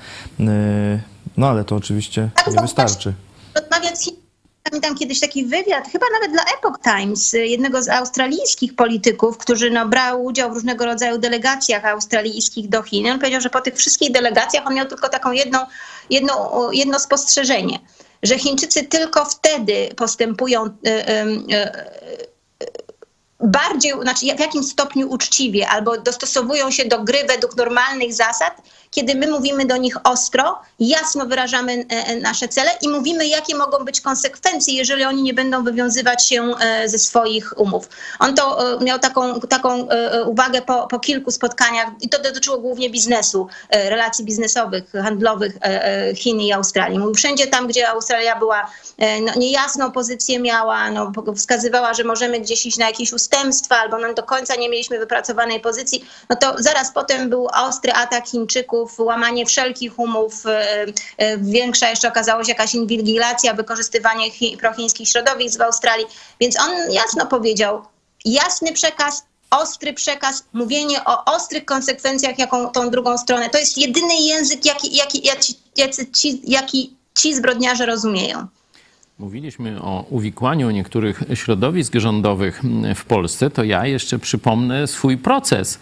no 1.38 1.48
ale 1.48 1.64
to 1.64 1.76
oczywiście 1.76 2.30
tak, 2.34 2.54
nie 2.54 2.60
wystarczy. 2.60 3.12
Rozmawiać 3.54 3.98
z 3.98 4.10
Pamiętam 4.70 4.94
kiedyś 4.94 5.20
taki 5.20 5.46
wywiad, 5.46 5.88
chyba 5.92 6.06
nawet 6.12 6.32
dla 6.32 6.42
Epoch 6.58 6.78
Times, 6.82 7.32
jednego 7.32 7.82
z 7.82 7.88
australijskich 7.88 8.76
polityków, 8.76 9.38
który 9.38 9.70
no, 9.70 9.88
brał 9.88 10.24
udział 10.24 10.50
w 10.50 10.54
różnego 10.54 10.84
rodzaju 10.84 11.18
delegacjach 11.18 11.84
australijskich 11.84 12.68
do 12.68 12.82
Chin. 12.82 13.10
On 13.10 13.18
powiedział, 13.18 13.40
że 13.40 13.50
po 13.50 13.60
tych 13.60 13.76
wszystkich 13.76 14.12
delegacjach 14.12 14.66
on 14.66 14.74
miał 14.74 14.86
tylko 14.86 15.08
taką 15.08 15.32
jedną, 15.32 15.58
jedno, 16.10 16.70
jedno 16.72 16.98
spostrzeżenie, 16.98 17.78
że 18.22 18.38
Chińczycy 18.38 18.84
tylko 18.84 19.24
wtedy 19.24 19.88
postępują 19.96 20.66
y, 20.66 20.70
bardziej, 23.40 23.92
znaczy 24.02 24.20
w 24.36 24.40
jakim 24.40 24.64
stopniu 24.64 25.10
uczciwie 25.10 25.68
albo 25.68 25.98
dostosowują 25.98 26.70
się 26.70 26.84
do 26.84 27.02
gry 27.04 27.18
według 27.28 27.56
normalnych 27.56 28.14
zasad, 28.14 28.62
kiedy 28.90 29.14
my 29.14 29.26
mówimy 29.26 29.66
do 29.66 29.76
nich 29.76 29.96
ostro, 30.04 30.58
jasno 30.80 31.26
wyrażamy 31.26 31.72
e, 31.72 32.06
e, 32.06 32.16
nasze 32.16 32.48
cele 32.48 32.70
i 32.82 32.88
mówimy, 32.88 33.26
jakie 33.26 33.56
mogą 33.56 33.84
być 33.84 34.00
konsekwencje, 34.00 34.74
jeżeli 34.74 35.04
oni 35.04 35.22
nie 35.22 35.34
będą 35.34 35.64
wywiązywać 35.64 36.28
się 36.28 36.54
e, 36.60 36.88
ze 36.88 36.98
swoich 36.98 37.58
umów. 37.58 37.88
On 38.18 38.34
to 38.34 38.58
miał 38.80 38.98
taką, 38.98 39.40
taką 39.40 39.88
uwagę 40.26 40.62
po, 40.62 40.86
po 40.86 40.98
kilku 41.00 41.30
spotkaniach 41.30 41.88
i 42.00 42.08
to 42.08 42.22
dotyczyło 42.22 42.58
głównie 42.58 42.90
biznesu, 42.90 43.48
relacji 43.70 44.24
biznesowych, 44.24 44.84
handlowych 44.92 45.52
Chin 46.16 46.40
i 46.40 46.52
Australii. 46.52 46.98
Mówił 46.98 47.14
wszędzie 47.14 47.46
tam, 47.46 47.66
gdzie 47.66 47.88
Australia 47.88 48.38
była 48.38 48.70
no, 48.98 49.32
niejasną 49.36 49.92
pozycję 49.92 50.38
miała, 50.38 50.90
no, 50.90 51.12
wskazywała, 51.36 51.94
że 51.94 52.04
możemy 52.04 52.40
gdzieś 52.40 52.66
iść 52.66 52.78
na 52.78 52.86
jakieś 52.86 53.12
ustępstwa 53.12 53.76
albo 53.76 53.98
no, 53.98 54.14
do 54.14 54.22
końca 54.22 54.56
nie 54.56 54.68
mieliśmy 54.68 54.98
wypracowanej 54.98 55.60
pozycji, 55.60 56.08
no 56.30 56.36
to 56.36 56.54
zaraz 56.58 56.92
potem 56.92 57.30
był 57.30 57.48
ostry 57.54 57.92
atak 57.92 58.28
Chińczyków 58.28 58.77
łamanie 58.98 59.46
wszelkich 59.46 59.98
umów, 59.98 60.46
e, 60.46 60.86
e, 61.16 61.38
większa 61.38 61.90
jeszcze 61.90 62.08
okazała 62.08 62.44
się 62.44 62.52
jakaś 62.52 62.74
inwigilacja, 62.74 63.54
wykorzystywanie 63.54 64.30
prochińskich 64.60 65.08
środowisk 65.08 65.58
w 65.58 65.62
Australii. 65.62 66.06
Więc 66.40 66.60
on 66.60 66.92
jasno 66.92 67.26
powiedział, 67.26 67.82
jasny 68.24 68.72
przekaz, 68.72 69.24
ostry 69.50 69.92
przekaz, 69.92 70.44
mówienie 70.52 71.04
o 71.04 71.24
ostrych 71.24 71.64
konsekwencjach, 71.64 72.38
jaką 72.38 72.70
tą 72.70 72.90
drugą 72.90 73.18
stronę. 73.18 73.50
To 73.50 73.58
jest 73.58 73.78
jedyny 73.78 74.14
język, 74.14 74.64
jaki, 74.64 74.96
jaki, 74.96 75.22
jaki, 75.76 76.40
jaki 76.44 76.96
ci 77.14 77.34
zbrodniarze 77.34 77.86
rozumieją. 77.86 78.46
Mówiliśmy 79.20 79.82
o 79.82 80.06
uwikłaniu 80.10 80.70
niektórych 80.70 81.22
środowisk 81.34 81.94
rządowych 81.94 82.62
w 82.94 83.04
Polsce, 83.04 83.50
to 83.50 83.64
ja 83.64 83.86
jeszcze 83.86 84.18
przypomnę 84.18 84.86
swój 84.86 85.16
proces, 85.16 85.80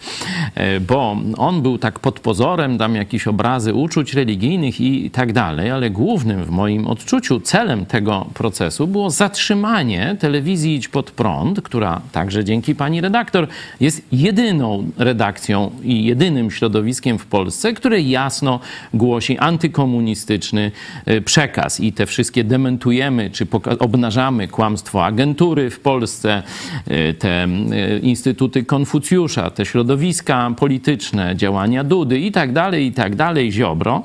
e, 0.55 0.79
bo 0.79 1.17
on 1.37 1.61
był 1.61 1.77
tak 1.77 1.99
pod 1.99 2.19
pozorem, 2.19 2.77
tam 2.77 2.95
jakieś 2.95 3.27
obrazy 3.27 3.73
uczuć 3.73 4.13
religijnych 4.13 4.81
i 4.81 5.11
tak 5.11 5.33
dalej, 5.33 5.71
ale 5.71 5.89
głównym 5.89 6.43
w 6.43 6.49
moim 6.49 6.87
odczuciu 6.87 7.39
celem 7.39 7.85
tego 7.85 8.27
procesu 8.33 8.87
było 8.87 9.09
zatrzymanie 9.09 10.15
telewizji 10.19 10.75
Idź 10.75 10.87
Pod 10.87 11.11
Prąd, 11.11 11.61
która 11.61 12.01
także 12.11 12.43
dzięki 12.43 12.75
pani 12.75 13.01
redaktor 13.01 13.47
jest 13.79 14.07
jedyną 14.11 14.89
redakcją 14.97 15.71
i 15.83 16.05
jedynym 16.05 16.51
środowiskiem 16.51 17.19
w 17.19 17.25
Polsce, 17.25 17.73
które 17.73 18.01
jasno 18.01 18.59
głosi 18.93 19.37
antykomunistyczny 19.37 20.71
e, 21.05 21.21
przekaz. 21.21 21.79
I 21.79 21.93
te 21.93 22.05
wszystkie 22.05 22.43
dementujemy 22.43 23.26
czy 23.29 23.47
obnażamy 23.79 24.47
kłamstwo 24.47 25.05
agentury 25.05 25.69
w 25.69 25.79
Polsce, 25.79 26.43
y, 26.87 27.13
te 27.19 27.45
y, 27.45 27.99
instytuty 27.99 28.63
Konfucjusza, 28.63 29.49
te 29.49 29.65
środowiska 29.65 30.51
polityczne, 30.57 31.35
działania 31.35 31.83
Dudy 31.83 32.19
i 32.19 32.31
tak 32.31 32.53
dalej, 32.53 32.85
i 32.85 32.91
tak 32.91 33.15
dalej, 33.15 33.51
Ziobro. 33.51 34.03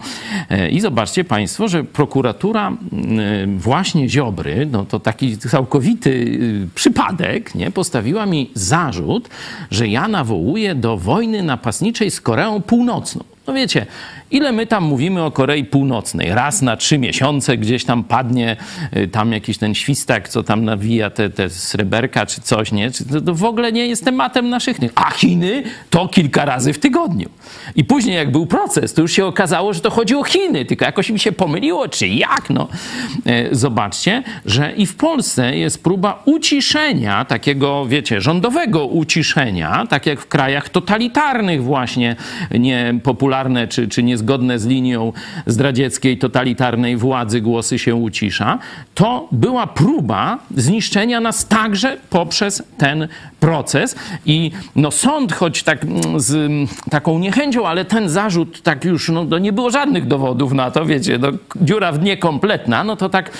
Y, 0.50 0.68
I 0.68 0.80
zobaczcie 0.80 1.24
Państwo, 1.24 1.68
że 1.68 1.84
prokuratura 1.84 2.72
właśnie 3.56 4.08
Ziobry, 4.08 4.68
no 4.72 4.84
to 4.84 5.00
taki 5.00 5.38
całkowity 5.38 6.38
przypadek, 6.74 7.54
nie, 7.54 7.70
postawiła 7.70 8.26
mi 8.26 8.50
zarzut, 8.54 9.28
że 9.70 9.88
ja 9.88 10.08
nawołuję 10.08 10.74
do 10.74 10.96
wojny 10.96 11.42
napastniczej 11.42 12.10
z 12.10 12.20
Koreą 12.20 12.62
Północną. 12.62 13.24
No 13.46 13.52
wiecie, 13.52 13.86
ile 14.32 14.52
my 14.52 14.66
tam 14.66 14.84
mówimy 14.84 15.22
o 15.22 15.30
Korei 15.30 15.64
Północnej? 15.64 16.34
Raz 16.34 16.62
na 16.62 16.76
trzy 16.76 16.98
miesiące 16.98 17.56
gdzieś 17.56 17.84
tam 17.84 18.04
padnie 18.04 18.56
y, 18.96 19.08
tam 19.08 19.32
jakiś 19.32 19.58
ten 19.58 19.74
świstak, 19.74 20.28
co 20.28 20.42
tam 20.42 20.64
nawija 20.64 21.10
te, 21.10 21.30
te 21.30 21.50
sreberka 21.50 22.26
czy 22.26 22.40
coś, 22.40 22.72
nie? 22.72 22.90
To, 22.90 23.20
to 23.20 23.34
w 23.34 23.44
ogóle 23.44 23.72
nie 23.72 23.86
jest 23.86 24.04
tematem 24.04 24.48
naszych... 24.48 24.76
A 24.94 25.10
Chiny 25.10 25.62
to 25.90 26.08
kilka 26.08 26.44
razy 26.44 26.72
w 26.72 26.78
tygodniu. 26.78 27.28
I 27.76 27.84
później 27.84 28.16
jak 28.16 28.32
był 28.32 28.46
proces, 28.46 28.94
to 28.94 29.02
już 29.02 29.12
się 29.12 29.26
okazało, 29.26 29.72
że 29.72 29.80
to 29.80 29.90
chodzi 29.90 30.14
o 30.14 30.24
Chiny, 30.24 30.64
tylko 30.64 30.84
jakoś 30.84 31.10
mi 31.10 31.18
się 31.18 31.32
pomyliło, 31.32 31.88
czy 31.88 32.08
jak, 32.08 32.50
no. 32.50 32.68
E, 33.26 33.54
zobaczcie, 33.54 34.22
że 34.46 34.72
i 34.72 34.86
w 34.86 34.96
Polsce 34.96 35.56
jest 35.56 35.82
próba 35.82 36.22
uciszenia, 36.24 37.24
takiego, 37.24 37.86
wiecie, 37.86 38.20
rządowego 38.20 38.86
uciszenia, 38.86 39.86
tak 39.88 40.06
jak 40.06 40.20
w 40.20 40.26
krajach 40.26 40.68
totalitarnych 40.68 41.62
właśnie, 41.62 42.16
niepopularne 42.50 43.68
czy, 43.68 43.88
czy 43.88 44.02
niezgodne 44.02 44.21
z 44.56 44.66
linią 44.66 45.12
zdradzieckiej, 45.46 46.18
totalitarnej 46.18 46.96
władzy 46.96 47.40
głosy 47.40 47.78
się 47.78 47.94
ucisza, 47.94 48.58
to 48.94 49.28
była 49.32 49.66
próba 49.66 50.38
zniszczenia 50.56 51.20
nas 51.20 51.46
także 51.46 51.96
poprzez 52.10 52.62
ten 52.78 53.08
proces. 53.40 53.96
I 54.26 54.50
no 54.76 54.90
sąd, 54.90 55.32
choć 55.32 55.62
tak 55.62 55.84
mm, 55.84 56.20
z 56.20 56.50
taką 56.90 57.18
niechęcią, 57.18 57.66
ale 57.68 57.84
ten 57.84 58.08
zarzut 58.08 58.62
tak 58.62 58.84
już, 58.84 59.08
no, 59.08 59.24
no 59.24 59.38
nie 59.38 59.52
było 59.52 59.70
żadnych 59.70 60.06
dowodów 60.06 60.52
na 60.52 60.70
to, 60.70 60.86
wiecie, 60.86 61.18
no, 61.18 61.28
dziura 61.56 61.92
w 61.92 61.98
dnie 61.98 62.16
kompletna, 62.16 62.84
no 62.84 62.96
to 62.96 63.08
tak 63.08 63.30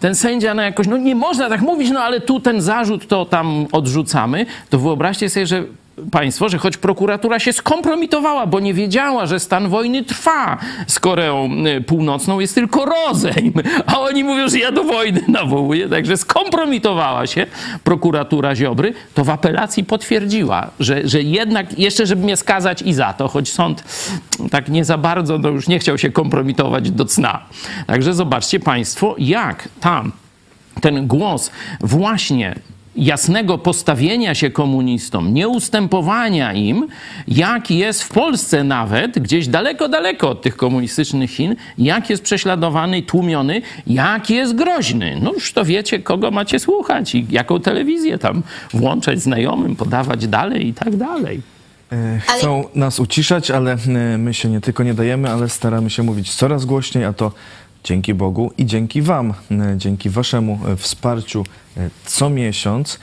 ten 0.00 0.14
sędzia 0.14 0.54
no 0.54 0.62
jakoś, 0.62 0.86
no 0.86 0.96
nie 0.96 1.14
można 1.14 1.48
tak 1.48 1.60
mówić, 1.60 1.90
no 1.90 2.00
ale 2.00 2.20
tu 2.20 2.40
ten 2.40 2.60
zarzut 2.60 3.08
to 3.08 3.24
tam 3.24 3.66
odrzucamy, 3.72 4.46
to 4.70 4.78
wyobraźcie 4.78 5.28
sobie, 5.28 5.46
że 5.46 5.64
państwo, 6.10 6.48
że 6.48 6.58
choć 6.58 6.76
prokuratura 6.76 7.38
się 7.38 7.52
skompromitowała, 7.52 8.46
bo 8.46 8.60
nie 8.60 8.74
wiedziała, 8.74 9.26
że 9.26 9.40
stan 9.40 9.68
wojny 9.68 10.04
trwa 10.04 10.58
z 10.86 11.00
Koreą 11.00 11.50
y, 11.66 11.80
Północną, 11.80 12.40
jest 12.40 12.54
tylko 12.54 12.84
rozejm, 12.84 13.52
a 13.86 14.00
oni 14.00 14.24
mówią, 14.24 14.48
że 14.48 14.58
ja 14.58 14.72
do 14.72 14.84
wojny 14.84 15.20
nawołuję, 15.42 15.88
także 15.88 16.16
skompromitowała 16.16 17.26
się 17.26 17.46
prokuratura 17.84 18.56
Ziobry, 18.56 18.94
to 19.14 19.24
w 19.24 19.30
apelacji 19.30 19.84
potwierdziła, 19.84 20.70
że, 20.80 21.08
że 21.08 21.22
jednak, 21.22 21.78
jeszcze 21.78 22.06
żeby 22.06 22.22
mnie 22.22 22.36
skazać 22.36 22.82
i 22.82 22.94
za 22.94 23.12
to, 23.12 23.28
choć 23.28 23.52
sąd 23.52 23.84
tak 24.50 24.68
nie 24.68 24.84
za 24.84 24.98
bardzo, 24.98 25.38
no 25.38 25.48
już 25.48 25.68
nie 25.68 25.78
chciał 25.78 25.98
się 25.98 26.10
kompromitować 26.10 26.90
do 26.90 27.04
cna. 27.04 27.42
Także 27.86 28.14
zobaczcie 28.14 28.60
państwo, 28.60 29.14
jak 29.18 29.68
tam 29.80 30.12
ten 30.80 31.06
głos 31.06 31.50
właśnie 31.80 32.54
jasnego 32.96 33.58
postawienia 33.58 34.34
się 34.34 34.50
komunistom, 34.50 35.34
nieustępowania 35.34 36.52
im, 36.52 36.88
jak 37.28 37.70
jest 37.70 38.02
w 38.02 38.08
Polsce 38.08 38.64
nawet, 38.64 39.18
gdzieś 39.18 39.48
daleko, 39.48 39.88
daleko 39.88 40.30
od 40.30 40.42
tych 40.42 40.56
komunistycznych 40.56 41.30
Chin, 41.30 41.56
jak 41.78 42.10
jest 42.10 42.22
prześladowany 42.22 43.02
tłumiony, 43.02 43.62
jak 43.86 44.30
jest 44.30 44.54
groźny. 44.54 45.18
No 45.22 45.32
już 45.32 45.52
to 45.52 45.64
wiecie, 45.64 45.98
kogo 45.98 46.30
macie 46.30 46.58
słuchać 46.58 47.14
i 47.14 47.26
jaką 47.30 47.60
telewizję 47.60 48.18
tam 48.18 48.42
włączać 48.74 49.20
znajomym, 49.20 49.76
podawać 49.76 50.26
dalej 50.26 50.66
i 50.66 50.74
tak 50.74 50.96
dalej. 50.96 51.40
E, 51.92 52.20
chcą 52.20 52.64
nas 52.74 53.00
uciszać, 53.00 53.50
ale 53.50 53.72
e, 53.72 54.18
my 54.18 54.34
się 54.34 54.48
nie 54.48 54.60
tylko 54.60 54.82
nie 54.82 54.94
dajemy, 54.94 55.30
ale 55.30 55.48
staramy 55.48 55.90
się 55.90 56.02
mówić 56.02 56.34
coraz 56.34 56.64
głośniej, 56.64 57.04
a 57.04 57.12
to 57.12 57.32
dzięki 57.84 58.14
Bogu 58.14 58.52
i 58.58 58.66
dzięki 58.66 59.02
Wam, 59.02 59.34
e, 59.50 59.74
dzięki 59.76 60.10
Waszemu 60.10 60.60
e, 60.66 60.76
wsparciu 60.76 61.44
e, 61.76 61.90
co 62.04 62.30
miesiąc 62.30 63.00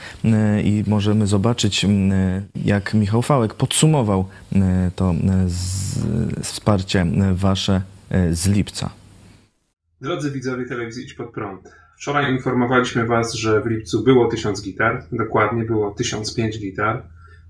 i 0.64 0.84
możemy 0.86 1.26
zobaczyć, 1.26 1.86
jak 2.64 2.94
Michał 2.94 3.22
Fałek 3.22 3.54
podsumował 3.54 4.28
to 4.96 5.14
wsparcie 6.42 7.06
Wasze 7.34 7.82
z 8.32 8.48
lipca. 8.48 8.90
Drodzy 10.00 10.30
widzowie 10.30 10.66
telewizji 10.66 11.04
Idź 11.04 11.14
Pod 11.14 11.32
Prąd. 11.32 11.60
Wczoraj 11.96 12.32
informowaliśmy 12.32 13.06
Was, 13.06 13.34
że 13.34 13.60
w 13.60 13.66
lipcu 13.66 14.04
było 14.04 14.28
1000 14.28 14.62
gitar, 14.62 15.04
dokładnie 15.12 15.64
było 15.64 15.90
1005 15.90 16.58
gitar. 16.58 17.02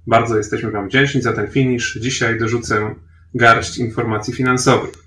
Bardzo 0.07 0.37
jesteśmy 0.37 0.71
Wam 0.71 0.89
wdzięczni 0.89 1.23
za 1.23 1.33
ten 1.33 1.49
finisz. 1.49 1.99
Dzisiaj 2.01 2.39
dorzucę 2.39 2.95
garść 3.35 3.79
informacji 3.79 4.35
finansowych. 4.35 5.00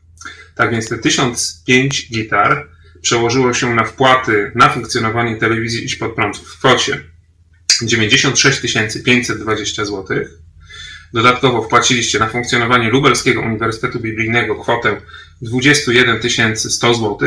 Tak 0.55 0.71
więc 0.71 0.89
te 0.89 0.97
1005 0.97 2.09
gitar 2.11 2.69
przełożyło 3.01 3.53
się 3.53 3.75
na 3.75 3.83
wpłaty 3.83 4.51
na 4.55 4.69
funkcjonowanie 4.69 5.35
telewizji 5.35 5.85
Idź 5.85 5.95
Pod 5.95 6.15
Prąd 6.15 6.37
w 6.37 6.57
kwocie 6.57 7.03
96 7.81 8.61
520 9.05 9.85
zł. 9.85 10.17
Dodatkowo 11.13 11.63
wpłaciliście 11.63 12.19
na 12.19 12.29
funkcjonowanie 12.29 12.89
Lubelskiego 12.89 13.41
Uniwersytetu 13.41 13.99
Biblijnego 13.99 14.55
kwotę 14.55 15.01
21 15.41 16.57
100 16.57 16.93
zł, 16.93 17.17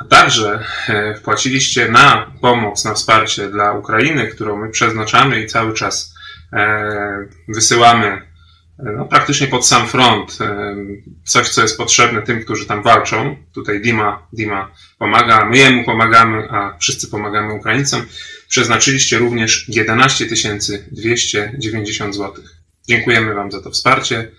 a 0.00 0.04
także 0.04 0.64
e, 0.88 1.14
wpłaciliście 1.14 1.88
na 1.88 2.32
pomoc, 2.40 2.84
na 2.84 2.94
wsparcie 2.94 3.48
dla 3.48 3.72
Ukrainy, 3.72 4.28
którą 4.28 4.56
my 4.56 4.70
przeznaczamy 4.70 5.42
i 5.42 5.46
cały 5.46 5.74
czas 5.74 6.14
e, 6.52 7.28
wysyłamy 7.48 8.29
no, 8.82 9.04
praktycznie 9.04 9.46
pod 9.46 9.66
sam 9.66 9.88
front, 9.88 10.38
coś, 11.24 11.48
co 11.48 11.62
jest 11.62 11.76
potrzebne 11.76 12.22
tym, 12.22 12.44
którzy 12.44 12.66
tam 12.66 12.82
walczą. 12.82 13.36
Tutaj 13.54 13.80
Dima, 13.80 14.26
Dima 14.32 14.72
pomaga, 14.98 15.44
my 15.44 15.58
jemu 15.58 15.84
pomagamy, 15.84 16.50
a 16.50 16.78
wszyscy 16.78 17.08
pomagamy 17.08 17.54
Ukraińcom. 17.54 18.02
Przeznaczyliście 18.48 19.18
również 19.18 19.68
11 19.68 20.26
290 20.92 22.14
zł. 22.14 22.44
Dziękujemy 22.88 23.34
Wam 23.34 23.52
za 23.52 23.62
to 23.62 23.70
wsparcie. 23.70 24.30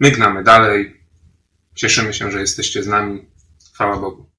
My 0.00 0.10
gnamy 0.10 0.42
dalej. 0.42 1.00
Cieszymy 1.74 2.14
się, 2.14 2.30
że 2.30 2.40
jesteście 2.40 2.82
z 2.82 2.86
nami. 2.86 3.24
Chwała 3.74 3.96
Bogu. 3.96 4.33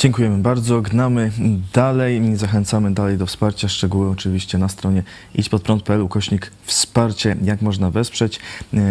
Dziękujemy 0.00 0.38
bardzo. 0.38 0.80
Gnamy 0.80 1.30
dalej. 1.74 2.36
Zachęcamy 2.36 2.94
dalej 2.94 3.18
do 3.18 3.26
wsparcia. 3.26 3.68
Szczegóły 3.68 4.10
oczywiście 4.10 4.58
na 4.58 4.68
stronie 4.68 5.02
idźpodprąd.pl 5.34 6.00
ukośnik 6.00 6.52
wsparcie, 6.64 7.36
jak 7.42 7.62
można 7.62 7.90
wesprzeć. 7.90 8.40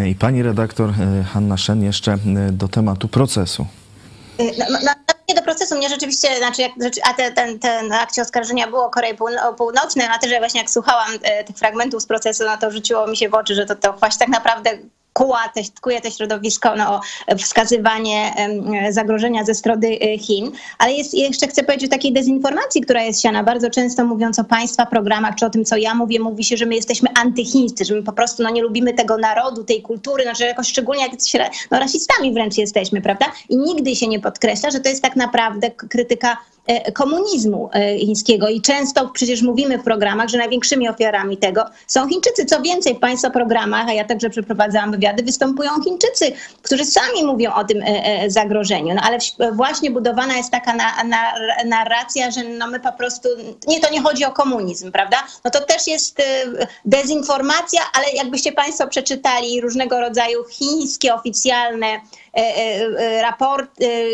I 0.08 0.16
pani 0.16 0.44
redaktor 0.44 0.90
e, 0.90 1.24
Hanna 1.24 1.58
Szen 1.58 1.84
jeszcze 1.84 2.14
e, 2.14 2.18
do 2.52 2.68
tematu 2.68 3.08
procesu. 3.08 3.66
No, 4.40 4.66
no, 4.70 5.36
do 5.36 5.42
procesu. 5.42 5.76
Mnie 5.76 5.90
rzeczywiście, 5.90 6.38
znaczy, 6.38 6.62
jak, 6.62 6.72
a 7.04 7.14
te, 7.14 7.32
ten, 7.32 7.60
ten 7.60 7.92
akcie 7.92 8.22
oskarżenia 8.22 8.68
było 8.68 8.90
Korei 8.90 9.18
Północnej, 9.58 10.08
na 10.08 10.30
że 10.30 10.40
właśnie 10.40 10.62
jak 10.62 10.70
słuchałam 10.70 11.10
e, 11.22 11.44
tych 11.44 11.56
fragmentów 11.56 12.04
z 12.04 12.06
procesu, 12.06 12.44
no 12.46 12.58
to 12.58 12.72
rzuciło 12.72 13.08
mi 13.08 13.18
się 13.18 13.30
w 13.30 13.34
oczy, 13.34 13.56
że 13.56 13.66
to, 13.66 13.76
to 13.76 13.94
właśnie 13.94 14.20
tak 14.20 14.30
naprawdę 14.30 14.70
kuła 15.14 15.40
te, 15.56 15.62
kuje 15.82 16.00
środowisko 16.12 16.76
no, 16.76 17.02
wskazywanie 17.38 18.34
zagrożenia 18.90 19.44
ze 19.44 19.56
strony 19.56 19.88
e, 19.88 20.18
Chin. 20.18 20.52
Ale 20.78 20.94
jest, 20.94 21.14
jeszcze 21.14 21.48
chcę 21.48 21.64
powiedzieć 21.64 21.88
o 21.88 21.92
takiej 21.92 22.14
dezinformacji, 22.14 22.82
która 22.82 23.04
jest 23.04 23.22
siana. 23.22 23.44
Bardzo 23.44 23.70
często 23.70 24.06
mówiąc 24.06 24.40
o 24.40 24.44
państwa 24.44 24.86
programach, 24.86 25.36
czy 25.36 25.46
o 25.46 25.50
tym, 25.50 25.66
co 25.66 25.78
ja 25.78 25.94
mówię, 25.94 26.20
mówi 26.20 26.44
się, 26.44 26.58
że 26.58 26.66
my 26.66 26.76
jesteśmy 26.76 27.10
antychińscy, 27.22 27.86
że 27.86 27.96
my 27.96 28.04
po 28.04 28.14
prostu 28.14 28.44
no, 28.44 28.50
nie 28.50 28.62
lubimy 28.62 28.94
tego 28.94 29.18
narodu, 29.18 29.64
tej 29.64 29.82
kultury, 29.82 30.24
no, 30.26 30.36
że 30.36 30.46
jakoś 30.46 30.68
szczególnie 30.68 31.02
jak 31.02 31.12
no, 31.72 31.80
rasistami 31.80 32.34
wręcz 32.34 32.58
jesteśmy, 32.58 33.02
prawda? 33.02 33.26
I 33.50 33.58
nigdy 33.58 33.96
się 33.96 34.08
nie 34.08 34.20
podkreśla, 34.20 34.72
że 34.72 34.80
to 34.80 34.90
jest 34.90 35.02
tak 35.02 35.16
naprawdę 35.16 35.72
krytyka 35.72 36.38
komunizmu 36.94 37.70
e, 37.74 38.00
chińskiego. 38.00 38.48
I 38.48 38.62
często 38.62 39.10
przecież 39.14 39.42
mówimy 39.42 39.78
w 39.78 39.84
programach, 39.84 40.30
że 40.30 40.38
największymi 40.38 40.90
ofiarami 40.90 41.38
tego 41.38 41.66
są 41.88 42.10
Chińczycy. 42.10 42.46
Co 42.46 42.62
więcej, 42.62 42.96
w 42.96 43.00
Państwa 43.00 43.30
programach, 43.30 43.88
a 43.88 43.94
ja 43.94 44.06
także 44.06 44.30
przeprowadzałam 44.30 44.92
wywiady, 44.92 45.24
występują 45.24 45.72
Chińczycy, 45.84 46.32
którzy 46.62 46.86
sami 46.86 47.24
mówią 47.26 47.54
o 47.54 47.64
tym 47.64 47.82
e, 47.86 48.30
zagrożeniu. 48.30 48.96
No 48.96 49.02
ale 49.02 49.18
właśnie 49.54 49.92
budowana 49.92 50.38
jest 50.38 50.52
taka 50.52 50.74
na, 50.74 51.04
na, 51.04 51.34
narracja, 51.66 52.32
że 52.32 52.44
no 52.44 52.68
my 52.68 52.80
po 52.80 52.92
prostu, 52.92 53.30
nie, 53.68 53.80
to 53.80 53.94
nie 53.94 54.02
chodzi 54.02 54.26
o 54.26 54.32
komunizm, 54.32 54.92
prawda? 54.92 55.18
No 55.46 55.52
to 55.52 55.62
też 55.62 55.88
jest 55.88 56.22
dezinformacja, 56.86 57.82
ale 57.94 58.06
jakbyście 58.12 58.52
Państwo 58.52 58.88
przeczytali 58.88 59.62
różnego 59.62 60.00
rodzaju 60.00 60.44
chińskie 60.50 61.14
oficjalne 61.14 61.88
E, 61.90 61.92
e, 61.92 62.19
raporty, 63.22 64.10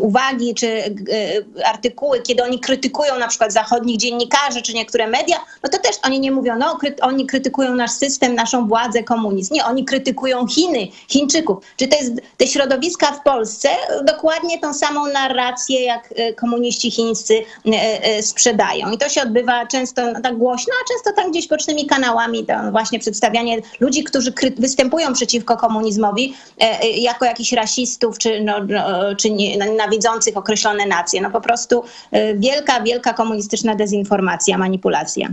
uwagi 0.00 0.54
czy 0.54 0.66
e, 0.68 1.66
artykuły, 1.66 2.22
kiedy 2.22 2.42
oni 2.42 2.60
krytykują 2.60 3.18
na 3.18 3.28
przykład 3.28 3.52
zachodnich 3.52 3.96
dziennikarzy 3.96 4.62
czy 4.62 4.74
niektóre 4.74 5.06
media, 5.06 5.36
no 5.62 5.70
to 5.70 5.78
też 5.78 5.96
oni 6.02 6.20
nie 6.20 6.32
mówią, 6.32 6.58
no 6.58 6.78
oni 7.00 7.26
krytykują 7.26 7.74
nasz 7.74 7.90
system, 7.90 8.34
naszą 8.34 8.68
władzę, 8.68 9.02
komunizm. 9.02 9.54
Nie, 9.54 9.64
oni 9.64 9.84
krytykują 9.84 10.46
Chiny, 10.46 10.88
Chińczyków. 11.08 11.64
Czy 11.76 11.88
to 11.88 11.96
jest 11.96 12.12
te 12.36 12.46
środowiska 12.46 13.12
w 13.12 13.22
Polsce 13.22 13.68
dokładnie 14.04 14.60
tą 14.60 14.74
samą 14.74 15.06
narrację, 15.06 15.84
jak 15.84 16.14
komuniści 16.36 16.90
chińscy 16.90 17.34
sprzedają. 18.22 18.90
I 18.90 18.98
to 18.98 19.08
się 19.08 19.22
odbywa 19.22 19.66
często 19.66 20.12
no, 20.12 20.20
tak 20.20 20.36
głośno, 20.36 20.74
a 20.84 20.88
często 20.88 21.22
tam 21.22 21.30
gdzieś 21.30 21.48
bocznymi 21.48 21.86
kanałami, 21.86 22.46
to 22.46 22.54
właśnie 22.70 22.98
przedstawianie 22.98 23.60
ludzi, 23.80 24.04
którzy 24.04 24.32
występują 24.56 25.12
przeciwko 25.12 25.56
komunizmowi, 25.56 26.34
jako 26.94 27.24
jakichś 27.30 27.52
rasistów 27.52 28.18
czy, 28.18 28.40
no, 28.40 28.64
no, 28.68 29.14
czy 29.16 29.30
nienawidzących 29.30 30.36
określone 30.36 30.86
nacje. 30.86 31.20
No 31.20 31.30
po 31.30 31.40
prostu 31.40 31.84
y, 32.14 32.36
wielka, 32.38 32.82
wielka 32.82 33.12
komunistyczna 33.12 33.74
dezinformacja, 33.74 34.58
manipulacja. 34.58 35.28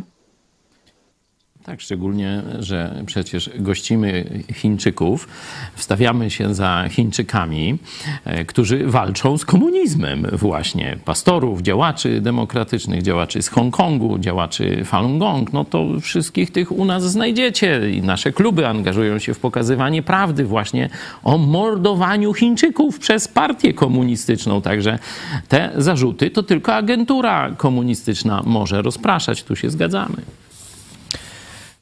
Tak, 1.68 1.82
szczególnie, 1.82 2.42
że 2.60 3.04
przecież 3.06 3.50
gościmy 3.56 4.26
Chińczyków, 4.54 5.28
wstawiamy 5.76 6.32
się 6.32 6.56
za 6.56 6.86
Chińczykami, 6.90 7.78
e, 8.26 8.46
którzy 8.46 8.88
walczą 8.88 9.38
z 9.38 9.46
komunizmem 9.46 10.28
właśnie. 10.32 10.98
Pastorów, 11.06 11.62
działaczy 11.62 12.22
demokratycznych, 12.22 13.02
działaczy 13.02 13.42
z 13.42 13.50
Hongkongu, 13.50 14.20
działaczy 14.20 14.86
Falun 14.86 15.20
Gong. 15.20 15.54
No 15.54 15.66
to 15.66 15.86
wszystkich 16.02 16.52
tych 16.52 16.72
u 16.72 16.86
nas 16.86 17.12
znajdziecie 17.12 17.92
i 17.92 18.02
nasze 18.02 18.32
kluby 18.32 18.68
angażują 18.68 19.20
się 19.20 19.34
w 19.34 19.40
pokazywanie 19.40 20.04
prawdy 20.04 20.46
właśnie 20.46 20.90
o 21.24 21.38
mordowaniu 21.38 22.34
Chińczyków 22.34 23.00
przez 23.00 23.28
partię 23.28 23.74
komunistyczną. 23.74 24.62
Także 24.62 25.00
te 25.48 25.72
zarzuty 25.78 26.30
to 26.30 26.44
tylko 26.44 26.76
agentura 26.76 27.52
komunistyczna 27.58 28.44
może 28.46 28.82
rozpraszać. 28.82 29.44
Tu 29.44 29.56
się 29.56 29.70
zgadzamy. 29.70 30.18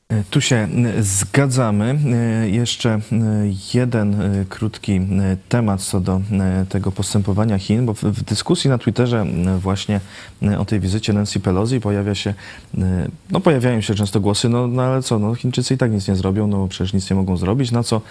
E, 0.10 0.24
tu 0.24 0.42
się 0.42 0.68
zgadzamy. 1.00 2.00
E, 2.14 2.50
jeszcze 2.50 2.90
e, 2.90 3.00
jeden 3.74 4.16
krótki 4.50 5.02
temat 5.50 5.82
co 5.82 6.00
do 6.00 6.22
tego 6.70 6.92
postępowania 6.92 7.60
Chin, 7.60 7.86
bo 7.86 7.94
w 7.94 8.24
dyskusji 8.24 8.70
na 8.70 8.78
Twitterze 8.78 9.26
właśnie 9.60 10.00
o 10.58 10.66
tej 10.66 10.80
wizycie 10.80 11.14
Nancy 11.14 11.40
Pelosi 11.40 11.80
pojawia 11.80 12.16
się, 12.16 12.34
no 13.32 13.40
pojawiają 13.40 13.82
się 13.82 13.96
często 13.96 14.20
głosy, 14.20 14.50
no, 14.50 14.68
no 14.68 14.84
ale 14.84 15.02
co, 15.02 15.20
no 15.20 15.36
Chińczycy 15.36 15.74
i 15.74 15.78
tak 15.78 15.92
nic 15.92 16.08
nie 16.08 16.16
zrobią, 16.16 16.48
no 16.48 16.68
przecież 16.68 16.94
nic 16.94 17.10
nie 17.10 17.16
mogą 17.16 17.38
zrobić, 17.38 17.72
na 17.72 17.84
co 17.84 18.02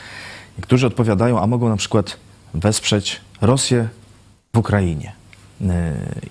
niektórzy 0.58 0.86
odpowiadają, 0.86 1.40
a 1.40 1.46
mogą 1.46 1.68
na 1.68 1.76
przykład 1.76 2.16
wesprzeć 2.54 3.20
Rosję 3.40 3.88
w 4.54 4.58
Ukrainie. 4.58 5.12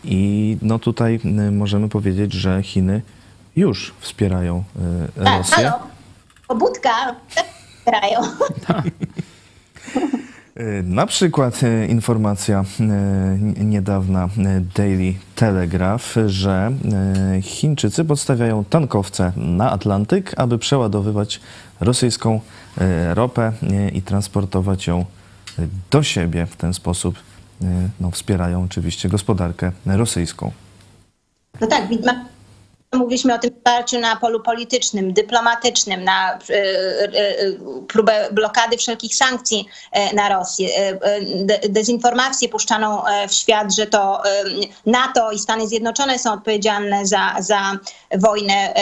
I 0.04 0.58
no 0.62 0.80
tutaj 0.80 1.20
możemy 1.52 1.90
powiedzieć, 1.90 2.34
że 2.34 2.64
Chiny 2.64 3.02
już 3.56 3.94
wspierają 4.00 4.64
e, 5.18 5.24
tak, 5.24 5.38
Rosję. 5.38 5.56
Halo, 5.56 5.80
pobudka 6.48 7.16
wspierają. 7.76 8.20
E, 10.56 10.84
na 10.84 11.06
przykład 11.06 11.64
e, 11.64 11.86
informacja 11.86 12.64
niedawna 13.58 14.30
Daily 14.76 15.14
Telegraph, 15.36 16.16
że 16.26 16.72
Chińczycy 17.42 18.06
podstawiają 18.06 18.64
tankowce 18.64 19.32
na 19.36 19.72
Atlantyk, 19.72 20.34
aby 20.38 20.58
przeładowywać 20.58 21.40
rosyjską 21.80 22.40
ropę 23.14 23.52
i 23.94 24.02
transportować 24.02 24.88
ją 24.88 25.06
do 25.92 26.04
siebie. 26.04 26.46
W 26.46 26.56
ten 26.56 26.74
sposób 26.74 27.16
no, 28.00 28.12
wspierają 28.12 28.64
oczywiście 28.64 29.10
gospodarkę 29.10 29.72
rosyjską. 29.86 30.52
No 31.62 31.68
tak, 31.68 31.88
Mówiliśmy 32.94 33.34
o 33.34 33.38
tym 33.38 33.52
wsparciu 33.52 34.00
na 34.00 34.16
polu 34.16 34.40
politycznym, 34.40 35.14
dyplomatycznym, 35.14 36.04
na 36.04 36.34
e, 36.34 36.38
e, 36.38 36.60
e, 36.60 37.52
próbę 37.88 38.28
blokady 38.32 38.78
wszelkich 38.78 39.16
sankcji 39.16 39.66
na 40.14 40.30
Rosję, 40.30 41.00
dezinformację 41.70 42.50
puszczaną 42.50 43.02
w 43.30 43.34
świat, 43.34 43.76
że 43.76 43.88
to 43.88 44.22
NATO 44.86 45.32
i 45.32 45.40
Stany 45.40 45.68
Zjednoczone 45.68 46.20
są 46.20 46.34
odpowiedzialne 46.34 47.06
za, 47.06 47.36
za 47.40 47.78
wojnę 48.18 48.74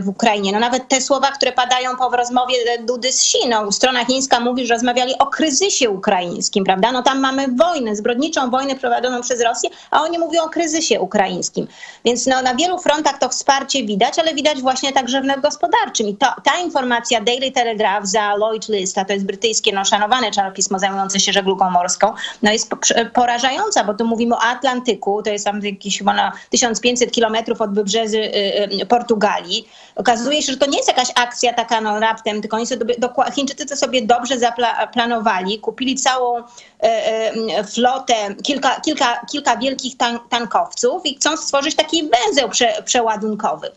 w 0.00 0.08
Ukrainie. 0.08 0.52
No 0.52 0.58
nawet 0.58 0.88
te 0.88 1.00
słowa, 1.00 1.32
które 1.32 1.52
padają 1.52 1.96
po 1.96 2.16
rozmowie 2.16 2.54
Dudy 2.80 3.12
z 3.12 3.24
Siną. 3.24 3.72
Strona 3.72 4.04
chińska 4.04 4.40
mówi, 4.40 4.66
że 4.66 4.74
rozmawiali 4.74 5.18
o 5.18 5.26
kryzysie 5.26 5.90
ukraińskim, 5.90 6.64
prawda? 6.64 6.92
No 6.92 7.02
tam 7.02 7.20
mamy 7.20 7.48
wojnę, 7.48 7.96
zbrodniczą 7.96 8.50
wojnę 8.50 8.74
prowadzoną 8.76 9.22
przez 9.22 9.42
Rosję, 9.42 9.70
a 9.90 10.02
oni 10.02 10.18
mówią 10.18 10.42
o 10.42 10.48
kryzysie 10.48 11.00
ukraińskim. 11.00 11.66
Więc 12.04 12.26
no, 12.26 12.42
na 12.42 12.54
wielu 12.54 12.78
frontach 12.78 13.18
to 13.18 13.28
wsparcie 13.28 13.53
wsparcie 13.54 13.84
widać, 13.84 14.18
ale 14.18 14.34
widać 14.34 14.60
właśnie 14.60 14.92
także 14.92 15.22
w 15.22 15.40
gospodarczym. 15.40 16.08
I 16.08 16.16
to, 16.16 16.26
ta 16.44 16.58
informacja 16.58 17.20
Daily 17.20 17.52
Telegraph 17.52 18.06
za 18.06 18.34
Lloyd 18.34 18.68
List, 18.68 18.98
a 18.98 19.04
to 19.04 19.12
jest 19.12 19.26
brytyjskie 19.26 19.72
no, 19.72 19.84
szanowane 19.84 20.30
czasopismo 20.30 20.78
zajmujące 20.78 21.20
się 21.20 21.32
żeglugą 21.32 21.70
morską, 21.70 22.12
no 22.42 22.52
jest 22.52 22.70
porażająca, 23.14 23.84
bo 23.84 23.94
tu 23.94 24.04
mówimy 24.04 24.34
o 24.34 24.40
Atlantyku, 24.40 25.22
to 25.22 25.30
jest 25.30 25.44
tam 25.44 25.60
jakieś 25.62 25.98
chyba 25.98 26.14
na 26.14 26.32
1500 26.50 27.10
kilometrów 27.10 27.60
od 27.60 27.74
wybrzeży 27.74 28.18
y, 28.18 28.82
y, 28.82 28.86
Portugalii. 28.86 29.68
Okazuje 29.96 30.42
się, 30.42 30.52
że 30.52 30.58
to 30.58 30.66
nie 30.66 30.76
jest 30.76 30.88
jakaś 30.88 31.08
akcja 31.14 31.52
taka 31.52 31.80
no, 31.80 32.00
raptem, 32.00 32.40
tylko 32.40 32.56
oni 32.56 32.66
sobie, 32.66 32.94
Chińczycy 33.34 33.66
to 33.66 33.76
sobie 33.76 34.02
dobrze 34.02 34.38
zaplanowali, 34.38 35.58
kupili 35.58 35.94
całą 35.96 36.38
y, 36.38 36.44
flotę, 37.74 38.14
kilka, 38.42 38.80
kilka, 38.80 39.20
kilka 39.32 39.56
wielkich 39.56 39.94
tankowców 40.30 41.06
i 41.06 41.14
chcą 41.14 41.36
stworzyć 41.36 41.74
taki 41.74 42.10
węzeł 42.10 42.48
prze, 42.48 42.82
przeładunkowy. 42.84 43.70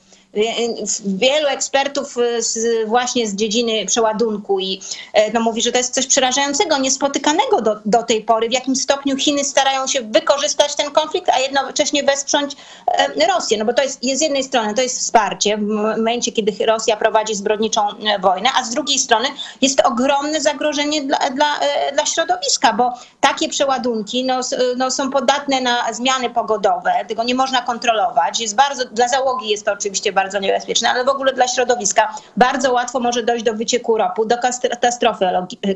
Wielu 1.05 1.47
ekspertów 1.47 2.17
y, 2.17 2.41
z, 2.41 2.87
właśnie 2.87 3.27
z 3.27 3.35
dziedziny 3.35 3.85
przeładunku 3.85 4.59
i 4.59 4.81
e, 5.13 5.31
no, 5.31 5.39
mówi, 5.39 5.61
że 5.61 5.71
to 5.71 5.77
jest 5.77 5.93
coś 5.93 6.07
przerażającego, 6.07 6.77
niespotykanego 6.77 7.61
do, 7.61 7.75
do 7.85 8.03
tej 8.03 8.21
pory, 8.21 8.49
w 8.49 8.53
jakim 8.53 8.75
stopniu 8.75 9.17
Chiny 9.17 9.43
starają 9.43 9.87
się 9.87 10.01
wykorzystać 10.01 10.75
ten 10.75 10.91
konflikt, 10.91 11.29
a 11.29 11.39
jednocześnie 11.39 12.03
wesprzeć 12.03 12.55
e, 12.87 13.27
Rosję. 13.27 13.57
No 13.57 13.65
bo 13.65 13.73
to 13.73 13.83
jest, 13.83 14.03
jest 14.03 14.19
z 14.19 14.23
jednej 14.23 14.43
strony 14.43 14.73
to 14.73 14.81
jest 14.81 14.99
wsparcie 14.99 15.57
w 15.57 15.61
momencie, 15.61 16.31
kiedy 16.31 16.65
Rosja 16.65 16.97
prowadzi 16.97 17.35
zbrodniczą 17.35 17.81
e, 17.89 18.19
wojnę, 18.19 18.49
a 18.59 18.63
z 18.63 18.69
drugiej 18.69 18.99
strony 18.99 19.27
jest 19.61 19.77
to 19.77 19.89
ogromne 19.89 20.41
zagrożenie 20.41 21.01
dla, 21.01 21.17
dla, 21.17 21.59
dla 21.93 22.05
środowiska, 22.05 22.73
bo 22.73 22.93
takie 23.21 23.49
przeładunki 23.49 24.25
no, 24.25 24.39
no, 24.77 24.91
są 24.91 25.09
podatne 25.09 25.61
na 25.61 25.93
zmiany 25.93 26.29
pogodowe, 26.29 26.91
tego 27.07 27.23
nie 27.23 27.35
można 27.35 27.61
kontrolować. 27.61 28.39
Jest 28.39 28.55
bardzo, 28.55 28.85
dla 28.85 29.07
załogi 29.07 29.49
jest 29.49 29.65
to 29.65 29.73
oczywiście 29.73 30.11
bardzo 30.11 30.26
niebezpieczne, 30.39 30.89
ale 30.89 31.03
w 31.03 31.09
ogóle 31.09 31.33
dla 31.33 31.47
środowiska 31.47 32.13
bardzo 32.37 32.73
łatwo 32.73 32.99
może 32.99 33.23
dojść 33.23 33.45
do 33.45 33.53
wycieku 33.53 33.97
ropu, 33.97 34.25
do 34.25 34.35
katastrofy 34.37 35.25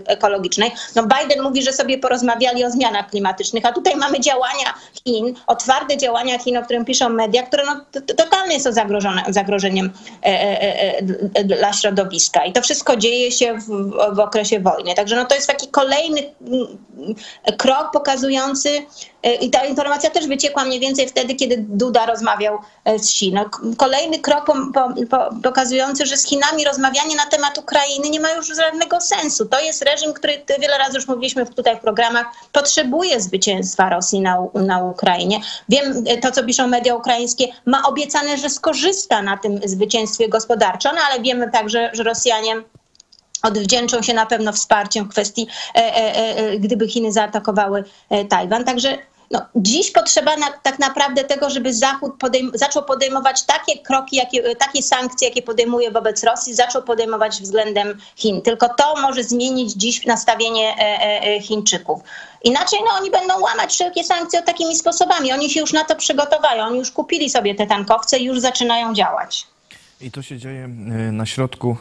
ekologicznej. 0.06 0.72
No 0.96 1.04
Biden 1.04 1.44
mówi, 1.44 1.64
że 1.64 1.74
sobie 1.74 1.98
porozmawiali 1.98 2.66
o 2.66 2.72
zmianach 2.72 3.10
klimatycznych, 3.10 3.66
a 3.66 3.72
tutaj 3.72 3.96
mamy 3.96 4.20
działania 4.20 4.74
Chin, 5.04 5.36
otwarte 5.48 5.98
działania 5.98 6.40
Chin, 6.40 6.58
o 6.58 6.62
którym 6.62 6.86
piszą 6.86 7.10
media, 7.10 7.44
które 7.44 7.64
no, 7.66 8.02
totalnie 8.18 8.60
są 8.60 8.72
zagrożone, 8.72 9.24
zagrożeniem 9.30 9.92
e, 10.24 10.28
e, 10.28 10.98
e, 11.34 11.44
dla 11.44 11.74
środowiska. 11.74 12.46
I 12.46 12.54
to 12.54 12.62
wszystko 12.62 12.96
dzieje 12.96 13.32
się 13.32 13.54
w, 13.54 13.92
w 14.16 14.20
okresie 14.20 14.60
wojny. 14.60 14.94
Także 14.96 15.16
no, 15.16 15.26
to 15.26 15.36
jest 15.36 15.48
taki 15.48 15.68
kolejny 15.68 16.22
mm, 16.42 16.68
krok 17.58 17.92
pokazujący, 17.94 18.86
i 19.42 19.50
ta 19.50 19.66
informacja 19.66 20.10
też 20.10 20.28
wyciekła 20.28 20.66
mniej 20.66 20.80
więcej 20.80 21.08
wtedy, 21.08 21.36
kiedy 21.36 21.58
Duda 21.58 22.06
rozmawiał 22.06 22.58
z 22.98 23.10
Chin. 23.14 23.36
No, 23.36 23.46
kolejny 23.78 24.20
krok 24.20 24.41
po, 24.46 24.54
po, 25.10 25.30
pokazujący, 25.44 26.06
że 26.06 26.18
z 26.18 26.28
Chinami 26.28 26.66
rozmawianie 26.66 27.16
na 27.16 27.26
temat 27.26 27.58
Ukrainy 27.58 28.10
nie 28.10 28.20
ma 28.20 28.32
już 28.32 28.48
żadnego 28.48 29.02
sensu. 29.02 29.46
To 29.46 29.60
jest 29.60 29.82
reżim, 29.82 30.14
który 30.14 30.46
wiele 30.60 30.78
razy 30.78 30.96
już 30.96 31.08
mówiliśmy 31.08 31.46
tutaj 31.46 31.78
w 31.78 31.80
programach, 31.80 32.26
potrzebuje 32.52 33.22
zwycięstwa 33.22 33.90
Rosji 33.90 34.22
na, 34.22 34.38
na 34.54 34.84
Ukrainie. 34.84 35.40
Wiem, 35.70 36.04
to 36.22 36.32
co 36.32 36.44
piszą 36.44 36.68
media 36.68 36.96
ukraińskie, 36.96 37.48
ma 37.66 37.84
obiecane, 37.88 38.38
że 38.38 38.50
skorzysta 38.50 39.22
na 39.22 39.38
tym 39.38 39.60
zwycięstwie 39.66 40.30
gospodarczym, 40.30 40.92
no, 40.96 41.02
ale 41.12 41.22
wiemy 41.22 41.52
także, 41.52 41.90
że 41.94 42.04
Rosjanie 42.04 42.64
odwdzięczą 43.44 44.02
się 44.02 44.14
na 44.14 44.26
pewno 44.26 44.54
wsparciem 44.54 45.06
w 45.06 45.10
kwestii, 45.10 45.48
e, 45.76 45.78
e, 45.78 46.38
e, 46.38 46.58
gdyby 46.58 46.88
Chiny 46.88 47.12
zaatakowały 47.12 47.84
Tajwan. 48.30 48.64
Także 48.64 48.98
No, 49.32 49.42
dziś 49.56 49.92
potrzeba 49.92 50.38
na, 50.38 50.48
tak 50.64 50.80
naprawdę 50.80 51.24
tego, 51.24 51.50
żeby 51.50 51.74
Zachód 51.74 52.14
podejm- 52.24 52.52
zaczął 52.54 52.84
podejmować 52.84 53.44
takie 53.44 53.80
kroki, 53.80 54.16
jakie, 54.16 54.56
takie 54.56 54.84
sankcje, 54.84 55.28
jakie 55.28 55.42
podejmuje 55.42 55.92
wobec 55.92 56.24
Rosji, 56.24 56.54
zaczął 56.56 56.84
podejmować 56.84 57.42
względem 57.42 57.98
Chin. 58.16 58.42
Tylko 58.42 58.70
to 58.70 59.02
może 59.02 59.24
zmienić 59.24 59.74
dziś 59.74 60.06
nastawienie 60.06 60.76
e, 60.78 60.80
e, 60.80 61.22
e, 61.22 61.42
Chińczyków. 61.42 62.02
Inaczej 62.44 62.80
no, 62.86 62.92
oni 63.00 63.12
będą 63.12 63.40
łamać 63.40 63.74
wszelkie 63.74 64.04
sankcje 64.04 64.42
takimi 64.42 64.76
sposobami. 64.76 65.34
Oni 65.34 65.50
się 65.50 65.60
już 65.60 65.74
na 65.74 65.84
to 65.84 65.96
przygotowają. 65.96 66.64
Oni 66.64 66.78
już 66.80 66.92
kupili 66.92 67.30
sobie 67.30 67.56
te 67.56 67.68
tankowce 67.68 68.18
i 68.18 68.24
już 68.26 68.40
zaczynają 68.40 68.94
działać. 68.94 69.48
I 70.02 70.12
to 70.12 70.22
się 70.22 70.38
dzieje 70.38 70.66
y, 70.66 71.12
na 71.12 71.26
środku 71.26 71.78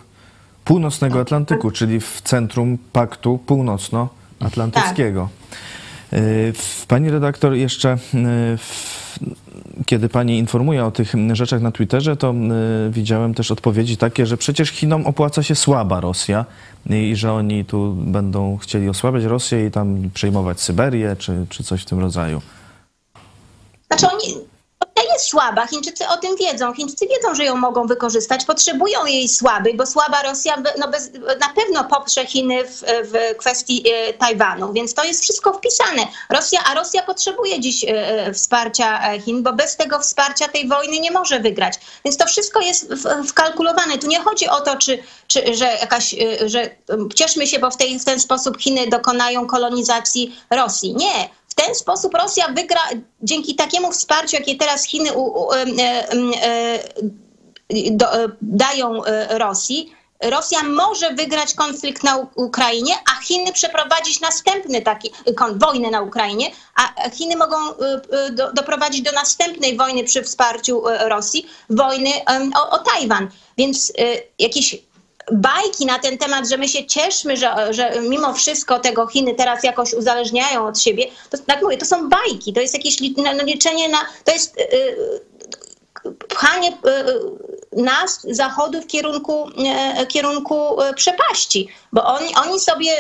północnego 0.65 1.21
Atlantyku, 1.21 1.71
czyli 1.71 2.01
w 2.01 2.21
centrum 2.25 2.79
Paktu 2.93 3.39
Północnoatlantyckiego. 3.47 5.29
W- 5.29 5.41
Pani 6.89 7.11
redaktor, 7.11 7.55
jeszcze 7.55 7.93
y, 7.95 7.99
w, 8.59 9.19
kiedy 9.87 10.09
pani 10.09 10.39
informuje 10.39 10.85
o 10.85 10.91
tych 10.91 11.13
rzeczach 11.33 11.63
na 11.63 11.73
Twitterze, 11.73 12.17
to 12.17 12.35
y, 12.87 12.91
widziałem 12.91 13.35
też 13.35 13.51
odpowiedzi 13.51 13.97
takie, 13.97 14.27
że 14.27 14.37
przecież 14.37 14.71
Chinom 14.71 15.07
opłaca 15.07 15.43
się 15.43 15.55
słaba 15.55 16.01
Rosja 16.01 16.45
i 16.91 17.17
że 17.17 17.33
oni 17.33 17.65
tu 17.65 17.93
będą 17.93 18.57
chcieli 18.57 18.89
osłabiać 18.89 19.25
Rosję 19.25 19.67
i 19.67 19.71
tam 19.71 20.11
przejmować 20.15 20.61
Syberię 20.61 21.17
czy, 21.19 21.47
czy 21.49 21.65
coś 21.65 21.83
w 21.83 21.85
tym 21.85 21.99
rodzaju. 21.99 22.41
Znaczy 23.87 24.07
oni, 24.07 24.50
Rosja 25.01 25.13
jest 25.13 25.27
słaba, 25.27 25.67
Chińczycy 25.67 26.09
o 26.09 26.17
tym 26.17 26.37
wiedzą. 26.37 26.75
Chińczycy 26.75 27.07
wiedzą, 27.07 27.35
że 27.35 27.45
ją 27.45 27.57
mogą 27.57 27.87
wykorzystać, 27.87 28.45
potrzebują 28.45 29.07
jej 29.07 29.29
słabej, 29.29 29.77
bo 29.77 29.87
słaba 29.87 30.23
Rosja 30.23 30.63
no 30.79 30.89
bez, 30.89 31.11
na 31.41 31.49
pewno 31.49 31.85
poprze 31.85 32.27
Chiny 32.27 32.65
w, 32.65 32.83
w 32.83 33.37
kwestii 33.37 33.85
e, 33.93 34.13
Tajwanu, 34.13 34.73
więc 34.73 34.95
to 34.95 35.05
jest 35.05 35.23
wszystko 35.23 35.53
wpisane. 35.53 36.03
Rosja, 36.31 36.61
a 36.65 36.75
Rosja 36.75 37.03
potrzebuje 37.03 37.61
dziś 37.61 37.85
e, 37.89 38.33
wsparcia 38.35 39.13
e, 39.13 39.21
Chin, 39.21 39.43
bo 39.43 39.53
bez 39.53 39.77
tego 39.77 39.99
wsparcia 39.99 40.49
tej 40.49 40.69
wojny 40.69 41.01
nie 41.01 41.11
może 41.11 41.41
wygrać. 41.41 41.75
Więc 42.05 42.17
to 42.17 42.27
wszystko 42.27 42.61
jest 42.61 42.93
wkalkulowane. 43.27 43.99
Tu 43.99 44.07
nie 44.07 44.21
chodzi 44.21 44.49
o 44.49 44.61
to, 44.61 44.77
czy, 44.77 45.03
czy, 45.27 45.55
że 45.55 45.65
jakaś, 45.65 46.15
że 46.47 46.71
cieszmy 47.15 47.47
się, 47.47 47.59
bo 47.59 47.71
w, 47.71 47.77
tej, 47.77 47.99
w 47.99 48.05
ten 48.05 48.21
sposób 48.21 48.59
Chiny 48.59 48.87
dokonają 48.87 49.47
kolonizacji 49.47 50.37
Rosji. 50.51 50.95
Nie. 50.95 51.40
W 51.51 51.55
ten 51.55 51.75
sposób 51.75 52.15
Rosja 52.15 52.49
wygra 52.49 52.81
dzięki 53.23 53.55
takiemu 53.55 53.93
wsparciu, 53.93 54.37
jakie 54.37 54.57
teraz 54.57 54.85
Chiny 54.85 55.13
u, 55.13 55.43
u, 55.43 55.53
em, 55.53 56.33
e, 56.43 56.79
do, 57.91 58.25
e, 58.25 58.29
dają 58.43 59.05
e, 59.05 59.39
Rosji. 59.39 59.93
Rosja 60.23 60.63
może 60.63 61.15
wygrać 61.15 61.55
konflikt 61.55 62.03
na 62.03 62.29
Ukrainie, 62.35 62.95
a 63.13 63.23
Chiny 63.23 63.53
przeprowadzić 63.53 64.21
następny 64.21 64.83
taki 64.83 65.11
wojnę 65.55 65.91
na 65.91 66.01
Ukrainie, 66.01 66.51
a 66.75 67.11
Chiny 67.11 67.37
mogą 67.37 67.57
e, 67.57 68.01
e, 68.11 68.31
do, 68.31 68.53
doprowadzić 68.53 69.03
do 69.03 69.13
następnej 69.13 69.77
wojny 69.77 70.05
przy 70.05 70.23
wsparciu 70.23 70.89
e, 70.89 71.09
Rosji, 71.09 71.47
wojny 71.71 72.11
o, 72.55 72.71
o 72.71 72.79
Tajwan. 72.79 73.29
Więc 73.59 73.93
e, 73.99 74.03
jakieś 74.39 74.77
bajki 75.33 75.87
na 75.87 75.99
ten 75.99 76.19
temat, 76.19 76.49
że 76.49 76.57
my 76.57 76.69
się 76.69 76.87
cieszmy, 76.87 77.37
że, 77.37 77.75
że 77.75 77.93
mimo 78.03 78.35
wszystko 78.35 78.79
tego 78.79 79.07
Chiny 79.07 79.35
teraz 79.35 79.65
jakoś 79.65 79.95
uzależniają 79.95 80.67
od 80.67 80.81
siebie, 80.81 81.07
to 81.31 81.39
tak 81.39 81.63
mówię, 81.63 81.79
to 81.79 81.87
są 81.87 82.09
bajki, 82.09 82.53
to 82.53 82.61
jest 82.61 82.75
jakieś 82.75 82.97
no, 83.17 83.33
liczenie 83.45 83.89
na, 83.89 83.99
to 84.25 84.33
jest 84.33 84.59
y, 84.59 84.63
y, 84.63 85.21
pchanie 86.29 86.69
y, 86.69 86.73
nas, 87.83 88.27
Zachodu 88.31 88.83
w 88.83 88.87
kierunku, 88.87 89.49
y, 90.03 90.07
kierunku 90.07 90.83
y, 90.83 90.95
przepaści, 90.95 91.69
bo 91.93 92.05
oni, 92.05 92.35
oni 92.35 92.61
sobie 92.61 92.93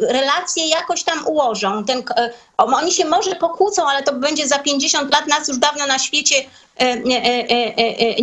relacje 0.00 0.68
jakoś 0.68 1.02
tam 1.04 1.26
ułożą. 1.26 1.84
Ten, 1.84 2.02
oni 2.56 2.92
się 2.92 3.04
może 3.04 3.34
pokłócą, 3.34 3.88
ale 3.88 4.02
to 4.02 4.12
będzie 4.12 4.48
za 4.48 4.58
50 4.58 5.12
lat, 5.12 5.26
nas 5.26 5.48
już 5.48 5.58
dawno 5.58 5.86
na 5.86 5.98
świecie 5.98 6.34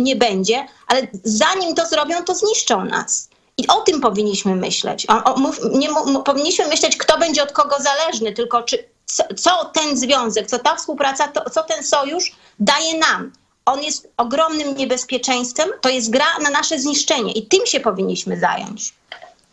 nie 0.00 0.16
będzie, 0.16 0.66
ale 0.86 1.06
zanim 1.24 1.74
to 1.74 1.86
zrobią, 1.86 2.24
to 2.24 2.34
zniszczą 2.34 2.84
nas. 2.84 3.28
I 3.58 3.66
o 3.66 3.80
tym 3.80 4.00
powinniśmy 4.00 4.56
myśleć. 4.56 5.06
O, 5.08 5.24
o, 5.24 5.36
mów, 5.36 5.60
nie, 5.72 5.90
mu, 5.90 6.22
powinniśmy 6.22 6.66
myśleć, 6.68 6.96
kto 6.96 7.18
będzie 7.18 7.42
od 7.42 7.52
kogo 7.52 7.76
zależny, 7.80 8.32
tylko 8.32 8.62
czy, 8.62 8.88
co, 9.06 9.24
co 9.36 9.64
ten 9.64 9.96
związek, 9.96 10.46
co 10.46 10.58
ta 10.58 10.76
współpraca, 10.76 11.28
to, 11.28 11.50
co 11.50 11.62
ten 11.62 11.84
sojusz 11.84 12.32
daje 12.60 12.98
nam. 12.98 13.32
On 13.66 13.82
jest 13.82 14.08
ogromnym 14.16 14.76
niebezpieczeństwem, 14.76 15.68
to 15.80 15.88
jest 15.88 16.10
gra 16.10 16.38
na 16.42 16.50
nasze 16.50 16.78
zniszczenie 16.78 17.32
i 17.32 17.46
tym 17.46 17.66
się 17.66 17.80
powinniśmy 17.80 18.40
zająć. 18.40 18.94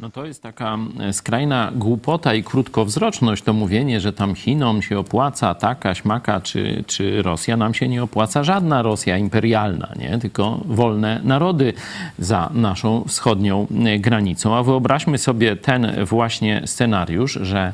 No 0.03 0.09
to 0.09 0.25
jest 0.25 0.43
taka 0.43 0.77
e, 0.99 1.13
skrajna 1.13 1.71
głupota 1.75 2.33
i 2.33 2.43
krótkowzroczność, 2.43 3.43
to 3.43 3.53
mówienie, 3.53 3.99
że 3.99 4.13
tam 4.13 4.35
Chinom 4.35 4.81
się 4.81 4.99
opłaca 4.99 5.55
taka, 5.55 5.95
śmaka 5.95 6.41
czy, 6.41 6.83
czy 6.87 7.21
Rosja. 7.21 7.57
Nam 7.57 7.73
się 7.73 7.87
nie 7.87 8.03
opłaca 8.03 8.43
żadna 8.43 8.81
Rosja 8.81 9.17
imperialna, 9.17 9.89
nie? 9.99 10.17
tylko 10.17 10.59
wolne 10.65 11.19
narody 11.23 11.73
za 12.19 12.49
naszą 12.53 13.03
wschodnią 13.07 13.67
e, 13.85 13.99
granicą. 13.99 14.55
A 14.55 14.63
wyobraźmy 14.63 15.17
sobie 15.17 15.55
ten 15.55 16.05
właśnie 16.05 16.61
scenariusz, 16.65 17.39
że 17.41 17.73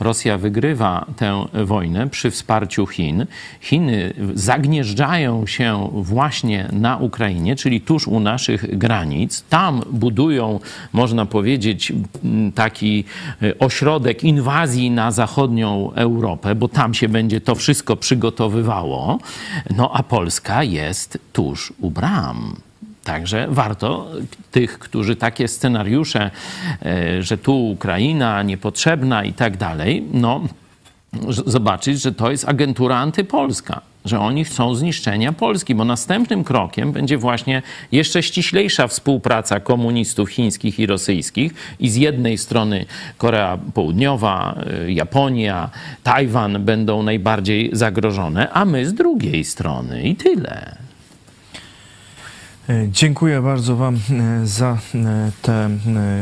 Rosja 0.00 0.38
wygrywa 0.38 1.06
tę 1.16 1.44
wojnę 1.64 2.08
przy 2.08 2.30
wsparciu 2.30 2.86
Chin. 2.86 3.26
Chiny 3.60 4.14
zagnieżdżają 4.34 5.46
się 5.46 5.88
właśnie 5.92 6.68
na 6.72 6.96
Ukrainie, 6.96 7.56
czyli 7.56 7.80
tuż 7.80 8.08
u 8.08 8.20
naszych 8.20 8.78
granic. 8.78 9.44
Tam 9.48 9.82
budują, 9.90 10.60
można 10.92 11.26
powiedzieć, 11.26 11.92
taki 12.54 13.04
e, 13.42 13.58
ośrodek 13.58 14.24
inwazji 14.24 14.90
na 14.90 15.10
zachodnią 15.10 15.92
Europę, 15.94 16.54
bo 16.54 16.68
tam 16.68 16.94
się 16.94 17.08
będzie 17.08 17.40
to 17.40 17.54
wszystko 17.54 17.96
przygotowywało. 17.96 19.18
No 19.76 19.90
a 19.94 20.02
Polska 20.02 20.62
jest 20.62 21.18
tuż 21.32 21.72
u 21.80 21.90
bram. 21.90 22.69
Także 23.04 23.46
warto 23.50 24.06
tych, 24.50 24.78
którzy 24.78 25.16
takie 25.16 25.48
scenariusze, 25.48 26.30
e, 26.82 27.22
że 27.22 27.38
tu 27.38 27.70
Ukraina 27.70 28.42
niepotrzebna 28.42 29.24
i 29.24 29.32
tak 29.32 29.56
dalej, 29.56 30.04
no 30.12 30.40
zobaczyć, 31.46 32.00
że 32.00 32.12
to 32.12 32.30
jest 32.30 32.48
agentura 32.48 32.96
antypolska, 32.96 33.80
że 34.04 34.20
oni 34.20 34.44
chcą 34.44 34.74
zniszczenia 34.74 35.32
Polski, 35.32 35.74
bo 35.74 35.84
następnym 35.84 36.44
krokiem 36.44 36.92
będzie 36.92 37.18
właśnie 37.18 37.62
jeszcze 37.92 38.22
ściślejsza 38.22 38.88
współpraca 38.88 39.60
komunistów 39.60 40.30
chińskich 40.30 40.78
i 40.78 40.86
rosyjskich 40.86 41.54
i 41.80 41.90
z 41.90 41.96
jednej 41.96 42.38
strony 42.38 42.86
Korea 43.18 43.58
Południowa, 43.74 44.60
y, 44.86 44.92
Japonia, 44.92 45.70
Tajwan 46.02 46.64
będą 46.64 47.02
najbardziej 47.02 47.70
zagrożone, 47.72 48.50
a 48.52 48.64
my 48.64 48.86
z 48.86 48.94
drugiej 48.94 49.44
strony 49.44 50.02
i 50.02 50.16
tyle. 50.16 50.89
E, 52.70 52.88
Dziękuję 52.88 53.42
bardzo 53.42 53.76
Wam 53.76 53.94
e, 53.94 54.46
za 54.46 54.78
e, 54.94 55.30
te 55.42 55.70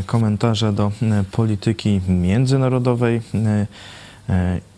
komentarze 0.06 0.72
do 0.72 0.92
polityki 1.32 2.00
międzynarodowej 2.08 3.20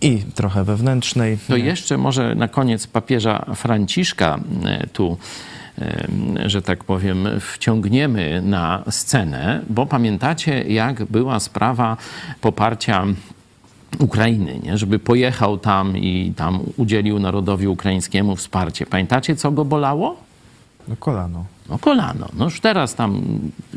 i 0.00 0.18
trochę 0.34 0.64
wewnętrznej. 0.64 1.38
To 1.48 1.56
jeszcze 1.56 1.98
może 1.98 2.34
na 2.34 2.48
koniec 2.48 2.86
papieża 2.86 3.46
Franciszka 3.54 4.38
tu, 4.92 5.16
że 6.46 6.62
tak 6.62 6.84
powiem, 6.84 7.28
wciągniemy 7.40 8.42
na 8.42 8.84
scenę, 8.90 9.60
bo 9.70 9.86
pamiętacie, 9.86 10.62
jak 10.62 11.04
była 11.04 11.40
sprawa 11.40 11.96
poparcia 12.40 13.04
Ukrainy, 13.98 14.60
nie? 14.62 14.78
żeby 14.78 14.98
pojechał 14.98 15.58
tam 15.58 15.96
i 15.96 16.32
tam 16.36 16.60
udzielił 16.76 17.18
narodowi 17.18 17.68
ukraińskiemu 17.68 18.36
wsparcie. 18.36 18.86
Pamiętacie, 18.86 19.36
co 19.36 19.50
go 19.50 19.64
bolało? 19.64 20.29
No 20.88 20.96
kolano. 20.96 21.44
No 21.68 21.78
kolano. 21.78 22.26
No 22.36 22.44
już 22.44 22.60
teraz 22.60 22.94
tam 22.94 23.22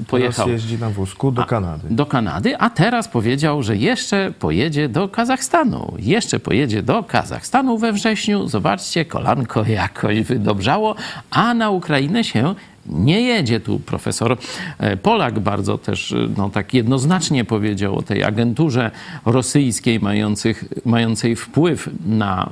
pojechał 0.08 0.46
Teraz 0.46 0.62
jeździ 0.62 0.78
na 0.80 0.90
wózku 0.90 1.32
do 1.32 1.46
Kanady. 1.46 1.88
do 1.90 2.06
Kanady, 2.06 2.58
a 2.58 2.70
teraz 2.70 3.08
powiedział, 3.08 3.64
że 3.64 3.78
jeszcze 3.78 4.32
pojedzie 4.40 4.90
do 4.90 5.10
Kazachstanu. 5.10 5.96
Jeszcze 6.00 6.40
pojedzie 6.40 6.84
do 6.84 7.04
Kazachstanu 7.04 7.78
we 7.78 7.94
wrześniu. 7.94 8.48
Zobaczcie, 8.48 9.06
kolanko 9.06 9.64
jakoś 9.82 10.22
wydobrzało, 10.22 10.96
a 11.32 11.54
na 11.54 11.70
Ukrainę 11.70 12.24
się 12.24 12.56
nie 12.86 13.22
jedzie. 13.22 13.60
Tu 13.60 13.80
profesor 13.80 14.38
e, 14.80 14.98
Polak 14.98 15.40
bardzo 15.40 15.78
też 15.78 16.12
e, 16.12 16.16
no, 16.38 16.50
tak 16.50 16.74
jednoznacznie 16.74 17.46
powiedział 17.46 17.98
o 17.98 18.02
tej 18.02 18.24
agenturze 18.24 18.92
rosyjskiej 19.26 20.00
mających, 20.00 20.66
mającej 20.86 21.36
wpływ 21.36 21.90
na, 22.06 22.50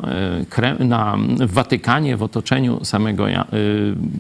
e, 0.62 0.84
na 0.84 1.18
Watykanie, 1.40 2.18
w 2.18 2.24
otoczeniu 2.24 2.86
samego 2.86 3.26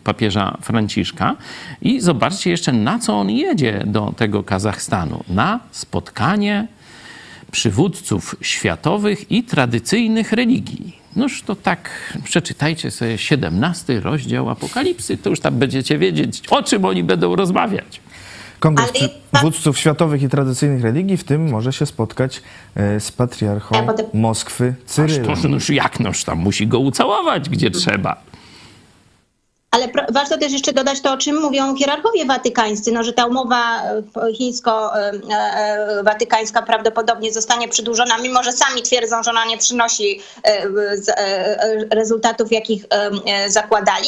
papieża 0.03 0.57
Franciszka. 0.61 1.35
I 1.81 2.01
zobaczcie 2.01 2.49
jeszcze, 2.49 2.73
na 2.73 2.99
co 2.99 3.19
on 3.19 3.29
jedzie 3.29 3.83
do 3.85 4.13
tego 4.17 4.43
Kazachstanu. 4.43 5.23
Na 5.29 5.59
spotkanie 5.71 6.67
przywódców 7.51 8.35
światowych 8.41 9.31
i 9.31 9.43
tradycyjnych 9.43 10.31
religii. 10.31 11.00
Noż 11.15 11.41
to 11.41 11.55
tak, 11.55 11.89
przeczytajcie 12.23 12.91
sobie 12.91 13.17
17 13.17 13.99
rozdział 13.99 14.49
Apokalipsy, 14.49 15.17
to 15.17 15.29
już 15.29 15.39
tam 15.39 15.59
będziecie 15.59 15.97
wiedzieć, 15.97 16.43
o 16.49 16.63
czym 16.63 16.85
oni 16.85 17.03
będą 17.03 17.35
rozmawiać. 17.35 18.01
Kongres 18.59 18.91
Ale- 18.99 19.09
przywódców 19.33 19.77
światowych 19.79 20.21
i 20.23 20.29
tradycyjnych 20.29 20.83
religii, 20.83 21.17
w 21.17 21.23
tym 21.23 21.49
może 21.49 21.73
się 21.73 21.85
spotkać 21.85 22.41
e, 22.75 22.99
z 22.99 23.11
patriarchą 23.11 23.85
potem- 23.85 24.05
Moskwy 24.13 24.73
Cyrylem. 24.85 25.35
To, 25.41 25.47
noż 25.47 25.69
jak 25.69 25.99
noż 25.99 26.23
tam 26.23 26.39
musi 26.39 26.67
go 26.67 26.79
ucałować, 26.79 27.49
gdzie 27.49 27.71
trzeba. 27.71 28.21
Ale 29.71 29.87
warto 30.09 30.37
też 30.37 30.51
jeszcze 30.51 30.73
dodać 30.73 31.01
to, 31.01 31.11
o 31.11 31.17
czym 31.17 31.41
mówią 31.41 31.75
hierarchowie 31.75 32.25
watykańscy, 32.25 32.91
no, 32.91 33.03
że 33.03 33.13
ta 33.13 33.25
umowa 33.25 33.83
e, 33.83 34.03
chińsko-watykańska 34.33 36.61
prawdopodobnie 36.61 37.33
zostanie 37.33 37.67
przedłużona, 37.67 38.17
mimo 38.17 38.43
że 38.43 38.51
sami 38.51 38.81
twierdzą, 38.81 39.23
że 39.23 39.31
ona 39.31 39.45
nie 39.45 39.57
przynosi 39.57 40.21
e, 40.43 40.67
e, 41.17 41.85
rezultatów, 41.91 42.51
jakich 42.51 42.85
e, 42.85 43.09
e, 43.25 43.49
zakładali, 43.49 44.07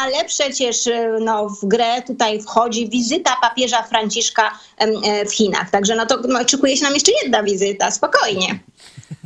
ale 0.00 0.24
przecież 0.24 0.86
e, 0.86 1.16
no, 1.20 1.48
w 1.48 1.64
grę 1.64 2.02
tutaj 2.02 2.42
wchodzi 2.42 2.88
wizyta 2.88 3.36
papieża 3.42 3.82
Franciszka 3.82 4.58
e, 4.78 5.26
w 5.26 5.34
Chinach. 5.34 5.70
Także 5.70 5.94
no 5.94 6.06
to 6.06 6.18
no, 6.28 6.38
szykuje 6.48 6.76
się 6.76 6.84
nam 6.84 6.94
jeszcze 6.94 7.12
jedna 7.22 7.42
wizyta, 7.42 7.90
spokojnie. 7.90 8.58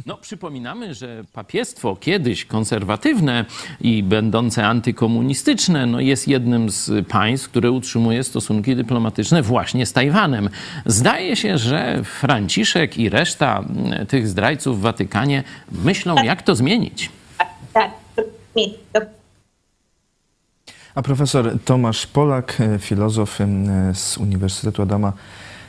No, 0.07 0.17
przypominamy, 0.17 0.95
że 0.95 1.25
papiestwo 1.33 1.97
kiedyś 1.97 2.45
konserwatywne 2.45 3.45
i 3.81 4.03
będące 4.03 4.67
antykomunistyczne, 4.67 5.87
no 5.87 6.01
jest 6.01 6.29
jednym 6.29 6.71
z 6.71 7.09
państw, 7.09 7.49
które 7.49 7.71
utrzymuje 7.71 8.25
stosunki 8.25 8.77
dyplomatyczne 8.77 9.43
właśnie 9.43 9.87
z 9.87 9.93
Tajwanem. 9.93 10.51
Zdaje 10.87 11.37
się, 11.37 11.59
że 11.59 12.05
Franciszek 12.05 12.99
i 12.99 13.09
reszta 13.09 13.59
mm, 13.59 14.07
tych 14.07 14.29
zdrajców 14.29 14.79
w 14.79 14.81
Watykanie 14.81 15.45
myślą, 15.73 16.17
jak 16.25 16.43
to 16.43 16.55
zmienić. 16.55 17.11
Tak. 17.73 17.91
To 18.93 19.01
A 20.95 21.03
profesor 21.03 21.59
Tomasz 21.65 22.07
Polak, 22.07 22.59
filozof 22.79 23.41
e, 23.41 23.47
z 23.95 24.19
Uniwersytetu 24.19 24.83
Adama 24.83 25.13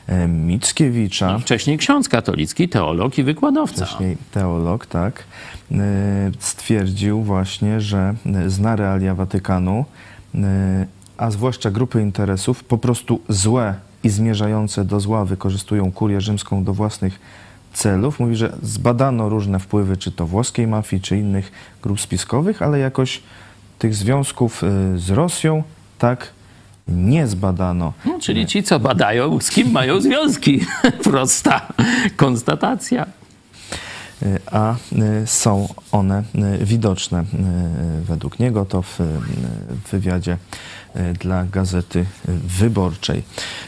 e, 0.09 0.27
Mickiewicza, 0.27 1.39
Wcześniej 1.39 1.77
ksiądz 1.77 2.09
katolicki, 2.09 2.69
teolog 2.69 3.17
i 3.17 3.23
wykładowca. 3.23 3.85
wcześniej 3.85 4.17
teolog, 4.31 4.85
tak, 4.85 5.23
e, 5.71 5.75
stwierdził 6.39 7.23
właśnie, 7.23 7.81
że 7.81 8.15
zna 8.47 8.75
realia 8.75 9.15
Watykanu, 9.15 9.85
e, 10.35 10.87
a 11.17 11.31
zwłaszcza 11.31 11.71
grupy 11.71 12.01
interesów 12.01 12.63
po 12.63 12.77
prostu 12.77 13.21
złe 13.29 13.73
i 14.03 14.09
zmierzające 14.09 14.85
do 14.85 14.99
zła 14.99 15.25
wykorzystują 15.25 15.91
kurię 15.91 16.21
rzymską 16.21 16.63
do 16.63 16.73
własnych 16.73 17.19
celów. 17.73 18.19
Mówi, 18.19 18.35
że 18.35 18.53
zbadano 18.63 19.29
różne 19.29 19.59
wpływy, 19.59 19.97
czy 19.97 20.11
to 20.11 20.27
włoskiej 20.27 20.67
mafii, 20.67 21.01
czy 21.01 21.17
innych 21.17 21.51
grup 21.81 22.01
spiskowych, 22.01 22.61
ale 22.61 22.79
jakoś 22.79 23.21
tych 23.79 23.95
związków 23.95 24.61
z 24.95 25.09
Rosją 25.09 25.63
tak 25.99 26.31
nie 26.91 27.27
zbadano. 27.27 27.93
No, 28.05 28.19
czyli 28.19 28.45
ci, 28.45 28.63
co 28.63 28.79
badają, 28.79 29.39
z 29.39 29.49
kim 29.49 29.71
mają 29.71 30.01
związki. 30.01 30.59
Prosta 31.03 31.67
konstatacja. 32.15 33.05
Y, 34.23 34.39
a 34.51 34.75
y, 35.23 35.27
są 35.27 35.67
one 35.91 36.23
y, 36.61 36.65
widoczne 36.65 37.23
według 38.03 38.39
niego. 38.39 38.65
To 38.65 38.81
w 38.81 38.99
wywiadzie 39.91 40.37
dla 41.19 41.45
Gazety 41.45 42.05
Wyborczej. 42.59 43.23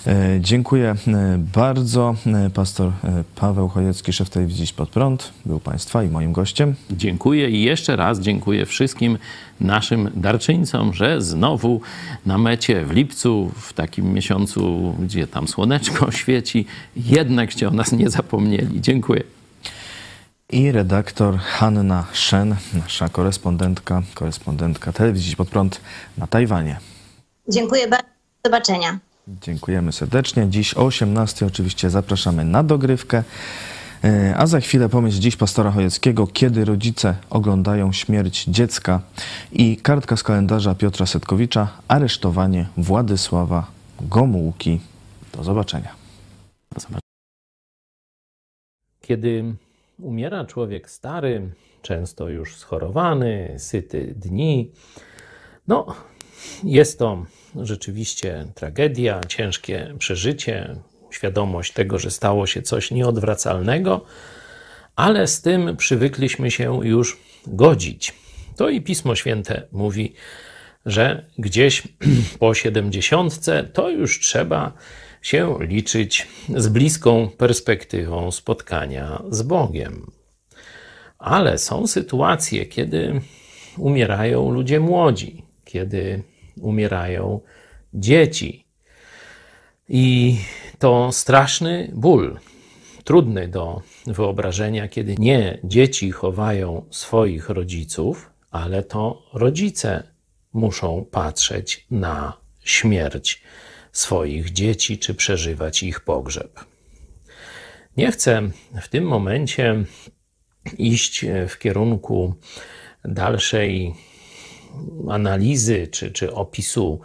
Y, 0.07 0.39
Dziękuję 0.39 0.95
y, 1.07 1.37
bardzo. 1.37 2.15
Pastor 2.53 2.91
Paweł 3.35 3.67
Chojecki, 3.67 4.13
szef 4.13 4.29
telewizji 4.29 4.63
Idź 4.63 4.73
Pod 4.73 4.89
Prąd, 4.89 5.33
był 5.45 5.59
Państwa 5.59 6.03
i 6.03 6.09
moim 6.09 6.33
gościem. 6.33 6.75
Dziękuję 6.91 7.49
i 7.49 7.63
jeszcze 7.63 7.95
raz 7.95 8.19
dziękuję 8.19 8.65
wszystkim 8.65 9.17
naszym 9.59 10.09
darczyńcom, 10.15 10.93
że 10.93 11.21
znowu 11.21 11.81
na 12.25 12.37
mecie 12.37 12.85
w 12.85 12.91
lipcu, 12.91 13.51
w 13.55 13.73
takim 13.73 14.13
miesiącu, 14.13 14.95
gdzie 14.99 15.27
tam 15.27 15.47
słoneczko 15.47 16.11
świeci, 16.21 16.65
jednakście 16.95 17.67
o 17.67 17.71
nas 17.71 17.91
nie 17.91 18.09
zapomnieli. 18.09 18.81
Dziękuję. 18.81 19.23
I 20.51 20.71
redaktor 20.71 21.37
Hanna 21.37 22.05
Shen, 22.13 22.55
nasza 22.73 23.09
korespondentka, 23.09 24.01
korespondentka 24.13 24.91
telewizji 24.91 25.35
Pod 25.35 25.49
Prąd 25.49 25.81
na 26.17 26.27
Tajwanie. 26.27 26.90
Dziękuję 27.47 27.87
bardzo. 27.87 28.05
Do 28.43 28.49
zobaczenia. 28.49 28.99
Dziękujemy 29.27 29.91
serdecznie. 29.91 30.47
Dziś 30.49 30.73
o 30.73 30.85
18 30.85 31.45
oczywiście 31.45 31.89
zapraszamy 31.89 32.45
na 32.45 32.63
dogrywkę. 32.63 33.23
E, 34.03 34.33
A 34.37 34.47
za 34.47 34.59
chwilę 34.59 34.89
pomyśl 34.89 35.19
dziś 35.19 35.35
pastora 35.35 35.71
Chojeckiego, 35.71 36.27
kiedy 36.27 36.65
rodzice 36.65 37.15
oglądają 37.29 37.91
śmierć 37.93 38.45
dziecka 38.45 39.01
i 39.51 39.77
kartka 39.77 40.17
z 40.17 40.23
kalendarza 40.23 40.75
Piotra 40.75 41.05
Setkowicza, 41.05 41.67
aresztowanie 41.87 42.67
Władysława 42.77 43.71
Gomułki. 44.01 44.79
Do 45.33 45.43
zobaczenia. 45.43 45.95
Kiedy 49.01 49.55
umiera 49.99 50.45
człowiek 50.45 50.89
stary, 50.89 51.49
często 51.81 52.29
już 52.29 52.55
schorowany, 52.55 53.55
syty 53.57 54.13
dni, 54.17 54.71
no, 55.67 55.95
jest 56.63 56.99
to 56.99 57.25
rzeczywiście 57.55 58.47
tragedia, 58.55 59.21
ciężkie 59.27 59.95
przeżycie, 59.99 60.75
świadomość 61.11 61.73
tego, 61.73 61.99
że 61.99 62.11
stało 62.11 62.47
się 62.47 62.61
coś 62.61 62.91
nieodwracalnego, 62.91 64.05
ale 64.95 65.27
z 65.27 65.41
tym 65.41 65.77
przywykliśmy 65.77 66.51
się 66.51 66.87
już 66.87 67.17
godzić. 67.47 68.13
To 68.57 68.69
i 68.69 68.81
Pismo 68.81 69.15
Święte 69.15 69.67
mówi, 69.71 70.13
że 70.85 71.25
gdzieś 71.37 71.83
po 72.39 72.53
siedemdziesiątce 72.53 73.63
to 73.63 73.89
już 73.89 74.19
trzeba 74.19 74.73
się 75.21 75.57
liczyć 75.59 76.27
z 76.55 76.67
bliską 76.67 77.29
perspektywą 77.37 78.31
spotkania 78.31 79.23
z 79.29 79.41
Bogiem. 79.41 80.11
Ale 81.17 81.57
są 81.57 81.87
sytuacje, 81.87 82.65
kiedy 82.65 83.21
umierają 83.77 84.51
ludzie 84.51 84.79
młodzi, 84.79 85.43
kiedy 85.65 86.23
umierają 86.57 87.39
dzieci. 87.93 88.65
I 89.89 90.37
to 90.79 91.11
straszny 91.11 91.91
ból, 91.93 92.39
trudny 93.03 93.47
do 93.47 93.81
wyobrażenia, 94.07 94.87
kiedy 94.87 95.15
nie 95.19 95.59
dzieci 95.63 96.11
chowają 96.11 96.85
swoich 96.89 97.49
rodziców, 97.49 98.31
ale 98.51 98.83
to 98.83 99.23
rodzice 99.33 100.03
muszą 100.53 101.05
patrzeć 101.11 101.85
na 101.91 102.37
śmierć 102.63 103.43
swoich 103.91 104.51
dzieci 104.51 104.99
czy 104.99 105.13
przeżywać 105.13 105.83
ich 105.83 105.99
pogrzeb. 105.99 106.59
Nie 107.97 108.11
chcę 108.11 108.41
w 108.81 108.87
tym 108.87 109.03
momencie 109.03 109.83
iść 110.77 111.25
w 111.47 111.57
kierunku 111.57 112.35
dalszej 113.05 113.93
analizy 115.09 115.87
czy, 115.87 116.11
czy 116.11 116.33
opisu 116.33 117.01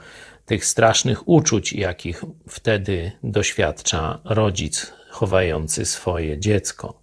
tych 0.47 0.65
strasznych 0.65 1.29
uczuć, 1.29 1.73
jakich 1.73 2.25
wtedy 2.49 3.13
doświadcza 3.23 4.21
rodzic 4.25 4.93
chowający 5.11 5.87
swoje 5.87 6.39
dziecko. 6.39 7.01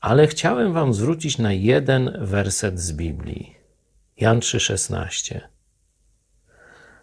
Ale 0.00 0.26
chciałem 0.26 0.72
Wam 0.72 0.94
zwrócić 0.94 1.38
na 1.38 1.52
jeden 1.52 2.18
werset 2.20 2.80
z 2.80 2.92
Biblii. 2.92 3.56
Jan 4.16 4.40
3,16. 4.40 5.40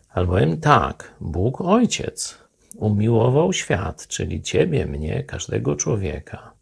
Albowiem 0.09 0.57
tak, 0.57 1.13
Bóg 1.21 1.61
Ojciec 1.61 2.37
umiłował 2.75 3.53
świat, 3.53 4.07
czyli 4.07 4.41
Ciebie, 4.41 4.85
mnie, 4.85 5.23
każdego 5.23 5.75
człowieka, 5.75 6.53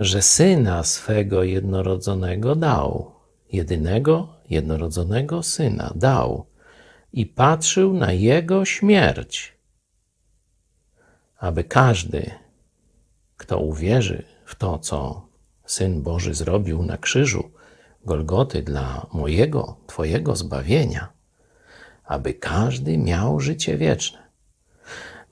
że 0.00 0.22
Syna 0.22 0.84
swego 0.84 1.42
jednorodzonego 1.42 2.54
dał, 2.54 3.12
jedynego 3.52 4.33
jednorodzonego 4.50 5.42
Syna 5.42 5.92
dał 5.94 6.46
i 7.12 7.26
patrzył 7.26 7.94
na 7.94 8.12
Jego 8.12 8.64
śmierć, 8.64 9.54
aby 11.38 11.64
każdy, 11.64 12.30
kto 13.36 13.58
uwierzy 13.58 14.24
w 14.44 14.54
to, 14.54 14.78
co 14.78 15.26
Syn 15.66 16.02
Boży 16.02 16.34
zrobił 16.34 16.82
na 16.82 16.98
krzyżu 16.98 17.50
Golgoty 18.04 18.62
dla 18.62 19.06
mojego, 19.12 19.76
Twojego 19.86 20.36
zbawienia, 20.36 21.12
aby 22.04 22.34
każdy 22.34 22.98
miał 22.98 23.40
życie 23.40 23.78
wieczne. 23.78 24.18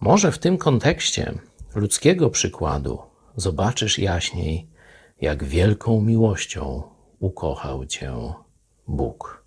Może 0.01 0.33
w 0.33 0.39
tym 0.39 0.59
kontekście 0.59 1.35
ludzkiego 1.75 2.31
przykładu 2.31 2.99
zobaczysz 3.37 3.99
jaśniej, 3.99 4.69
jak 5.21 5.45
wielką 5.45 6.01
miłością 6.01 6.83
ukochał 7.19 7.87
Cię 7.87 8.33
Bóg. 8.87 9.43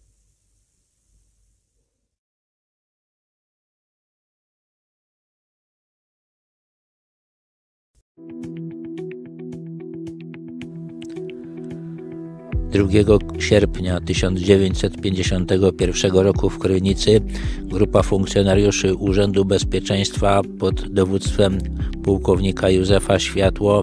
2 12.75 13.17
sierpnia 13.39 14.01
1951 14.01 16.11
roku 16.11 16.49
w 16.49 16.59
Krynicy 16.59 17.21
grupa 17.63 18.03
funkcjonariuszy 18.03 18.95
Urzędu 18.95 19.45
Bezpieczeństwa 19.45 20.41
pod 20.59 20.93
dowództwem 20.93 21.57
pułkownika 22.05 22.69
Józefa 22.69 23.19
Światło 23.19 23.81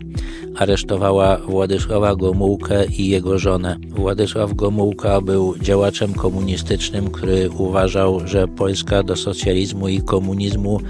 aresztowała 0.57 1.37
Władysława 1.37 2.17
Gomułkę 2.17 2.85
i 2.87 3.09
jego 3.09 3.39
żonę. 3.39 3.77
Władysław 3.89 4.55
Gomułka 4.55 5.21
był 5.21 5.59
działaczem 5.59 6.15
komunistycznym, 6.15 7.11
który 7.11 7.51
uważał, 7.51 8.21
że 8.27 8.49
Polska 8.49 9.03
do 9.03 9.17
socjalizmu 9.17 9.89
i 9.89 10.03
komunizmu 10.03 10.81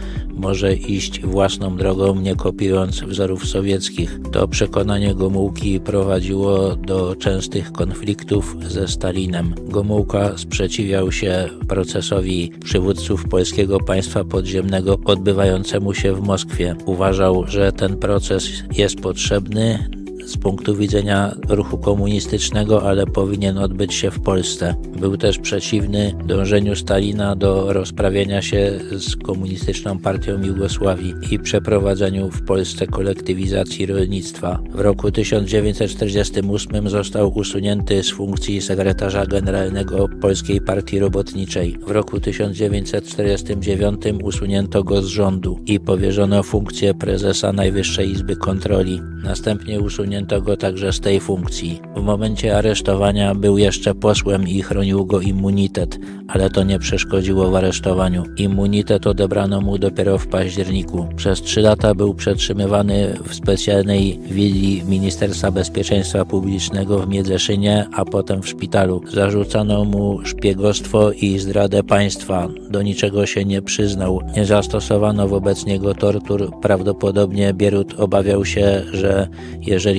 może 0.42 0.74
iść 0.74 1.20
własną 1.20 1.76
drogą, 1.76 2.14
nie 2.14 2.36
kopiując 2.36 3.00
wzorów 3.00 3.46
sowieckich. 3.46 4.20
To 4.32 4.48
przekonanie 4.48 5.14
Gomułki 5.14 5.80
prowadziło 5.80 6.76
do 6.76 7.16
częstych 7.16 7.72
konfliktów 7.72 8.56
ze 8.68 8.88
Stalinem. 8.88 9.54
Gomułka 9.68 10.38
sprzeciwiał 10.38 11.12
się 11.12 11.48
procesowi 11.68 12.52
przywódców 12.64 13.28
polskiego 13.28 13.80
państwa 13.80 14.24
podziemnego 14.24 14.98
odbywającemu 15.04 15.94
się 15.94 16.12
w 16.12 16.20
Moskwie. 16.20 16.76
Uważał, 16.86 17.44
że 17.46 17.72
ten 17.72 17.96
proces 17.96 18.48
jest 18.76 19.00
potrzebny 19.00 20.01
z 20.26 20.36
punktu 20.36 20.76
widzenia 20.76 21.34
ruchu 21.48 21.78
komunistycznego, 21.78 22.82
ale 22.82 23.06
powinien 23.06 23.58
odbyć 23.58 23.94
się 23.94 24.10
w 24.10 24.20
Polsce. 24.20 24.74
Był 25.00 25.16
też 25.16 25.38
przeciwny 25.38 26.14
dążeniu 26.26 26.76
Stalina 26.76 27.36
do 27.36 27.72
rozprawienia 27.72 28.42
się 28.42 28.80
z 28.92 29.16
komunistyczną 29.16 29.98
partią 29.98 30.42
Jugosławii 30.42 31.14
i 31.30 31.38
przeprowadzeniu 31.38 32.30
w 32.30 32.44
Polsce 32.44 32.86
kolektywizacji 32.86 33.86
rolnictwa. 33.86 34.58
W 34.70 34.80
roku 34.80 35.10
1948 35.10 36.88
został 36.88 37.38
usunięty 37.38 38.02
z 38.02 38.10
funkcji 38.10 38.62
sekretarza 38.62 39.26
generalnego 39.26 40.08
Polskiej 40.20 40.60
Partii 40.60 40.98
Robotniczej. 40.98 41.78
W 41.86 41.90
roku 41.90 42.20
1949 42.20 44.02
usunięto 44.22 44.84
go 44.84 45.02
z 45.02 45.06
rządu 45.06 45.60
i 45.66 45.80
powierzono 45.80 46.42
funkcję 46.42 46.94
prezesa 46.94 47.52
Najwyższej 47.52 48.10
Izby 48.10 48.36
Kontroli. 48.36 49.00
Następnie 49.24 49.80
usunięto 49.80 50.21
go 50.26 50.56
także 50.56 50.92
z 50.92 51.00
tej 51.00 51.20
funkcji. 51.20 51.80
W 51.96 52.02
momencie 52.02 52.56
aresztowania 52.56 53.34
był 53.34 53.58
jeszcze 53.58 53.94
posłem 53.94 54.48
i 54.48 54.62
chronił 54.62 55.06
go 55.06 55.20
immunitet, 55.20 55.98
ale 56.28 56.50
to 56.50 56.64
nie 56.64 56.78
przeszkodziło 56.78 57.50
w 57.50 57.54
aresztowaniu. 57.54 58.24
Immunitet 58.36 59.06
odebrano 59.06 59.60
mu 59.60 59.78
dopiero 59.78 60.18
w 60.18 60.26
październiku. 60.26 61.08
Przez 61.16 61.42
trzy 61.42 61.60
lata 61.60 61.94
był 61.94 62.14
przetrzymywany 62.14 63.18
w 63.24 63.34
specjalnej 63.34 64.18
willi 64.30 64.82
Ministerstwa 64.88 65.50
Bezpieczeństwa 65.50 66.24
Publicznego 66.24 66.98
w 66.98 67.08
Miedzeszynie, 67.08 67.86
a 67.92 68.04
potem 68.04 68.42
w 68.42 68.48
szpitalu. 68.48 69.02
Zarzucano 69.12 69.84
mu 69.84 70.20
szpiegostwo 70.24 71.12
i 71.12 71.38
zdradę 71.38 71.82
państwa. 71.82 72.48
Do 72.70 72.82
niczego 72.82 73.26
się 73.26 73.44
nie 73.44 73.62
przyznał. 73.62 74.20
Nie 74.36 74.44
zastosowano 74.44 75.28
wobec 75.28 75.66
niego 75.66 75.94
tortur. 75.94 76.50
Prawdopodobnie 76.62 77.54
Bierut 77.54 78.00
obawiał 78.00 78.44
się, 78.44 78.82
że 78.92 79.28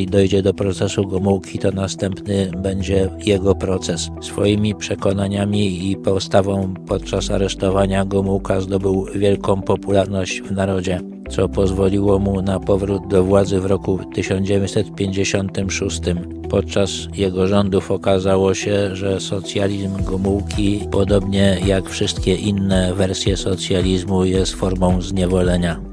jeżeli 0.04 0.12
dojdzie 0.12 0.42
do 0.42 0.54
procesu 0.54 1.08
Gomułki, 1.08 1.60
to 1.60 1.72
następny 1.72 2.52
będzie 2.58 3.10
jego 3.26 3.56
proces. 3.56 4.10
Swoimi 4.22 4.76
przekonaniami 4.76 5.92
i 5.92 5.98
postawą 5.98 6.74
podczas 6.88 7.32
aresztowania 7.32 8.06
Gomułka 8.06 8.62
zdobył 8.62 9.06
wielką 9.16 9.62
popularność 9.62 10.42
w 10.42 10.52
narodzie, 10.52 11.00
co 11.30 11.50
pozwoliło 11.50 12.20
mu 12.20 12.42
na 12.42 12.60
powrót 12.60 13.08
do 13.08 13.24
władzy 13.24 13.60
w 13.60 13.66
roku 13.66 14.00
1956. 14.14 16.02
Podczas 16.50 16.92
jego 17.16 17.48
rządów 17.48 17.92
okazało 17.92 18.54
się, 18.54 18.96
że 18.96 19.20
socjalizm 19.20 20.04
Gomułki, 20.04 20.80
podobnie 20.92 21.58
jak 21.66 21.90
wszystkie 21.90 22.36
inne 22.36 22.94
wersje 22.94 23.38
socjalizmu, 23.38 24.26
jest 24.26 24.54
formą 24.54 25.02
zniewolenia. 25.02 25.93